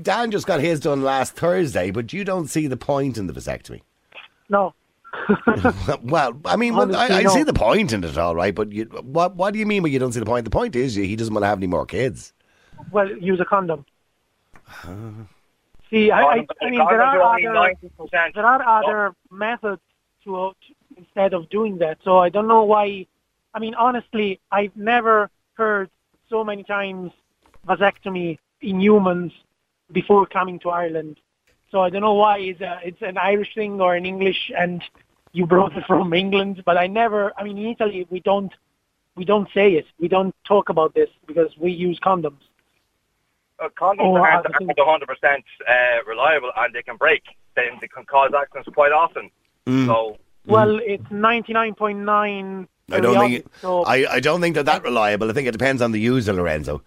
Dan 0.03 0.33
just 0.33 0.47
got 0.49 0.59
his 0.61 0.81
done 0.81 1.03
last 1.03 1.37
Thursday, 1.37 1.93
but 1.93 2.13
you 2.13 2.25
don't 2.25 2.49
see 2.49 2.67
the 2.67 2.77
point 2.77 3.17
in 3.19 3.29
the 3.29 3.33
vasectomy. 3.33 3.83
No. 4.49 4.75
well, 6.03 6.39
I 6.45 6.57
mean, 6.57 6.75
well, 6.75 6.95
I, 6.95 7.07
I 7.07 7.19
Honestly, 7.19 7.41
see 7.41 7.43
the 7.45 7.53
point 7.53 7.93
in 7.93 8.05
it, 8.05 8.19
all 8.19 8.35
right. 8.35 8.55
But 8.55 8.73
you, 8.73 8.85
what 8.85 9.37
what 9.37 9.53
do 9.53 9.59
you 9.59 9.67
mean 9.67 9.83
when 9.83 9.93
you 9.93 9.99
don't 9.99 10.13
see 10.13 10.21
the 10.21 10.27
point? 10.27 10.45
The 10.45 10.51
point 10.51 10.77
is 10.77 10.95
he 10.95 11.17
doesn't 11.17 11.33
want 11.33 11.45
to 11.45 11.49
have 11.49 11.59
any 11.59 11.67
more 11.67 11.87
kids. 11.87 12.33
Well, 12.91 13.11
use 13.11 13.41
a 13.41 13.45
condom. 13.45 13.85
See, 15.91 16.11
I, 16.11 16.21
I, 16.21 16.47
I 16.61 16.71
mean, 16.71 16.85
there 16.89 17.01
are 17.01 17.23
other 17.23 17.77
90%. 18.11 18.35
there 18.35 18.45
are 18.45 18.83
other 18.83 19.15
methods 19.31 19.81
to, 20.25 20.37
uh, 20.37 20.51
to 20.51 20.75
instead 20.97 21.33
of 21.33 21.49
doing 21.49 21.79
that. 21.79 21.99
So 22.03 22.19
I 22.19 22.29
don't 22.29 22.49
know 22.49 22.65
why. 22.65 23.07
I 23.55 23.61
mean, 23.61 23.75
honestly, 23.75 24.41
I've 24.51 24.77
never 24.77 25.31
heard 25.55 25.89
so 26.29 26.43
many 26.43 26.65
times 26.65 27.13
vasectomy 27.67 28.39
in 28.61 28.81
humans 28.81 29.33
before 29.93 30.27
coming 30.27 30.59
to 30.61 30.71
Ireland. 30.71 31.21
So 31.77 31.83
I 31.83 31.91
don't 31.91 32.01
know 32.01 32.15
why 32.15 32.39
it's, 32.39 32.63
a, 32.63 32.81
it's 32.83 33.03
an 33.03 33.19
Irish 33.19 33.55
thing 33.55 33.83
or 33.83 33.95
an 33.95 34.07
English, 34.07 34.51
and 34.57 34.83
you 35.33 35.45
brought 35.47 35.77
it 35.77 35.85
from 35.87 36.15
England. 36.15 36.63
But 36.65 36.79
I 36.79 36.87
never. 36.87 37.35
I 37.37 37.45
mean, 37.45 37.59
in 37.59 37.67
Italy, 37.67 38.07
we 38.09 38.21
don't 38.21 38.51
we 39.15 39.27
don't 39.27 39.47
say 39.53 39.75
it. 39.75 39.85
We 40.01 40.09
don't 40.09 40.35
talk 40.45 40.71
about 40.71 40.95
this 40.95 41.11
because 41.27 41.51
we 41.59 41.73
use 41.73 42.01
condoms. 42.01 42.41
Uh, 43.63 43.69
condoms 43.79 43.97
Oh, 44.01 44.17
aren't, 44.17 44.47
I 44.47 44.83
aren't 44.87 45.03
100% 45.03 45.43
uh, 45.69 46.05
reliable 46.07 46.51
and 46.57 46.75
they 46.75 46.83
can 46.83 46.97
break. 46.97 47.25
They, 47.57 47.69
they 47.83 47.89
can 47.89 48.07
cause 48.07 48.31
accidents 48.35 48.71
quite 48.75 48.93
often. 48.93 49.31
Mm. 49.67 49.85
So 49.85 50.17
Well, 50.47 50.81
it's 50.83 51.11
ninety 51.11 51.53
nine 51.53 51.75
point 51.75 51.99
nine. 51.99 52.69
I 52.91 53.01
don't 53.01 53.19
think 53.19 53.45
So 53.61 53.83
I, 53.83 54.15
I 54.17 54.21
don't 54.21 54.41
think 54.41 54.55
they're 54.55 54.73
that 54.73 54.83
reliable. 54.83 55.29
I 55.29 55.35
think 55.35 55.47
it 55.47 55.53
depends 55.53 55.83
on 55.83 55.93
the 55.93 56.01
user, 56.01 56.33
Lorenzo. 56.33 56.83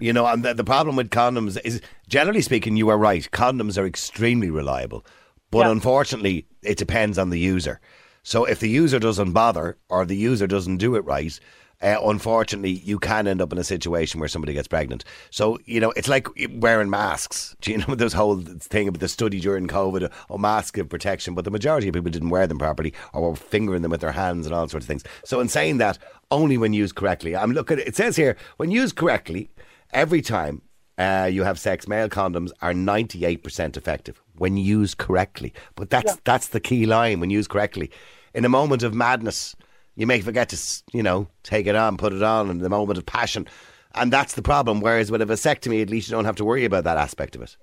You 0.00 0.12
know, 0.12 0.26
and 0.26 0.42
the, 0.44 0.54
the 0.54 0.64
problem 0.64 0.96
with 0.96 1.10
condoms 1.10 1.58
is, 1.64 1.80
generally 2.08 2.40
speaking, 2.40 2.76
you 2.76 2.88
are 2.88 2.98
right. 2.98 3.28
Condoms 3.30 3.76
are 3.78 3.86
extremely 3.86 4.50
reliable, 4.50 5.04
but 5.50 5.60
Yeah. 5.66 5.70
unfortunately, 5.70 6.46
it 6.62 6.78
depends 6.78 7.18
on 7.18 7.30
the 7.30 7.38
user. 7.38 7.80
So 8.22 8.44
if 8.44 8.60
the 8.60 8.68
user 8.68 8.98
doesn't 8.98 9.32
bother 9.32 9.76
or 9.88 10.04
the 10.04 10.16
user 10.16 10.46
doesn't 10.46 10.78
do 10.78 10.94
it 10.94 11.04
right, 11.04 11.38
uh, 11.82 11.96
unfortunately, 12.04 12.70
you 12.84 12.98
can 12.98 13.26
end 13.26 13.40
up 13.40 13.52
in 13.52 13.58
a 13.58 13.64
situation 13.64 14.20
where 14.20 14.28
somebody 14.28 14.52
gets 14.52 14.68
pregnant. 14.68 15.02
So 15.30 15.58
you 15.64 15.80
know, 15.80 15.92
it's 15.96 16.08
like 16.08 16.28
wearing 16.52 16.90
masks. 16.90 17.56
Do 17.62 17.70
you 17.70 17.78
know 17.78 17.94
this 17.94 18.12
whole 18.12 18.36
thing 18.42 18.86
about 18.88 19.00
the 19.00 19.08
study 19.08 19.40
during 19.40 19.66
COVID? 19.66 20.12
Oh, 20.28 20.36
masks 20.36 20.70
give 20.72 20.90
protection, 20.90 21.34
but 21.34 21.46
the 21.46 21.50
majority 21.50 21.88
of 21.88 21.94
people 21.94 22.10
didn't 22.10 22.28
wear 22.28 22.46
them 22.46 22.58
properly 22.58 22.92
or 23.14 23.30
were 23.30 23.36
fingering 23.36 23.80
them 23.80 23.90
with 23.92 24.02
their 24.02 24.12
hands 24.12 24.44
and 24.44 24.54
all 24.54 24.68
sorts 24.68 24.84
of 24.84 24.88
things. 24.88 25.04
So 25.24 25.40
in 25.40 25.48
saying 25.48 25.78
that, 25.78 25.96
only 26.30 26.58
when 26.58 26.74
used 26.74 26.96
correctly. 26.96 27.34
I'm 27.34 27.52
looking. 27.52 27.78
It 27.78 27.96
says 27.96 28.14
here 28.16 28.36
when 28.58 28.70
used 28.70 28.94
correctly, 28.96 29.48
every 29.92 30.22
time 30.22 30.62
uh, 30.98 31.28
you 31.32 31.44
have 31.44 31.58
sex, 31.58 31.88
male 31.88 32.08
condoms 32.08 32.50
are 32.60 32.72
98% 32.72 33.76
effective 33.76 34.20
when 34.36 34.56
used 34.56 34.98
correctly. 34.98 35.52
But 35.74 35.90
that's 35.90 36.16
that's 36.24 36.48
the 36.48 36.60
key 36.60 36.86
line 36.86 37.20
when 37.20 37.30
used 37.30 37.48
correctly. 37.48 37.90
In 38.34 38.44
a 38.44 38.48
moment 38.48 38.82
of 38.82 38.94
madness, 38.94 39.56
you 39.96 40.06
may 40.06 40.20
forget 40.20 40.50
to, 40.50 40.82
you 40.92 41.02
know, 41.02 41.28
take 41.42 41.66
it 41.66 41.74
on, 41.74 41.96
put 41.96 42.12
it 42.12 42.22
on 42.22 42.50
in 42.50 42.58
the 42.58 42.68
moment 42.68 42.98
of 42.98 43.06
passion. 43.06 43.48
And 43.94 44.12
that's 44.12 44.34
the 44.34 44.42
problem. 44.42 44.80
Whereas 44.80 45.10
with 45.10 45.22
a 45.22 45.26
vasectomy, 45.26 45.82
at 45.82 45.90
least 45.90 46.08
you 46.08 46.12
don't 46.12 46.26
have 46.26 46.36
to 46.36 46.44
worry 46.44 46.64
about 46.64 46.84
that 46.84 46.96
aspect 46.96 47.34
of 47.34 47.42
it. 47.42 47.56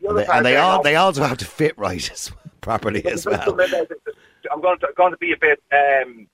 the 0.00 0.08
And 0.08 0.18
they, 0.18 0.26
and 0.26 0.46
they 0.46 0.56
all 0.56 0.82
they 0.82 0.96
also 0.96 1.24
have 1.24 1.38
to 1.38 1.44
fit 1.44 1.76
right 1.76 2.10
as, 2.10 2.30
properly 2.60 3.04
as 3.04 3.26
well. 3.26 3.58
I'm 4.52 4.60
going 4.60 4.78
to 4.78 4.88
going 4.96 5.12
to 5.12 5.18
be 5.18 5.32
a 5.32 5.36
bit. 5.36 5.60
Um, 5.72 6.28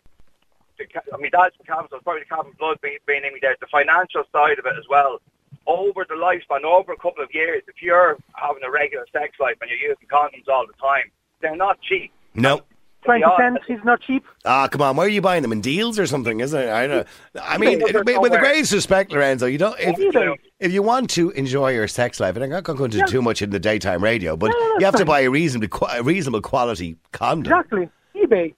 the 0.79 0.85
I 1.13 1.17
mean, 1.19 1.31
that's 1.33 1.57
the 1.59 1.65
Cavan, 1.65 1.87
so 1.91 1.97
it's 1.97 2.05
probably 2.05 2.23
the 2.29 2.35
Cavan 2.35 2.53
blood 2.59 2.79
being, 2.83 2.99
being 3.07 3.23
in 3.25 3.33
me 3.35 3.39
there. 3.43 3.57
The 3.61 3.67
financial 3.67 4.25
side 4.33 4.59
of 4.59 4.67
it 4.67 4.75
as 4.79 4.85
well. 4.89 5.21
Over 5.67 6.05
the 6.07 6.15
lifespan, 6.15 6.63
over 6.65 6.93
a 6.93 6.97
couple 6.97 7.25
of 7.25 7.33
years, 7.33 7.63
if 7.69 7.81
you're 7.81 8.19
having 8.35 8.63
a 8.65 8.71
regular 8.71 9.07
sex 9.13 9.39
life 9.41 9.57
and 9.63 9.71
you're 9.71 9.79
using 9.91 10.07
condoms 10.09 10.47
all 10.53 10.67
the 10.67 10.75
time, 10.75 11.11
they're 11.41 11.57
not 11.57 11.81
cheap. 11.81 12.13
No. 12.35 12.63
twenty 13.03 13.25
cents 13.39 13.61
is 13.69 13.79
not 13.85 14.01
cheap. 14.03 14.25
Ah, 14.45 14.69
come 14.69 14.83
on! 14.83 14.97
Where 14.97 15.07
are 15.07 15.11
you 15.11 15.23
buying 15.23 15.41
them 15.43 15.53
in 15.53 15.61
deals 15.63 15.99
or 15.99 16.07
something? 16.07 16.41
Isn't 16.41 16.61
it? 16.61 16.69
I 16.69 16.87
don't. 16.87 17.07
I 17.41 17.57
mean, 17.59 17.79
They're 17.79 18.03
with, 18.05 18.19
with 18.19 18.33
the 18.33 18.39
greatest 18.39 18.73
respect, 18.73 19.13
Lorenzo, 19.13 19.47
you 19.47 19.57
don't. 19.59 19.79
If, 19.81 19.97
eBay. 19.97 20.37
if 20.61 20.73
you 20.73 20.83
want 20.83 21.09
to 21.11 21.31
enjoy 21.31 21.71
your 21.73 21.89
sex 21.89 22.21
life, 22.21 22.35
and 22.35 22.45
I'm 22.45 22.51
not 22.51 22.65
going 22.65 22.77
to 22.77 22.79
go 22.81 22.85
into 22.85 22.99
Yeah. 22.99 23.05
too 23.07 23.23
much 23.23 23.41
in 23.41 23.49
the 23.51 23.61
daytime 23.61 24.03
radio, 24.03 24.37
but 24.37 24.51
No, 24.51 24.59
no, 24.59 24.65
you 24.79 24.85
have 24.85 24.93
that's 24.93 24.99
to 24.99 25.05
buy 25.07 25.21
a 25.21 25.31
reasonably 25.31 25.71
a 25.97 26.03
reasonable 26.03 26.43
quality 26.43 26.97
condom. 27.13 27.53
Exactly. 27.53 27.89
eBay. 28.17 28.55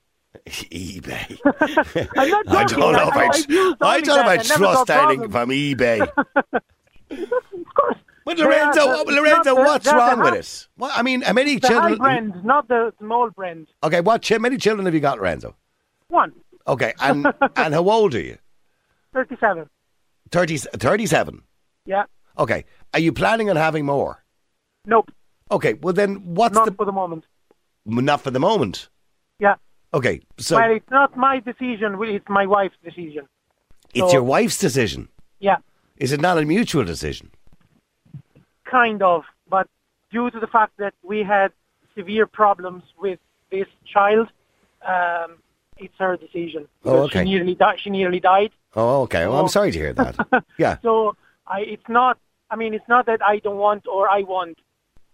eBay. 0.47 1.39
I'm 2.17 2.29
not 2.31 2.49
I 2.49 2.65
don't 2.65 2.81
know 2.93 3.09
if 3.09 3.17
I, 3.17 3.25
I, 3.25 3.27
I've 3.27 3.83
I 3.83 4.01
don't 4.01 4.17
know 4.27 4.33
if 4.33 4.41
I 4.41 4.57
trust 4.57 4.91
anything 4.91 5.31
from 5.31 5.51
eBay. 5.51 6.09
Of 7.11 7.75
course. 7.75 7.97
But 8.25 8.39
Lorenzo, 8.39 8.81
the- 8.81 9.05
oh, 9.09 9.15
Lorenzo, 9.15 9.55
the- 9.55 9.61
what's 9.61 9.87
wrong 9.87 10.19
with 10.19 10.31
high- 10.31 10.37
it? 10.39 10.69
What, 10.77 10.93
I 10.99 11.03
mean, 11.03 11.23
how 11.23 11.33
many 11.33 11.57
The 11.59 11.69
high 11.69 11.73
children? 11.75 11.99
brand, 11.99 12.45
not 12.45 12.67
the 12.67 12.93
small 12.99 13.31
brand. 13.31 13.69
Okay, 13.85 14.01
what? 14.01 14.27
How 14.27 14.39
many 14.39 14.57
children 14.57 14.87
have 14.87 14.95
you 14.95 15.01
got, 15.01 15.19
Lorenzo? 15.19 15.55
One. 16.09 16.33
Okay, 16.67 16.93
and 17.01 17.27
and 17.57 17.75
how 17.75 17.89
old 17.89 18.15
are 18.17 18.21
you? 18.21 18.39
37. 19.15 19.69
30, 20.33 20.57
37. 20.59 21.43
Yeah. 21.87 22.05
Okay, 22.37 22.65
are 22.93 22.99
you 23.01 23.13
planning 23.13 23.49
on 23.49 23.55
having 23.57 23.87
more? 23.87 24.25
Nope. 24.85 25.13
Okay, 25.53 25.75
well 25.75 25.95
then, 25.95 26.17
what's 26.35 26.57
Not 26.57 26.65
the 26.67 26.73
for 26.73 26.85
the 26.87 26.93
moment. 26.93 27.27
not 27.85 28.21
for 28.21 28.33
the 28.33 28.41
moment? 28.41 28.89
Okay, 29.95 30.21
so 30.39 30.57
well, 30.57 30.71
it's 30.73 30.91
not 30.91 31.17
my 31.17 31.41
decision. 31.41 31.97
It's 32.03 32.29
my 32.29 32.47
wife's 32.47 32.77
decision. 32.85 33.27
it's 33.95 34.07
so- 34.09 34.13
your 34.13 34.23
wife's 34.23 34.59
decision. 34.59 35.09
Yeah. 35.41 35.59
Is 35.97 36.13
it 36.13 36.21
not 36.21 36.37
a 36.39 36.45
mutual 36.45 36.85
decision? 36.85 37.31
Kind 38.65 39.03
of. 39.03 39.25
But 39.49 39.69
due 40.11 40.31
to 40.31 40.41
the 40.41 40.47
fact 40.47 40.73
that 40.79 40.95
we 41.03 41.23
had 41.23 41.53
severe 41.95 42.27
problems 42.27 42.83
with 42.99 43.19
this 43.51 43.67
child, 43.85 44.29
um, 44.87 45.37
it's 45.79 45.95
her 45.99 46.17
decision. 46.17 46.69
Oh, 46.85 47.05
okay. 47.05 47.21
She 47.21 47.25
nearly, 47.31 47.55
di- 47.55 47.77
she 47.77 47.91
nearly 47.91 48.21
died. 48.21 48.51
Oh, 48.75 49.03
okay. 49.03 49.27
Well, 49.27 49.39
I'm 49.39 49.45
Oh. 49.45 49.49
sorry 49.49 49.71
to 49.71 49.79
hear 49.79 49.93
that. 49.95 50.45
yeah. 50.59 50.79
So 50.83 51.17
I, 51.47 51.61
it's 51.61 51.89
not. 51.89 52.19
I 52.51 52.57
mean, 52.57 52.75
it's 52.75 52.89
not 52.89 53.07
that 53.07 53.21
I 53.25 53.39
don't 53.39 53.57
want 53.57 53.87
or 53.87 54.09
I 54.11 54.21
want. 54.23 54.59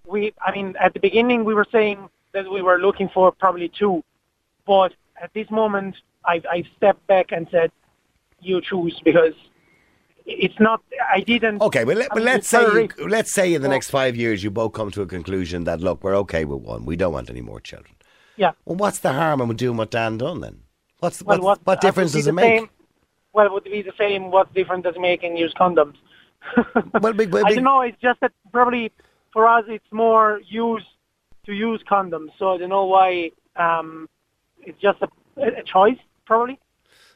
We. 0.06 0.32
I 0.44 0.50
mean, 0.52 0.74
at 0.80 0.94
the 0.94 1.00
beginning 1.00 1.44
we 1.44 1.54
were 1.54 1.66
saying 1.70 2.08
that 2.32 2.50
we 2.50 2.62
were 2.62 2.78
looking 2.78 3.08
for 3.08 3.30
probably 3.32 3.68
two, 3.68 4.02
but 4.66 4.92
at 5.20 5.32
this 5.34 5.50
moment 5.50 5.96
I've, 6.24 6.44
I've 6.50 6.66
stepped 6.76 7.06
back 7.06 7.32
and 7.32 7.46
said, 7.50 7.70
you 8.40 8.60
choose 8.60 9.00
because 9.04 9.34
it's 10.26 10.58
not. 10.60 10.82
I 11.12 11.20
didn't. 11.20 11.62
Okay, 11.62 11.84
but, 11.84 11.96
let, 11.96 12.08
but 12.10 12.22
let's 12.22 12.48
say 12.48 12.62
you, 12.62 13.08
let's 13.08 13.32
say 13.32 13.54
in 13.54 13.62
the 13.62 13.68
next 13.68 13.90
five 13.90 14.16
years 14.16 14.42
you 14.44 14.50
both 14.50 14.72
come 14.72 14.90
to 14.92 15.02
a 15.02 15.06
conclusion 15.06 15.64
that 15.64 15.80
look, 15.80 16.02
we're 16.04 16.16
okay 16.18 16.44
with 16.44 16.62
one. 16.62 16.84
We 16.84 16.96
don't 16.96 17.12
want 17.12 17.30
any 17.30 17.40
more 17.40 17.60
children. 17.60 17.94
Yeah. 18.36 18.52
Well, 18.64 18.76
what's 18.76 19.00
the 19.00 19.12
harm 19.12 19.40
in 19.40 19.56
doing 19.56 19.76
what 19.76 19.90
Dan 19.90 20.18
done 20.18 20.40
then? 20.40 20.60
What's 21.00 21.22
Well, 21.22 21.38
what, 21.38 21.44
what, 21.44 21.66
what 21.66 21.78
uh, 21.78 21.80
difference 21.80 22.12
does 22.12 22.26
it 22.26 22.32
make? 22.32 22.60
Same, 22.60 22.70
well, 23.32 23.46
it 23.46 23.52
would 23.52 23.64
be 23.64 23.82
the 23.82 23.92
same. 23.98 24.30
What 24.30 24.52
difference 24.54 24.84
does 24.84 24.96
it 24.96 25.00
make 25.00 25.22
in 25.22 25.36
use 25.36 25.54
condoms? 25.58 25.94
Well, 27.00 27.12
big, 27.12 27.32
well, 27.32 27.46
I 27.46 27.54
don't 27.54 27.64
know. 27.64 27.82
It's 27.82 28.00
just 28.00 28.20
that 28.20 28.32
probably 28.52 28.90
for 29.32 29.46
us, 29.46 29.64
it's 29.68 29.92
more 29.92 30.40
used 30.48 30.86
to 31.46 31.52
use 31.52 31.80
condoms. 31.88 32.30
So 32.38 32.54
I 32.54 32.58
don't 32.58 32.68
know 32.68 32.84
why. 32.84 33.30
Um, 33.56 34.08
it's 34.62 34.80
just 34.80 35.00
a, 35.02 35.08
a 35.42 35.62
choice, 35.64 35.98
probably. 36.26 36.58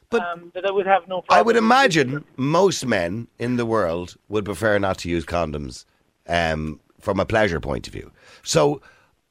But 0.09 0.21
um, 0.21 0.51
that 0.55 0.65
I 0.65 0.71
would 0.71 0.85
have 0.85 1.07
no. 1.07 1.21
Problem 1.21 1.39
I 1.39 1.41
would 1.41 1.57
imagine 1.57 2.23
most 2.37 2.85
men 2.85 3.27
in 3.39 3.57
the 3.57 3.65
world 3.65 4.15
would 4.29 4.45
prefer 4.45 4.79
not 4.79 4.97
to 4.99 5.09
use 5.09 5.25
condoms 5.25 5.83
um, 6.27 6.79
from 7.01 7.19
a 7.19 7.25
pleasure 7.25 7.59
point 7.59 7.87
of 7.87 7.93
view. 7.93 8.11
So, 8.43 8.81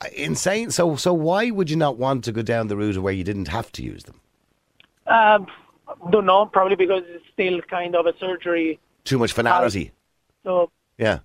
uh, 0.03 0.09
insane. 0.15 0.71
So, 0.71 0.97
so 0.97 1.15
why 1.15 1.51
would 1.51 1.71
you 1.71 1.77
not 1.77 1.97
want 1.97 2.25
to 2.25 2.33
go 2.33 2.43
down 2.43 2.69
the 2.69 2.77
route 2.77 2.97
of 2.97 3.03
where 3.03 3.15
you 3.15 3.25
didn't 3.25 3.49
have 3.49 3.73
to 3.73 3.83
use 3.83 4.05
them? 4.05 4.21
Um, 5.07 5.47
don't 6.11 6.27
know. 6.27 6.45
Probably 6.47 6.77
because 6.77 7.05
it's 7.07 7.25
still 7.33 7.61
kind 7.63 7.97
of 7.97 8.05
a 8.07 8.13
surgery. 8.19 8.79
Too 9.05 9.19
much 9.19 9.33
finality. 9.33 9.93
So 10.45 10.71
Yeah. 10.99 11.21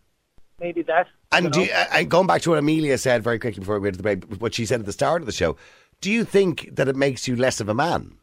maybe 0.62 0.82
that. 0.84 1.08
And 1.34 1.46
don't 1.46 1.54
do 1.54 1.60
know. 1.60 1.66
you, 1.66 1.72
and 1.72 2.10
going 2.10 2.28
back 2.28 2.42
to 2.44 2.52
what 2.52 2.60
Amelia 2.60 2.98
said 2.98 3.24
very 3.24 3.40
quickly 3.40 3.60
before 3.60 3.80
we 3.80 3.84
went 3.84 3.96
to 3.96 3.98
the 3.98 4.04
break, 4.04 4.24
what 4.42 4.54
she 4.54 4.66
said 4.66 4.80
at 4.80 4.86
the 4.86 4.92
start 4.94 5.22
of 5.22 5.26
the 5.26 5.32
show, 5.32 5.58
do 6.02 6.12
you 6.12 6.26
think 6.26 6.76
that 6.76 6.88
it 6.88 6.96
makes 6.96 7.28
you 7.28 7.36
less 7.36 7.62
of 7.62 7.70
a 7.70 7.74
man? 7.74 8.18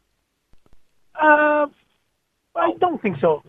Uh, 1.15 1.67
I 2.55 2.73
don't 2.79 3.01
think 3.01 3.19
so. 3.19 3.41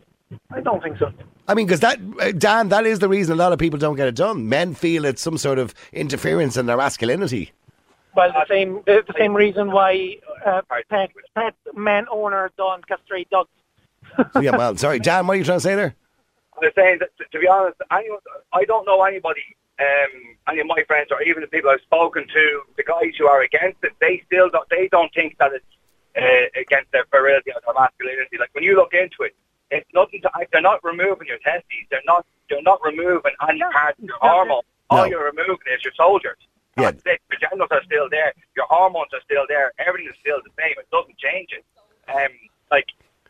I 0.51 0.61
don't 0.61 0.83
think 0.83 0.99
so. 0.99 1.13
I 1.49 1.55
mean, 1.55 1.67
because 1.67 1.81
that, 1.81 1.99
uh, 2.21 2.31
Dan, 2.33 2.69
that 2.69 2.87
is 2.87 3.01
the 3.01 3.09
reason 3.09 3.33
a 3.33 3.37
lot 3.37 3.53
of 3.53 3.59
people 3.59 3.79
don't 3.79 3.97
get 3.97 4.07
it 4.07 4.15
done. 4.15 4.49
Men 4.49 4.75
feel 4.75 5.05
it's 5.05 5.21
some 5.21 5.37
sort 5.37 5.59
of 5.59 5.75
interference 5.93 6.57
in 6.57 6.67
their 6.67 6.77
masculinity. 6.77 7.53
Well, 8.15 8.33
the 8.33 8.47
same 8.49 8.83
the, 8.87 9.03
the 9.07 9.15
same 9.19 9.35
reason 9.35 9.71
why 9.71 10.19
uh, 10.45 10.63
pet, 10.89 11.11
pet 11.35 11.55
man 11.75 12.07
owner 12.11 12.51
don't 12.57 12.87
castrate 12.87 13.31
dogs. 13.31 13.51
So, 14.33 14.41
yeah, 14.41 14.57
well, 14.57 14.77
sorry, 14.77 14.99
Dan, 15.09 15.27
what 15.27 15.35
are 15.35 15.39
you 15.39 15.45
trying 15.45 15.59
to 15.59 15.63
say 15.63 15.75
there? 15.75 15.95
I'm 16.61 16.71
saying 16.75 16.99
that, 17.01 17.11
to 17.31 17.39
be 17.39 17.49
honest, 17.49 17.77
anyone, 17.91 18.19
I 18.53 18.65
don't 18.65 18.85
know 18.85 19.03
anybody, 19.03 19.41
um, 19.81 20.37
any 20.49 20.61
of 20.61 20.67
my 20.67 20.83
friends 20.87 21.09
or 21.11 21.23
even 21.23 21.41
the 21.43 21.49
people 21.49 21.71
I've 21.71 21.81
spoken 21.81 22.27
to, 22.29 22.63
the 22.77 22.83
guys 22.85 23.13
who 23.19 23.27
are 23.27 23.43
against 23.43 23.83
it, 23.83 23.93
they 24.01 24.23
still 24.27 24.51
don't, 24.51 24.69
they 24.69 24.89
don't 24.89 25.13
think 25.15 25.39
that 25.39 25.53
it's 25.53 25.65
uh, 26.17 26.61
against 26.61 26.91
their 26.93 27.05
virility 27.11 27.51
or 27.55 27.61
their 27.65 27.75
masculinity. 27.75 28.37
Like 28.39 28.51
when 28.53 28.65
you 28.65 28.77
look 28.77 28.93
into 28.95 29.23
it, 29.23 29.35
it's 29.71 29.89
nothing 29.95 30.21
to. 30.23 30.31
They're 30.53 30.61
not 30.61 30.83
removing 30.83 31.29
your 31.29 31.39
testes. 31.39 31.87
They're 31.91 32.03
not. 32.05 32.27
They're 32.49 32.63
not 32.63 32.81
removing 32.85 33.33
any 33.49 33.61
part 33.61 33.97
of 33.99 34.05
your 34.05 34.17
hormone. 34.21 34.63
All 34.91 34.99
No. 34.99 35.05
you're 35.05 35.25
removing 35.25 35.59
is 35.73 35.85
your 35.85 35.93
soldiers. 35.97 36.37
Yeah. 36.77 36.89
It. 36.89 37.21
Your 37.31 37.39
genitals 37.39 37.69
are 37.71 37.83
still 37.85 38.09
there. 38.11 38.33
Your 38.57 38.67
hormones 38.69 39.11
are 39.13 39.21
still 39.25 39.45
there. 39.49 39.73
Everything 39.79 40.09
is 40.11 40.19
still 40.21 40.41
the 40.43 40.51
same. 40.61 40.75
It 40.77 40.91
doesn't 40.91 41.17
change 41.19 41.51
it. 41.53 41.65
Um, 42.13 42.33
like 42.73 42.87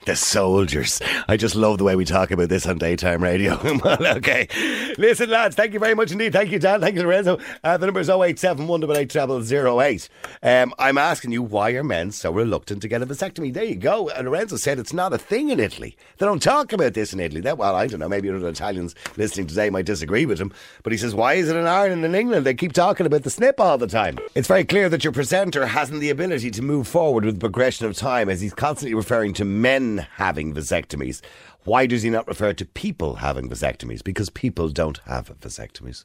The 0.07 0.17
soldiers. 0.17 1.03
I 1.29 1.37
just 1.37 1.55
love 1.55 1.77
the 1.77 1.85
way 1.85 1.95
we 1.95 2.07
talk 2.07 2.31
about 2.31 2.49
this 2.49 2.67
on 2.67 2.79
daytime 2.79 3.23
radio. 3.23 3.59
okay. 3.85 4.49
Listen, 4.97 5.29
lads, 5.29 5.55
thank 5.55 5.75
you 5.75 5.79
very 5.79 5.95
much 5.95 6.11
indeed. 6.11 6.33
Thank 6.33 6.51
you, 6.51 6.59
Dan. 6.59 6.81
Thank 6.81 6.97
you, 6.97 7.03
Lorenzo. 7.03 7.39
Uh, 7.63 7.77
the 7.77 7.85
number 7.85 8.01
is 8.01 8.09
087 8.09 8.69
08 8.71 10.09
um, 10.43 10.75
I'm 10.79 10.97
asking 10.97 11.33
you, 11.33 11.43
why 11.43 11.73
are 11.73 11.85
men 11.85 12.13
so 12.13 12.33
reluctant 12.33 12.81
to 12.81 12.89
get 12.89 13.03
a 13.03 13.07
vasectomy? 13.07 13.53
There 13.53 13.63
you 13.65 13.77
go. 13.77 14.09
And 14.09 14.27
Lorenzo 14.27 14.57
said 14.57 14.79
it's 14.79 14.95
not 14.95 15.13
a 15.13 15.19
thing 15.19 15.51
in 15.51 15.61
Italy. 15.61 15.99
They 16.17 16.25
don't 16.25 16.43
talk 16.43 16.73
about 16.73 16.95
this 16.95 17.13
in 17.13 17.21
Italy. 17.21 17.43
That, 17.43 17.59
well, 17.59 17.75
I 17.75 17.87
don't 17.87 18.01
know. 18.01 18.09
Maybe 18.09 18.31
other 18.31 18.49
Italians 18.49 18.95
listening 19.19 19.49
today 19.49 19.69
might 19.69 19.85
disagree 19.85 20.25
with 20.25 20.41
him. 20.41 20.51
But 20.83 20.93
he 20.93 20.99
says, 20.99 21.15
why 21.15 21.35
is 21.35 21.51
it 21.51 21.57
in 21.57 21.67
Ireland 21.67 22.07
and 22.07 22.17
England? 22.17 22.47
They 22.47 22.55
keep 22.55 22.73
talking 22.73 23.05
about 23.05 23.23
the 23.23 23.31
snip 23.31 23.61
all 23.61 23.77
the 23.77 23.87
time. 23.87 24.19
It's 24.35 24.49
very 24.49 24.65
clear 24.65 24.89
that 24.89 25.05
your 25.05 25.13
presenter 25.13 25.67
hasn't 25.67 26.01
the 26.01 26.11
ability 26.11 26.51
to 26.53 26.63
move 26.63 26.89
forward 26.89 27.27
with 27.27 27.35
the 27.35 27.41
progression 27.41 27.85
of 27.85 27.95
time 27.97 28.31
as 28.31 28.41
he's 28.41 28.55
constantly 28.55 28.95
referring 28.95 29.35
to 29.35 29.45
men 29.45 29.90
having 29.99 30.55
vasectomies. 30.55 31.21
Why 31.65 31.87
does 31.87 32.03
he 32.03 32.11
not 32.11 32.27
refer 32.27 32.53
to 32.55 32.65
people 32.65 33.17
having 33.17 33.49
vasectomies? 33.49 34.03
Because 34.03 34.31
people 34.31 34.69
don't 34.69 34.99
have 35.07 35.39
vasectomies, 35.41 36.05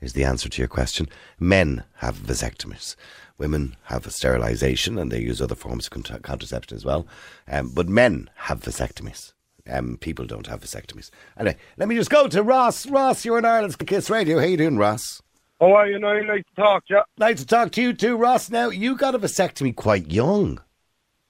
is 0.00 0.12
the 0.12 0.24
answer 0.24 0.48
to 0.48 0.62
your 0.62 0.68
question. 0.68 1.08
Men 1.38 1.84
have 1.96 2.16
vasectomies. 2.16 2.96
Women 3.38 3.76
have 3.84 4.10
sterilisation 4.12 4.98
and 4.98 5.10
they 5.10 5.20
use 5.20 5.40
other 5.40 5.54
forms 5.54 5.88
of 5.88 6.22
contraception 6.22 6.76
as 6.76 6.84
well. 6.84 7.06
Um, 7.48 7.70
but 7.70 7.88
men 7.88 8.30
have 8.34 8.60
vasectomies. 8.60 9.32
Um, 9.68 9.96
people 10.00 10.26
don't 10.26 10.46
have 10.46 10.60
vasectomies. 10.60 11.10
Anyway, 11.38 11.56
let 11.76 11.88
me 11.88 11.94
just 11.94 12.10
go 12.10 12.28
to 12.28 12.42
Ross. 12.42 12.86
Ross, 12.86 13.24
you're 13.24 13.38
in 13.38 13.44
Ireland's 13.44 13.76
Kiss 13.76 14.10
Radio. 14.10 14.38
How 14.38 14.46
you 14.46 14.56
doing, 14.56 14.76
Ross? 14.76 15.22
How 15.60 15.74
are 15.74 15.88
you 15.88 15.98
now? 15.98 16.14
Nice 16.20 16.42
to 16.48 16.62
talk 16.62 16.86
to 16.86 16.94
you. 16.94 17.02
Nice 17.18 17.38
to 17.38 17.46
talk 17.46 17.70
to 17.72 17.82
you 17.82 17.92
too, 17.92 18.16
Ross. 18.16 18.50
Now, 18.50 18.70
you 18.70 18.96
got 18.96 19.14
a 19.14 19.18
vasectomy 19.18 19.74
quite 19.74 20.10
young. 20.10 20.60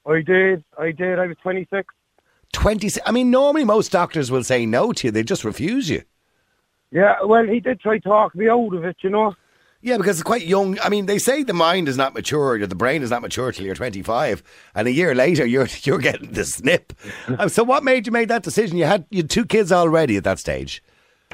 I 0.07 0.21
did. 0.21 0.65
I 0.79 0.93
did. 0.93 1.19
I 1.19 1.27
was 1.27 1.37
26. 1.43 1.87
20. 2.53 2.91
I 3.07 3.13
mean, 3.13 3.31
normally 3.31 3.65
most 3.65 3.93
doctors 3.93 4.31
will 4.31 4.45
say 4.45 4.67
no 4.67 4.93
to 4.93 5.09
you, 5.09 5.11
they 5.11 5.23
just 5.23 5.45
refuse 5.45 5.89
you. 5.89 6.03
Yeah, 6.91 7.17
well, 7.25 7.45
he 7.45 7.61
did 7.61 7.81
try 7.81 7.99
to 7.99 8.09
talk 8.09 8.35
me 8.35 8.49
out 8.49 8.75
of 8.75 8.85
it, 8.85 8.97
you 9.01 9.11
know. 9.11 9.35
Yeah, 9.81 9.97
because 9.97 10.19
it's 10.19 10.23
quite 10.23 10.47
young. 10.47 10.79
I 10.81 10.91
mean, 10.91 11.07
they 11.07 11.19
say 11.19 11.43
the 11.43 11.53
mind 11.53 11.89
is 11.89 11.97
not 11.97 12.15
mature, 12.15 12.53
or 12.53 12.67
the 12.67 12.75
brain 12.77 13.03
is 13.03 13.11
not 13.11 13.21
mature 13.21 13.51
till 13.51 13.67
you're 13.67 13.75
25, 13.75 14.43
and 14.77 14.87
a 14.87 14.93
year 14.93 15.13
later 15.13 15.45
you're 15.45 15.67
you're 15.83 15.99
getting 15.99 16.33
the 16.33 16.45
snip. 16.45 16.93
Um, 17.39 17.49
so, 17.49 17.65
what 17.65 17.83
made 17.83 18.07
you 18.07 18.13
make 18.13 18.29
that 18.29 18.45
decision? 18.45 18.77
You 18.77 18.85
had 18.85 19.07
you 19.11 19.19
had 19.19 19.31
two 19.31 19.45
kids 19.45 19.73
already 19.73 20.17
at 20.17 20.25
that 20.25 20.39
stage. 20.39 20.85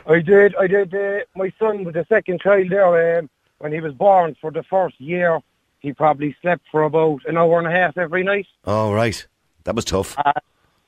I 0.06 0.20
did. 0.20 0.54
I 0.56 0.66
did. 0.66 0.94
Uh, 0.94 1.18
my 1.36 1.52
son 1.58 1.84
was 1.84 1.92
the 1.92 2.06
second 2.08 2.40
child 2.40 2.70
there. 2.70 3.18
Um, 3.18 3.28
when 3.58 3.72
he 3.72 3.80
was 3.80 3.92
born, 3.92 4.36
for 4.40 4.50
the 4.50 4.62
first 4.62 4.98
year, 5.00 5.40
he 5.80 5.92
probably 5.92 6.36
slept 6.42 6.64
for 6.70 6.82
about 6.82 7.20
an 7.26 7.36
hour 7.36 7.58
and 7.58 7.66
a 7.66 7.70
half 7.70 7.96
every 7.96 8.22
night. 8.22 8.46
Oh, 8.64 8.92
right, 8.92 9.26
that 9.64 9.74
was 9.74 9.84
tough. 9.84 10.16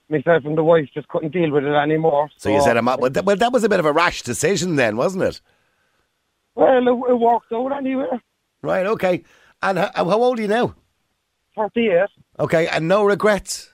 Myself 0.09 0.45
and 0.45 0.59
the 0.59 0.65
wife 0.65 0.89
just 0.93 1.07
couldn't 1.09 1.33
deal 1.33 1.51
with 1.53 1.65
it 1.65 1.73
anymore. 1.73 2.29
So 2.37 2.51
you 2.51 2.61
said, 2.63 2.77
I'm 2.77 2.89
out. 2.89 3.01
Well, 3.01 3.11
that, 3.11 3.25
well, 3.25 3.37
that 3.37 3.53
was 3.53 3.63
a 3.63 3.69
bit 3.69 3.79
of 3.79 3.87
a 3.87 3.93
rash 3.93 4.23
decision 4.23 4.75
then, 4.75 4.97
wasn't 4.97 5.23
it? 5.23 5.41
Well, 6.57 6.79
it, 6.79 7.11
it 7.13 7.15
worked 7.15 7.53
out 7.53 7.73
anyway. 7.73 8.21
Right. 8.61 8.87
Okay. 8.87 9.23
And 9.63 9.79
how, 9.79 9.91
how 9.95 10.23
old 10.23 10.39
are 10.39 10.43
you 10.43 10.49
now? 10.49 10.75
38. 11.57 12.09
Okay, 12.39 12.67
and 12.69 12.89
no 12.89 13.05
regrets. 13.05 13.73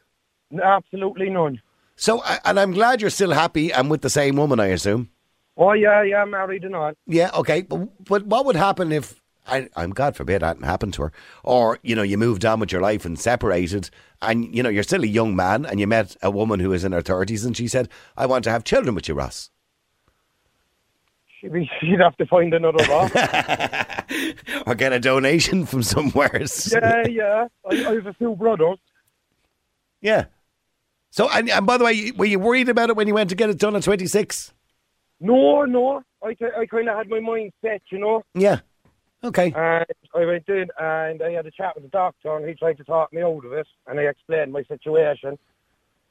Absolutely 0.62 1.30
none. 1.30 1.60
So, 1.96 2.20
uh, 2.20 2.38
and 2.44 2.60
I'm 2.60 2.72
glad 2.72 3.00
you're 3.00 3.10
still 3.10 3.32
happy 3.32 3.72
and 3.72 3.90
with 3.90 4.02
the 4.02 4.10
same 4.10 4.36
woman, 4.36 4.60
I 4.60 4.66
assume. 4.66 5.08
Oh, 5.56 5.72
yeah, 5.72 6.02
yeah, 6.02 6.24
married 6.24 6.64
and 6.64 6.76
all. 6.76 6.92
Yeah, 7.06 7.30
okay. 7.34 7.62
But, 7.62 8.04
but 8.04 8.26
what 8.26 8.44
would 8.44 8.56
happen 8.56 8.92
if, 8.92 9.22
I, 9.46 9.68
I'm 9.76 9.90
God 9.90 10.16
forbid 10.16 10.42
that 10.42 10.60
happened 10.62 10.94
to 10.94 11.02
her, 11.02 11.12
or, 11.44 11.78
you 11.82 11.94
know, 11.94 12.02
you 12.02 12.18
moved 12.18 12.44
on 12.44 12.60
with 12.60 12.72
your 12.72 12.80
life 12.80 13.04
and 13.04 13.18
separated, 13.18 13.90
and, 14.22 14.54
you 14.54 14.62
know, 14.62 14.68
you're 14.68 14.82
still 14.82 15.04
a 15.04 15.06
young 15.06 15.36
man, 15.36 15.64
and 15.64 15.78
you 15.80 15.86
met 15.86 16.16
a 16.22 16.30
woman 16.30 16.60
who 16.60 16.70
was 16.70 16.84
in 16.84 16.92
her 16.92 17.02
30s, 17.02 17.44
and 17.44 17.56
she 17.56 17.68
said, 17.68 17.88
I 18.16 18.26
want 18.26 18.44
to 18.44 18.50
have 18.50 18.64
children 18.64 18.94
with 18.94 19.08
you, 19.08 19.14
Ross. 19.14 19.50
She'd, 21.80 22.00
have 22.00 22.16
to 22.16 22.26
find 22.26 22.52
another 22.54 22.84
law. 22.86 23.04
or 24.66 24.74
get 24.74 24.92
a 24.92 24.98
donation 24.98 25.66
from 25.66 25.82
somewhere. 25.82 26.42
yeah, 26.72 27.06
yeah. 27.06 27.48
I, 27.70 27.74
I 27.74 27.94
have 27.94 28.06
a 28.06 28.14
few 28.14 28.34
brothers. 28.34 28.78
Yeah. 30.00 30.24
So, 31.10 31.28
and, 31.30 31.48
and 31.48 31.66
by 31.66 31.78
the 31.78 31.84
way, 31.84 32.10
were 32.16 32.24
you 32.24 32.38
worried 32.38 32.68
about 32.68 32.90
it 32.90 32.96
when 32.96 33.06
you 33.06 33.14
went 33.14 33.30
to 33.30 33.36
get 33.36 33.48
it 33.48 33.58
done 33.58 33.76
at 33.76 33.82
26? 33.84 34.52
No, 35.20 35.64
no. 35.64 36.02
I, 36.22 36.36
I 36.58 36.66
kind 36.66 36.88
of 36.88 36.96
had 36.96 37.08
my 37.08 37.20
mind 37.20 37.52
set, 37.62 37.82
you 37.90 37.98
know. 37.98 38.22
Yeah. 38.34 38.60
Okay. 39.24 39.52
And 39.56 39.86
I 40.14 40.24
went 40.24 40.48
in 40.48 40.68
and 40.78 41.22
I 41.22 41.32
had 41.32 41.46
a 41.46 41.50
chat 41.50 41.74
with 41.74 41.84
the 41.84 41.90
doctor 41.90 42.36
and 42.36 42.46
he 42.48 42.54
tried 42.54 42.76
to 42.78 42.84
talk 42.84 43.12
me 43.12 43.22
out 43.22 43.44
of 43.44 43.52
it 43.52 43.66
and 43.86 43.98
I 43.98 44.04
explained 44.04 44.52
my 44.52 44.62
situation. 44.64 45.38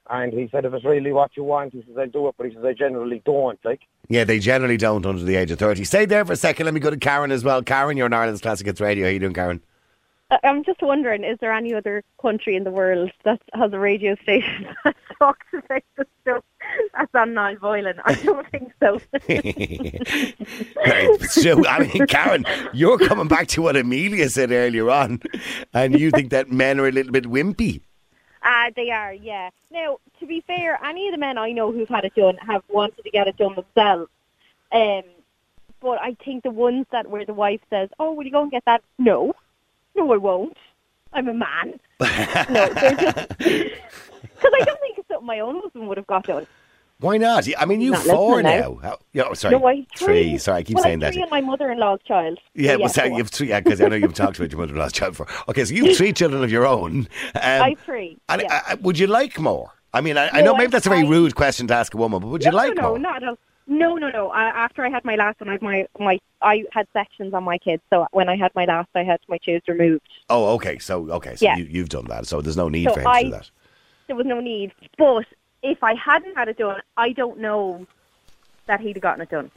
And 0.07 0.33
he 0.33 0.47
said, 0.51 0.65
if 0.65 0.73
it's 0.73 0.85
really 0.85 1.11
what 1.11 1.35
you 1.35 1.43
want, 1.43 1.73
he 1.73 1.81
says, 1.81 1.95
I'll 1.97 2.07
do 2.07 2.27
it. 2.27 2.35
But 2.37 2.47
he 2.47 2.53
says, 2.53 2.63
I 2.63 2.73
generally 2.73 3.23
don't, 3.25 3.57
like. 3.65 3.81
Yeah, 4.07 4.23
they 4.23 4.37
generally 4.37 4.77
don't 4.77 5.03
under 5.05 5.23
the 5.23 5.35
age 5.35 5.49
of 5.49 5.57
30. 5.57 5.83
Stay 5.83 6.05
there 6.05 6.23
for 6.25 6.33
a 6.33 6.35
second. 6.35 6.65
Let 6.65 6.75
me 6.75 6.79
go 6.79 6.91
to 6.91 6.97
Karen 6.97 7.31
as 7.31 7.43
well. 7.43 7.63
Karen, 7.63 7.97
you're 7.97 8.05
in 8.05 8.13
Ireland's 8.13 8.41
Classic 8.41 8.67
Hits 8.67 8.79
Radio. 8.79 9.05
How 9.05 9.11
you 9.11 9.19
doing, 9.19 9.33
Karen? 9.33 9.61
I- 10.29 10.39
I'm 10.43 10.63
just 10.63 10.81
wondering, 10.83 11.23
is 11.23 11.39
there 11.41 11.53
any 11.53 11.73
other 11.73 12.03
country 12.21 12.55
in 12.55 12.65
the 12.65 12.71
world 12.71 13.11
that 13.23 13.41
has 13.53 13.73
a 13.73 13.79
radio 13.79 14.15
station 14.21 14.67
that 14.83 14.95
talks 15.17 15.47
about 15.53 15.81
the 15.97 16.05
stuff 16.21 16.43
that's 16.93 17.11
Niall 17.13 17.55
Boylan? 17.57 17.99
I 18.05 18.13
don't 18.15 18.47
think 18.51 18.71
so. 18.79 18.99
Right. 20.75 21.21
So, 21.23 21.65
I 21.65 21.79
mean, 21.79 22.05
Karen, 22.07 22.45
you're 22.73 22.97
coming 22.97 23.27
back 23.27 23.47
to 23.49 23.61
what 23.61 23.75
Amelia 23.75 24.29
said 24.29 24.51
earlier 24.51 24.89
on, 24.89 25.21
and 25.73 25.99
you 25.99 26.11
think 26.11 26.29
that 26.31 26.51
men 26.51 26.79
are 26.79 26.87
a 26.87 26.91
little 26.91 27.11
bit 27.11 27.25
wimpy. 27.25 27.81
Ah, 28.47 28.69
they 28.75 28.91
are, 28.91 29.11
yeah. 29.11 29.49
Now, 29.71 29.97
to 30.19 30.27
be 30.27 30.39
fair, 30.45 30.77
any 30.85 31.07
of 31.07 31.13
the 31.13 31.17
men 31.17 31.35
I 31.39 31.51
know 31.51 31.71
who've 31.71 31.89
had 31.89 32.05
it 32.05 32.13
done 32.13 32.37
have 32.45 32.61
wanted 32.69 33.03
to 33.03 33.09
get 33.09 33.27
it 33.27 33.37
done 33.37 33.55
themselves. 33.55 34.11
Um, 34.71 35.01
but 35.81 35.99
I 35.99 36.15
think 36.23 36.43
the 36.43 36.51
ones 36.51 36.85
that 36.91 37.09
where 37.09 37.25
the 37.25 37.33
wife 37.33 37.61
says, 37.71 37.89
"Oh, 37.97 38.13
will 38.13 38.23
you 38.23 38.29
go 38.29 38.43
and 38.43 38.51
get 38.51 38.63
that?" 38.65 38.83
No, 38.99 39.33
no, 39.95 40.13
I 40.13 40.17
won't. 40.17 40.55
I'm 41.11 41.27
a 41.27 41.33
man. 41.33 41.79
no, 41.99 42.07
because 42.69 43.31
I 43.39 44.63
don't 44.63 44.79
think 44.79 44.99
it's 44.99 45.07
something 45.07 45.25
my 45.25 45.39
own 45.39 45.61
husband 45.61 45.87
would 45.87 45.97
have 45.97 46.05
got 46.05 46.27
done. 46.27 46.45
Why 46.99 47.17
not? 47.17 47.45
I 47.57 47.65
mean, 47.65 47.81
you 47.81 47.91
Not 47.91 48.03
four 48.05 48.41
now. 48.41 48.79
now. 48.81 48.97
Oh, 49.25 49.33
sorry, 49.33 49.57
No, 49.59 49.67
I 49.67 49.85
three. 49.97 50.37
Sorry, 50.37 50.59
I 50.59 50.63
keep 50.63 50.75
well, 50.75 50.83
saying 50.83 50.93
I'm 50.95 50.99
that. 51.01 51.13
three 51.13 51.21
and 51.23 51.31
my 51.31 51.41
mother-in-law's 51.41 51.99
child. 52.07 52.39
Yeah, 52.53 52.73
So, 52.73 52.79
well, 52.79 52.89
sorry, 52.89 53.09
go 53.09 53.17
you 53.17 53.23
have 53.23 53.31
three. 53.31 53.49
Yeah, 53.49 53.59
because 53.59 53.81
I 53.81 53.89
know 53.89 53.97
you've 53.97 54.13
talked 54.13 54.37
about 54.37 54.49
your 54.51 54.59
mother-in-law's 54.61 54.93
child 54.93 55.11
before. 55.11 55.27
Okay, 55.49 55.65
so 55.65 55.73
you 55.73 55.85
have 55.87 55.97
three 55.97 56.13
children 56.13 56.41
of 56.43 56.51
your 56.51 56.65
own. 56.65 57.07
Um, 57.35 57.41
I've 57.43 57.79
three, 57.81 58.17
And 58.29 58.41
yeah. 58.43 58.61
uh, 58.69 58.77
would 58.81 58.97
you 58.97 59.07
like 59.07 59.37
more? 59.39 59.71
I 59.93 59.99
mean, 60.01 60.17
I, 60.17 60.29
I 60.31 60.41
know 60.41 60.53
maybe 60.53 60.67
I- 60.67 60.71
that's 60.71 60.85
a 60.85 60.89
very 60.89 61.05
I- 61.05 61.09
rude 61.09 61.35
question 61.35 61.67
to 61.67 61.73
ask 61.75 61.93
a 61.93 61.97
woman, 61.97 62.21
but 62.21 62.27
would 62.29 62.43
you 62.45 62.51
like 62.51 62.75
no, 62.75 62.81
more? 62.89 62.99
No, 62.99 63.09
not 63.11 63.23
at 63.23 63.29
all. 63.29 63.37
No, 63.67 63.95
no, 63.95 64.09
no. 64.09 64.29
Uh, 64.29 64.35
after 64.35 64.85
I 64.85 64.89
had 64.89 65.03
my 65.03 65.15
last 65.15 65.39
one, 65.41 65.49
I 65.49 65.53
had 65.53 65.61
my 65.63 65.87
my 65.99 66.19
I 66.41 66.63
had 66.71 66.87
sections 66.93 67.33
on 67.33 67.43
my 67.43 67.57
kids. 67.57 67.81
So 67.89 68.05
when 68.11 68.29
I 68.29 68.35
had 68.37 68.53
my 68.55 68.65
last, 68.65 68.89
I 68.93 69.03
had 69.03 69.19
my 69.27 69.37
tubes 69.39 69.67
removed. 69.67 70.07
Oh, 70.29 70.53
okay. 70.55 70.77
So 70.77 71.09
okay, 71.13 71.35
so 71.35 71.45
Yeah. 71.45 71.57
you, 71.57 71.65
you've 71.65 71.89
done 71.89 72.05
that. 72.09 72.27
So 72.27 72.41
there's 72.41 72.55
no 72.57 72.69
need 72.69 72.85
So 72.89 72.93
for 72.93 72.99
him 73.01 73.11
to 73.11 73.23
do 73.23 73.29
that. 73.31 73.49
There 74.07 74.15
was 74.15 74.27
no 74.27 74.39
need. 74.39 74.71
But 74.99 75.25
if 75.65 75.83
I 75.83 75.95
hadn't 75.95 76.35
had 76.35 76.47
it 76.47 76.57
done, 76.57 76.81
I 76.97 77.11
don't 77.11 77.39
know 77.39 77.85
that 78.67 78.79
he'd 78.79 78.95
have 78.95 79.01
gotten 79.03 79.21
it 79.21 79.29
done. 79.29 79.51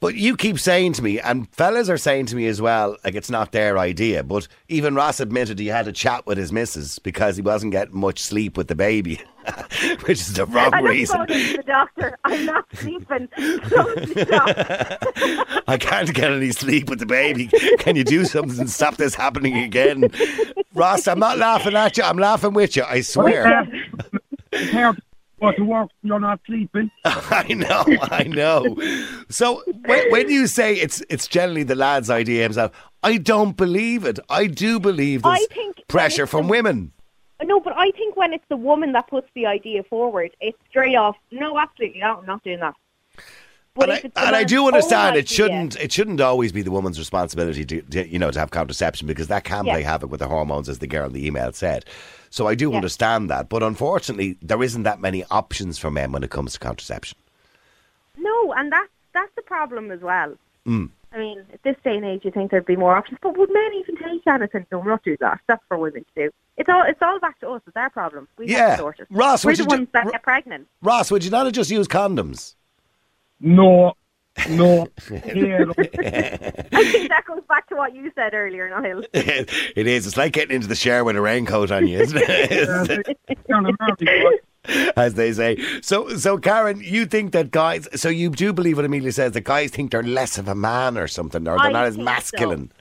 But 0.00 0.16
you 0.16 0.36
keep 0.36 0.58
saying 0.58 0.92
to 0.94 1.02
me, 1.02 1.18
and 1.18 1.48
fellas 1.54 1.88
are 1.88 1.96
saying 1.96 2.26
to 2.26 2.36
me 2.36 2.46
as 2.46 2.60
well, 2.60 2.98
like 3.04 3.14
it's 3.14 3.30
not 3.30 3.52
their 3.52 3.78
idea. 3.78 4.22
But 4.22 4.48
even 4.68 4.94
Ross 4.94 5.18
admitted 5.18 5.58
he 5.58 5.68
had 5.68 5.88
a 5.88 5.92
chat 5.92 6.26
with 6.26 6.36
his 6.36 6.52
missus 6.52 6.98
because 6.98 7.36
he 7.36 7.42
wasn't 7.42 7.72
getting 7.72 7.96
much 7.96 8.18
sleep 8.20 8.58
with 8.58 8.68
the 8.68 8.74
baby, 8.74 9.22
which 10.04 10.20
is 10.20 10.34
the 10.34 10.44
wrong 10.44 10.74
I 10.74 10.82
just 10.82 10.90
reason. 10.90 11.16
phoned 11.16 11.30
into 11.30 11.56
the 11.56 11.62
doctor. 11.62 12.18
I'm 12.24 12.44
not 12.44 12.66
sleeping. 12.74 13.28
Close. 13.62 14.12
I 15.68 15.78
can't 15.80 16.12
get 16.12 16.30
any 16.32 16.52
sleep 16.52 16.90
with 16.90 16.98
the 16.98 17.06
baby. 17.06 17.48
Can 17.78 17.96
you 17.96 18.04
do 18.04 18.26
something 18.26 18.60
and 18.60 18.68
stop 18.68 18.96
this 18.96 19.14
happening 19.14 19.56
again? 19.56 20.10
Ross, 20.74 21.08
I'm 21.08 21.20
not 21.20 21.38
laughing 21.38 21.76
at 21.76 21.96
you. 21.96 22.02
I'm 22.02 22.18
laughing 22.18 22.52
with 22.52 22.76
you. 22.76 22.84
I 22.86 23.00
swear. 23.00 23.66
Care 25.40 25.52
go 25.52 25.56
to 25.56 25.64
work, 25.64 25.90
you're 26.02 26.20
not 26.20 26.40
sleeping. 26.46 26.90
I 27.04 27.52
know, 27.54 27.84
I 28.02 28.24
know. 28.24 28.76
So 29.28 29.62
when, 29.84 30.10
when 30.10 30.30
you 30.30 30.46
say 30.46 30.74
it's 30.74 31.02
it's 31.08 31.26
generally 31.26 31.62
the 31.62 31.74
lad's 31.74 32.10
idea 32.10 32.42
himself, 32.42 32.72
I 33.02 33.18
don't 33.18 33.56
believe 33.56 34.04
it. 34.04 34.18
I 34.28 34.46
do 34.46 34.80
believe 34.80 35.22
there's 35.22 35.40
I 35.40 35.46
think 35.54 35.82
pressure 35.88 36.26
from 36.26 36.46
the- 36.46 36.50
women. 36.50 36.92
No, 37.42 37.60
but 37.60 37.74
I 37.76 37.90
think 37.90 38.16
when 38.16 38.32
it's 38.32 38.44
the 38.48 38.56
woman 38.56 38.92
that 38.92 39.08
puts 39.08 39.28
the 39.34 39.44
idea 39.44 39.82
forward, 39.82 40.30
it's 40.40 40.56
straight 40.70 40.94
off. 40.94 41.16
No, 41.30 41.58
absolutely 41.58 42.00
not. 42.00 42.20
I'm 42.20 42.26
not 42.26 42.42
doing 42.42 42.60
that. 42.60 42.74
But 43.74 43.90
And 43.90 43.92
I, 43.92 43.96
if 43.96 44.04
it's 44.04 44.14
the 44.14 44.26
and 44.26 44.36
I 44.36 44.44
do 44.44 44.66
understand 44.68 45.16
it 45.16 45.28
shouldn't 45.28 45.76
it 45.80 45.92
shouldn't 45.92 46.20
always 46.20 46.52
be 46.52 46.62
the 46.62 46.70
woman's 46.70 46.98
responsibility 46.98 47.64
to, 47.64 47.82
to 47.82 48.08
you 48.08 48.20
know 48.20 48.30
to 48.30 48.38
have 48.38 48.52
contraception 48.52 49.08
because 49.08 49.26
that 49.28 49.42
can 49.44 49.64
play 49.64 49.82
havoc 49.82 50.10
with 50.10 50.20
the 50.20 50.28
hormones 50.28 50.68
as 50.68 50.78
the 50.78 50.86
girl 50.86 51.06
in 51.06 51.12
the 51.12 51.26
email 51.26 51.52
said. 51.52 51.84
So 52.34 52.48
I 52.48 52.56
do 52.56 52.70
Yeah. 52.70 52.76
understand 52.78 53.30
that, 53.30 53.48
but 53.48 53.62
unfortunately 53.62 54.36
there 54.42 54.60
isn't 54.60 54.82
that 54.82 54.98
many 55.00 55.22
options 55.30 55.78
for 55.78 55.88
men 55.88 56.10
when 56.10 56.24
it 56.24 56.30
comes 56.30 56.54
to 56.54 56.58
contraception. 56.58 57.16
No, 58.18 58.52
and 58.54 58.72
that's 58.72 58.90
that's 59.12 59.32
the 59.36 59.42
problem 59.42 59.92
as 59.92 60.00
well. 60.00 60.34
Mm. 60.66 60.90
I 61.12 61.18
mean, 61.18 61.38
at 61.52 61.62
this 61.62 61.76
day 61.84 61.94
and 61.94 62.04
age, 62.04 62.24
you 62.24 62.32
think 62.32 62.50
there'd 62.50 62.66
be 62.66 62.74
more 62.74 62.96
options, 62.96 63.18
but 63.22 63.36
would 63.38 63.52
men 63.52 63.70
even 63.74 63.94
take 63.96 64.26
anything? 64.26 64.66
No, 64.72 64.80
we're 64.80 64.90
not 64.90 65.04
do 65.04 65.16
that. 65.20 65.38
That's 65.46 65.62
for 65.68 65.78
women 65.78 66.04
to 66.16 66.24
do. 66.24 66.30
It's 66.56 66.68
all 66.68 66.82
it's 66.88 67.00
all 67.00 67.20
back 67.20 67.38
to 67.38 67.50
us. 67.50 67.62
It's 67.68 67.76
our 67.76 67.90
problem. 67.90 68.26
We 68.36 68.48
have 68.48 68.58
Yeah. 68.58 68.70
to 68.72 68.78
sort 68.82 68.98
it. 68.98 69.06
Ross, 69.10 69.44
we're 69.44 69.50
would 69.52 69.58
the 69.58 69.62
you 69.62 69.68
do- 69.68 69.76
ones 69.76 69.88
that 69.92 70.10
get 70.10 70.22
pregnant. 70.24 70.66
Ross, 70.82 71.12
would 71.12 71.22
you 71.24 71.30
not 71.30 71.44
have 71.46 71.54
just 71.54 71.70
used 71.70 71.88
condoms? 71.88 72.56
No, 73.38 73.92
no. 74.50 74.88
Here. 75.08 75.70
I 75.78 76.92
think 76.92 77.08
that 77.08 77.24
goes 77.26 77.42
back 77.48 77.68
to 77.68 77.76
what 77.76 77.94
you 77.94 78.10
said 78.14 78.34
earlier, 78.34 78.68
Niall. 78.68 79.04
it 79.12 79.86
is. 79.86 80.06
It's 80.06 80.16
like 80.16 80.32
getting 80.32 80.56
into 80.56 80.66
the 80.68 80.74
shower 80.74 81.04
with 81.04 81.16
a 81.16 81.20
raincoat 81.20 81.70
on 81.70 81.86
you, 81.86 81.98
isn't 82.00 82.20
it? 82.24 83.18
Down 83.48 83.66
in 83.66 83.76
America, 83.80 84.38
As 84.96 85.14
they 85.14 85.32
say. 85.32 85.58
So, 85.82 86.16
so 86.16 86.38
Karen, 86.38 86.80
you 86.82 87.06
think 87.06 87.32
that 87.32 87.50
guys? 87.50 87.88
So 88.00 88.08
you 88.08 88.30
do 88.30 88.52
believe 88.52 88.76
what 88.76 88.84
Amelia 88.84 89.12
says 89.12 89.32
that 89.32 89.42
guys 89.42 89.70
think 89.70 89.90
they're 89.92 90.02
less 90.02 90.38
of 90.38 90.48
a 90.48 90.54
man 90.54 90.98
or 90.98 91.06
something, 91.06 91.42
or 91.46 91.56
they're 91.56 91.66
I 91.66 91.72
not 91.72 91.86
as 91.86 91.94
think 91.96 92.08
so. 92.08 92.12
masculine. 92.12 92.72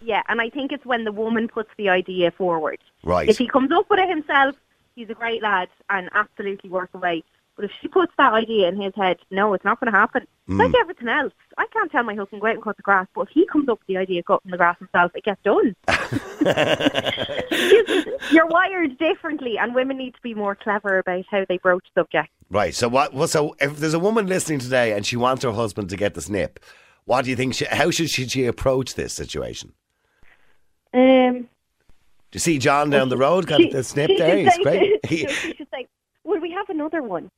Yeah, 0.00 0.22
and 0.28 0.40
I 0.40 0.50
think 0.50 0.70
it's 0.70 0.84
when 0.84 1.04
the 1.04 1.12
woman 1.12 1.48
puts 1.48 1.70
the 1.76 1.88
idea 1.88 2.30
forward. 2.30 2.78
Right. 3.02 3.28
If 3.28 3.38
he 3.38 3.48
comes 3.48 3.72
up 3.72 3.88
with 3.88 3.98
it 3.98 4.08
himself, 4.08 4.54
he's 4.94 5.08
a 5.10 5.14
great 5.14 5.42
lad 5.42 5.68
and 5.88 6.10
absolutely 6.12 6.70
worth 6.70 6.94
away. 6.94 7.24
But 7.56 7.66
if 7.66 7.70
she 7.80 7.88
puts 7.88 8.12
that 8.18 8.32
idea 8.32 8.68
in 8.68 8.80
his 8.80 8.92
head, 8.96 9.18
no, 9.30 9.54
it's 9.54 9.64
not 9.64 9.78
going 9.78 9.92
to 9.92 9.96
happen. 9.96 10.26
Mm. 10.48 10.58
Like 10.58 10.74
everything 10.80 11.08
else, 11.08 11.32
I 11.56 11.66
can't 11.72 11.90
tell 11.90 12.02
my 12.02 12.14
husband 12.14 12.42
go 12.42 12.48
out 12.48 12.54
and 12.54 12.62
cut 12.62 12.76
the 12.76 12.82
grass, 12.82 13.06
but 13.14 13.22
if 13.22 13.28
he 13.28 13.46
comes 13.46 13.68
up 13.68 13.78
with 13.78 13.86
the 13.86 13.96
idea 13.96 14.20
of 14.20 14.26
cutting 14.26 14.50
the 14.50 14.56
grass 14.56 14.76
himself, 14.78 15.12
it 15.14 15.24
gets 15.24 15.40
done. 15.44 15.74
You're 18.32 18.46
wired 18.46 18.98
differently, 18.98 19.58
and 19.58 19.74
women 19.74 19.96
need 19.98 20.14
to 20.14 20.20
be 20.22 20.34
more 20.34 20.54
clever 20.54 20.98
about 20.98 21.24
how 21.30 21.44
they 21.48 21.58
broach 21.58 21.86
subjects. 21.94 22.32
Right. 22.50 22.74
So 22.74 22.88
what? 22.88 23.14
Well, 23.14 23.28
so 23.28 23.54
if 23.60 23.76
there's 23.78 23.94
a 23.94 23.98
woman 23.98 24.26
listening 24.26 24.58
today 24.58 24.92
and 24.92 25.06
she 25.06 25.16
wants 25.16 25.44
her 25.44 25.52
husband 25.52 25.90
to 25.90 25.96
get 25.96 26.14
the 26.14 26.20
snip, 26.20 26.60
what 27.04 27.24
do 27.24 27.30
you 27.30 27.36
think? 27.36 27.54
She, 27.54 27.64
how 27.66 27.90
should 27.90 28.10
she, 28.10 28.26
she 28.28 28.46
approach 28.46 28.94
this 28.94 29.12
situation? 29.12 29.72
Um, 30.92 31.42
Do 31.42 31.46
you 32.34 32.40
see 32.40 32.58
John 32.58 32.90
down 32.90 33.08
the 33.08 33.16
road 33.16 33.46
got 33.46 33.60
she- 33.60 33.70
the 33.70 33.84
snip 33.84 34.10
there? 34.18 34.38
He's 34.38 34.54
say- 34.54 34.62
great. 34.62 35.06
He- 35.06 35.28
she 35.28 35.54
should 35.54 35.68
say, 35.72 35.86
"Will 36.24 36.40
we 36.40 36.50
have 36.50 36.68
another 36.68 37.02
one?" 37.02 37.30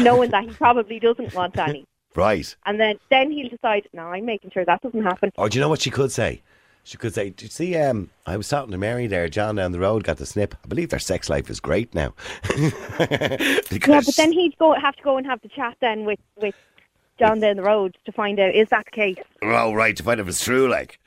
Knowing 0.00 0.30
that 0.30 0.44
he 0.44 0.50
probably 0.50 1.00
doesn't 1.00 1.34
want 1.34 1.56
any, 1.58 1.84
right. 2.14 2.54
and 2.66 2.78
then 2.78 2.98
then 3.10 3.30
he'll 3.30 3.48
decide. 3.48 3.88
No, 3.92 4.02
I'm 4.08 4.26
making 4.26 4.50
sure 4.50 4.64
that 4.64 4.82
doesn't 4.82 5.02
happen. 5.02 5.32
Or 5.36 5.48
do 5.48 5.56
you 5.58 5.60
know 5.62 5.68
what 5.68 5.80
she 5.80 5.90
could 5.90 6.12
say? 6.12 6.42
She 6.84 6.96
could 6.96 7.14
say, 7.14 7.30
"Do 7.30 7.44
you 7.44 7.50
see? 7.50 7.76
Um, 7.76 8.10
I 8.26 8.36
was 8.36 8.48
talking 8.48 8.70
to 8.72 8.78
Mary 8.78 9.06
there. 9.06 9.28
John 9.28 9.56
down 9.56 9.72
the 9.72 9.80
road 9.80 10.04
got 10.04 10.16
the 10.18 10.26
snip. 10.26 10.54
I 10.64 10.68
believe 10.68 10.88
their 10.90 10.98
sex 10.98 11.28
life 11.28 11.48
is 11.50 11.60
great 11.60 11.94
now." 11.94 12.14
Yeah, 13.00 14.00
but 14.04 14.16
then 14.16 14.32
he'd 14.32 14.56
go 14.58 14.74
have 14.74 14.96
to 14.96 15.02
go 15.02 15.16
and 15.16 15.26
have 15.26 15.40
the 15.42 15.48
chat 15.48 15.76
then 15.80 16.04
with 16.04 16.18
with 16.36 16.54
John 17.18 17.40
down 17.40 17.56
the 17.56 17.62
road 17.62 17.96
to 18.04 18.12
find 18.12 18.38
out 18.38 18.54
is 18.54 18.68
that 18.68 18.84
the 18.86 18.90
case. 18.90 19.16
oh, 19.42 19.72
right 19.72 19.96
to 19.96 20.02
find 20.02 20.20
out 20.20 20.24
if 20.24 20.28
it's 20.28 20.44
true. 20.44 20.68
Like, 20.68 20.98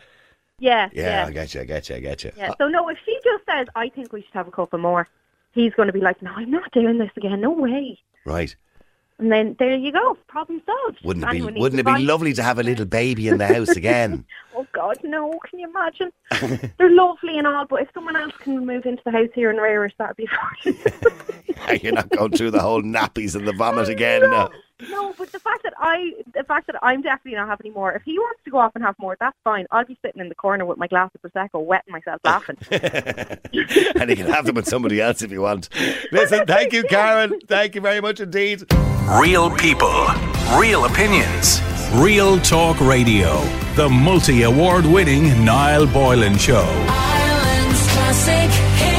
Yeah, 0.59 0.89
yeah, 0.93 1.23
yeah, 1.23 1.25
I 1.27 1.31
get 1.31 1.53
you. 1.53 1.61
I 1.61 1.65
get 1.65 1.89
you. 1.89 1.95
I 1.95 1.99
get 1.99 2.23
you. 2.23 2.31
yeah. 2.37 2.53
So 2.57 2.67
no, 2.67 2.89
if 2.89 2.97
she 3.05 3.17
just 3.23 3.45
says, 3.45 3.67
"I 3.75 3.89
think 3.89 4.11
we 4.13 4.21
should 4.21 4.33
have 4.33 4.47
a 4.47 4.51
couple 4.51 4.79
more," 4.79 5.07
he's 5.53 5.73
going 5.73 5.87
to 5.87 5.93
be 5.93 6.01
like, 6.01 6.21
"No, 6.21 6.31
I'm 6.31 6.51
not 6.51 6.71
doing 6.71 6.97
this 6.97 7.11
again. 7.17 7.41
No 7.41 7.51
way." 7.51 7.97
Right. 8.25 8.55
And 9.21 9.31
then 9.31 9.55
there 9.59 9.75
you 9.75 9.91
go, 9.91 10.17
problem 10.27 10.63
solved. 10.65 10.97
Wouldn't 11.05 11.23
it 11.23 11.31
be? 11.31 11.41
Wouldn't 11.59 11.79
it 11.79 11.85
be 11.85 11.99
lovely 11.99 12.33
to 12.33 12.41
have 12.41 12.57
a 12.57 12.63
little 12.63 12.85
baby 12.85 13.27
in 13.27 13.37
the 13.37 13.45
house 13.55 13.69
again? 13.69 14.25
Oh 14.55 14.65
God, 14.73 14.97
no! 15.03 15.39
Can 15.47 15.59
you 15.59 15.69
imagine? 15.69 16.11
They're 16.79 16.89
lovely 16.89 17.37
and 17.37 17.45
all, 17.45 17.67
but 17.67 17.83
if 17.83 17.89
someone 17.93 18.15
else 18.15 18.33
can 18.39 18.65
move 18.65 18.87
into 18.87 19.03
the 19.05 19.11
house 19.11 19.29
here 19.35 19.51
in 19.51 19.57
Rairish, 19.57 19.91
that'd 19.99 20.15
be 20.17 20.27
fine. 20.63 21.79
You're 21.83 21.93
not 21.93 22.09
going 22.09 22.31
through 22.31 22.49
the 22.49 22.61
whole 22.61 22.81
nappies 22.81 23.35
and 23.35 23.47
the 23.47 23.53
vomit 23.53 23.89
again. 23.89 24.21
No. 24.21 24.49
No, 24.89 25.13
but 25.17 25.31
the 25.31 25.39
fact 25.39 25.63
that 25.63 25.73
I, 25.77 26.13
the 26.33 26.43
fact 26.43 26.67
that 26.67 26.75
I'm 26.81 27.01
definitely 27.01 27.35
not 27.37 27.47
having 27.47 27.67
any 27.67 27.73
more. 27.75 27.93
If 27.93 28.03
he 28.03 28.17
wants 28.17 28.41
to 28.45 28.51
go 28.51 28.57
off 28.57 28.71
and 28.75 28.83
have 28.83 28.95
more, 28.99 29.17
that's 29.19 29.37
fine. 29.43 29.65
I'll 29.71 29.85
be 29.85 29.97
sitting 30.03 30.21
in 30.21 30.29
the 30.29 30.35
corner 30.35 30.65
with 30.65 30.77
my 30.77 30.87
glass 30.87 31.11
of 31.15 31.21
prosecco, 31.21 31.63
wetting 31.63 31.91
myself 31.91 32.21
laughing. 32.23 32.57
and 32.71 34.09
you 34.09 34.15
can 34.15 34.27
have 34.27 34.45
them 34.45 34.55
with 34.55 34.67
somebody 34.67 35.01
else 35.01 35.21
if 35.21 35.31
you 35.31 35.41
want. 35.41 35.69
Listen, 36.11 36.45
thank 36.45 36.73
you, 36.73 36.83
Karen. 36.83 37.39
Thank 37.47 37.75
you 37.75 37.81
very 37.81 38.01
much 38.01 38.19
indeed. 38.19 38.63
Real 39.19 39.49
people, 39.51 40.07
real 40.57 40.85
opinions. 40.85 41.61
Real 41.95 42.39
Talk 42.39 42.79
Radio. 42.79 43.41
The 43.75 43.89
multi 43.89 44.43
award 44.43 44.85
winning 44.85 45.43
Niall 45.43 45.87
Boylan 45.87 46.37
Show. 46.37 46.65
Ireland's 46.87 47.87
classic 47.91 48.90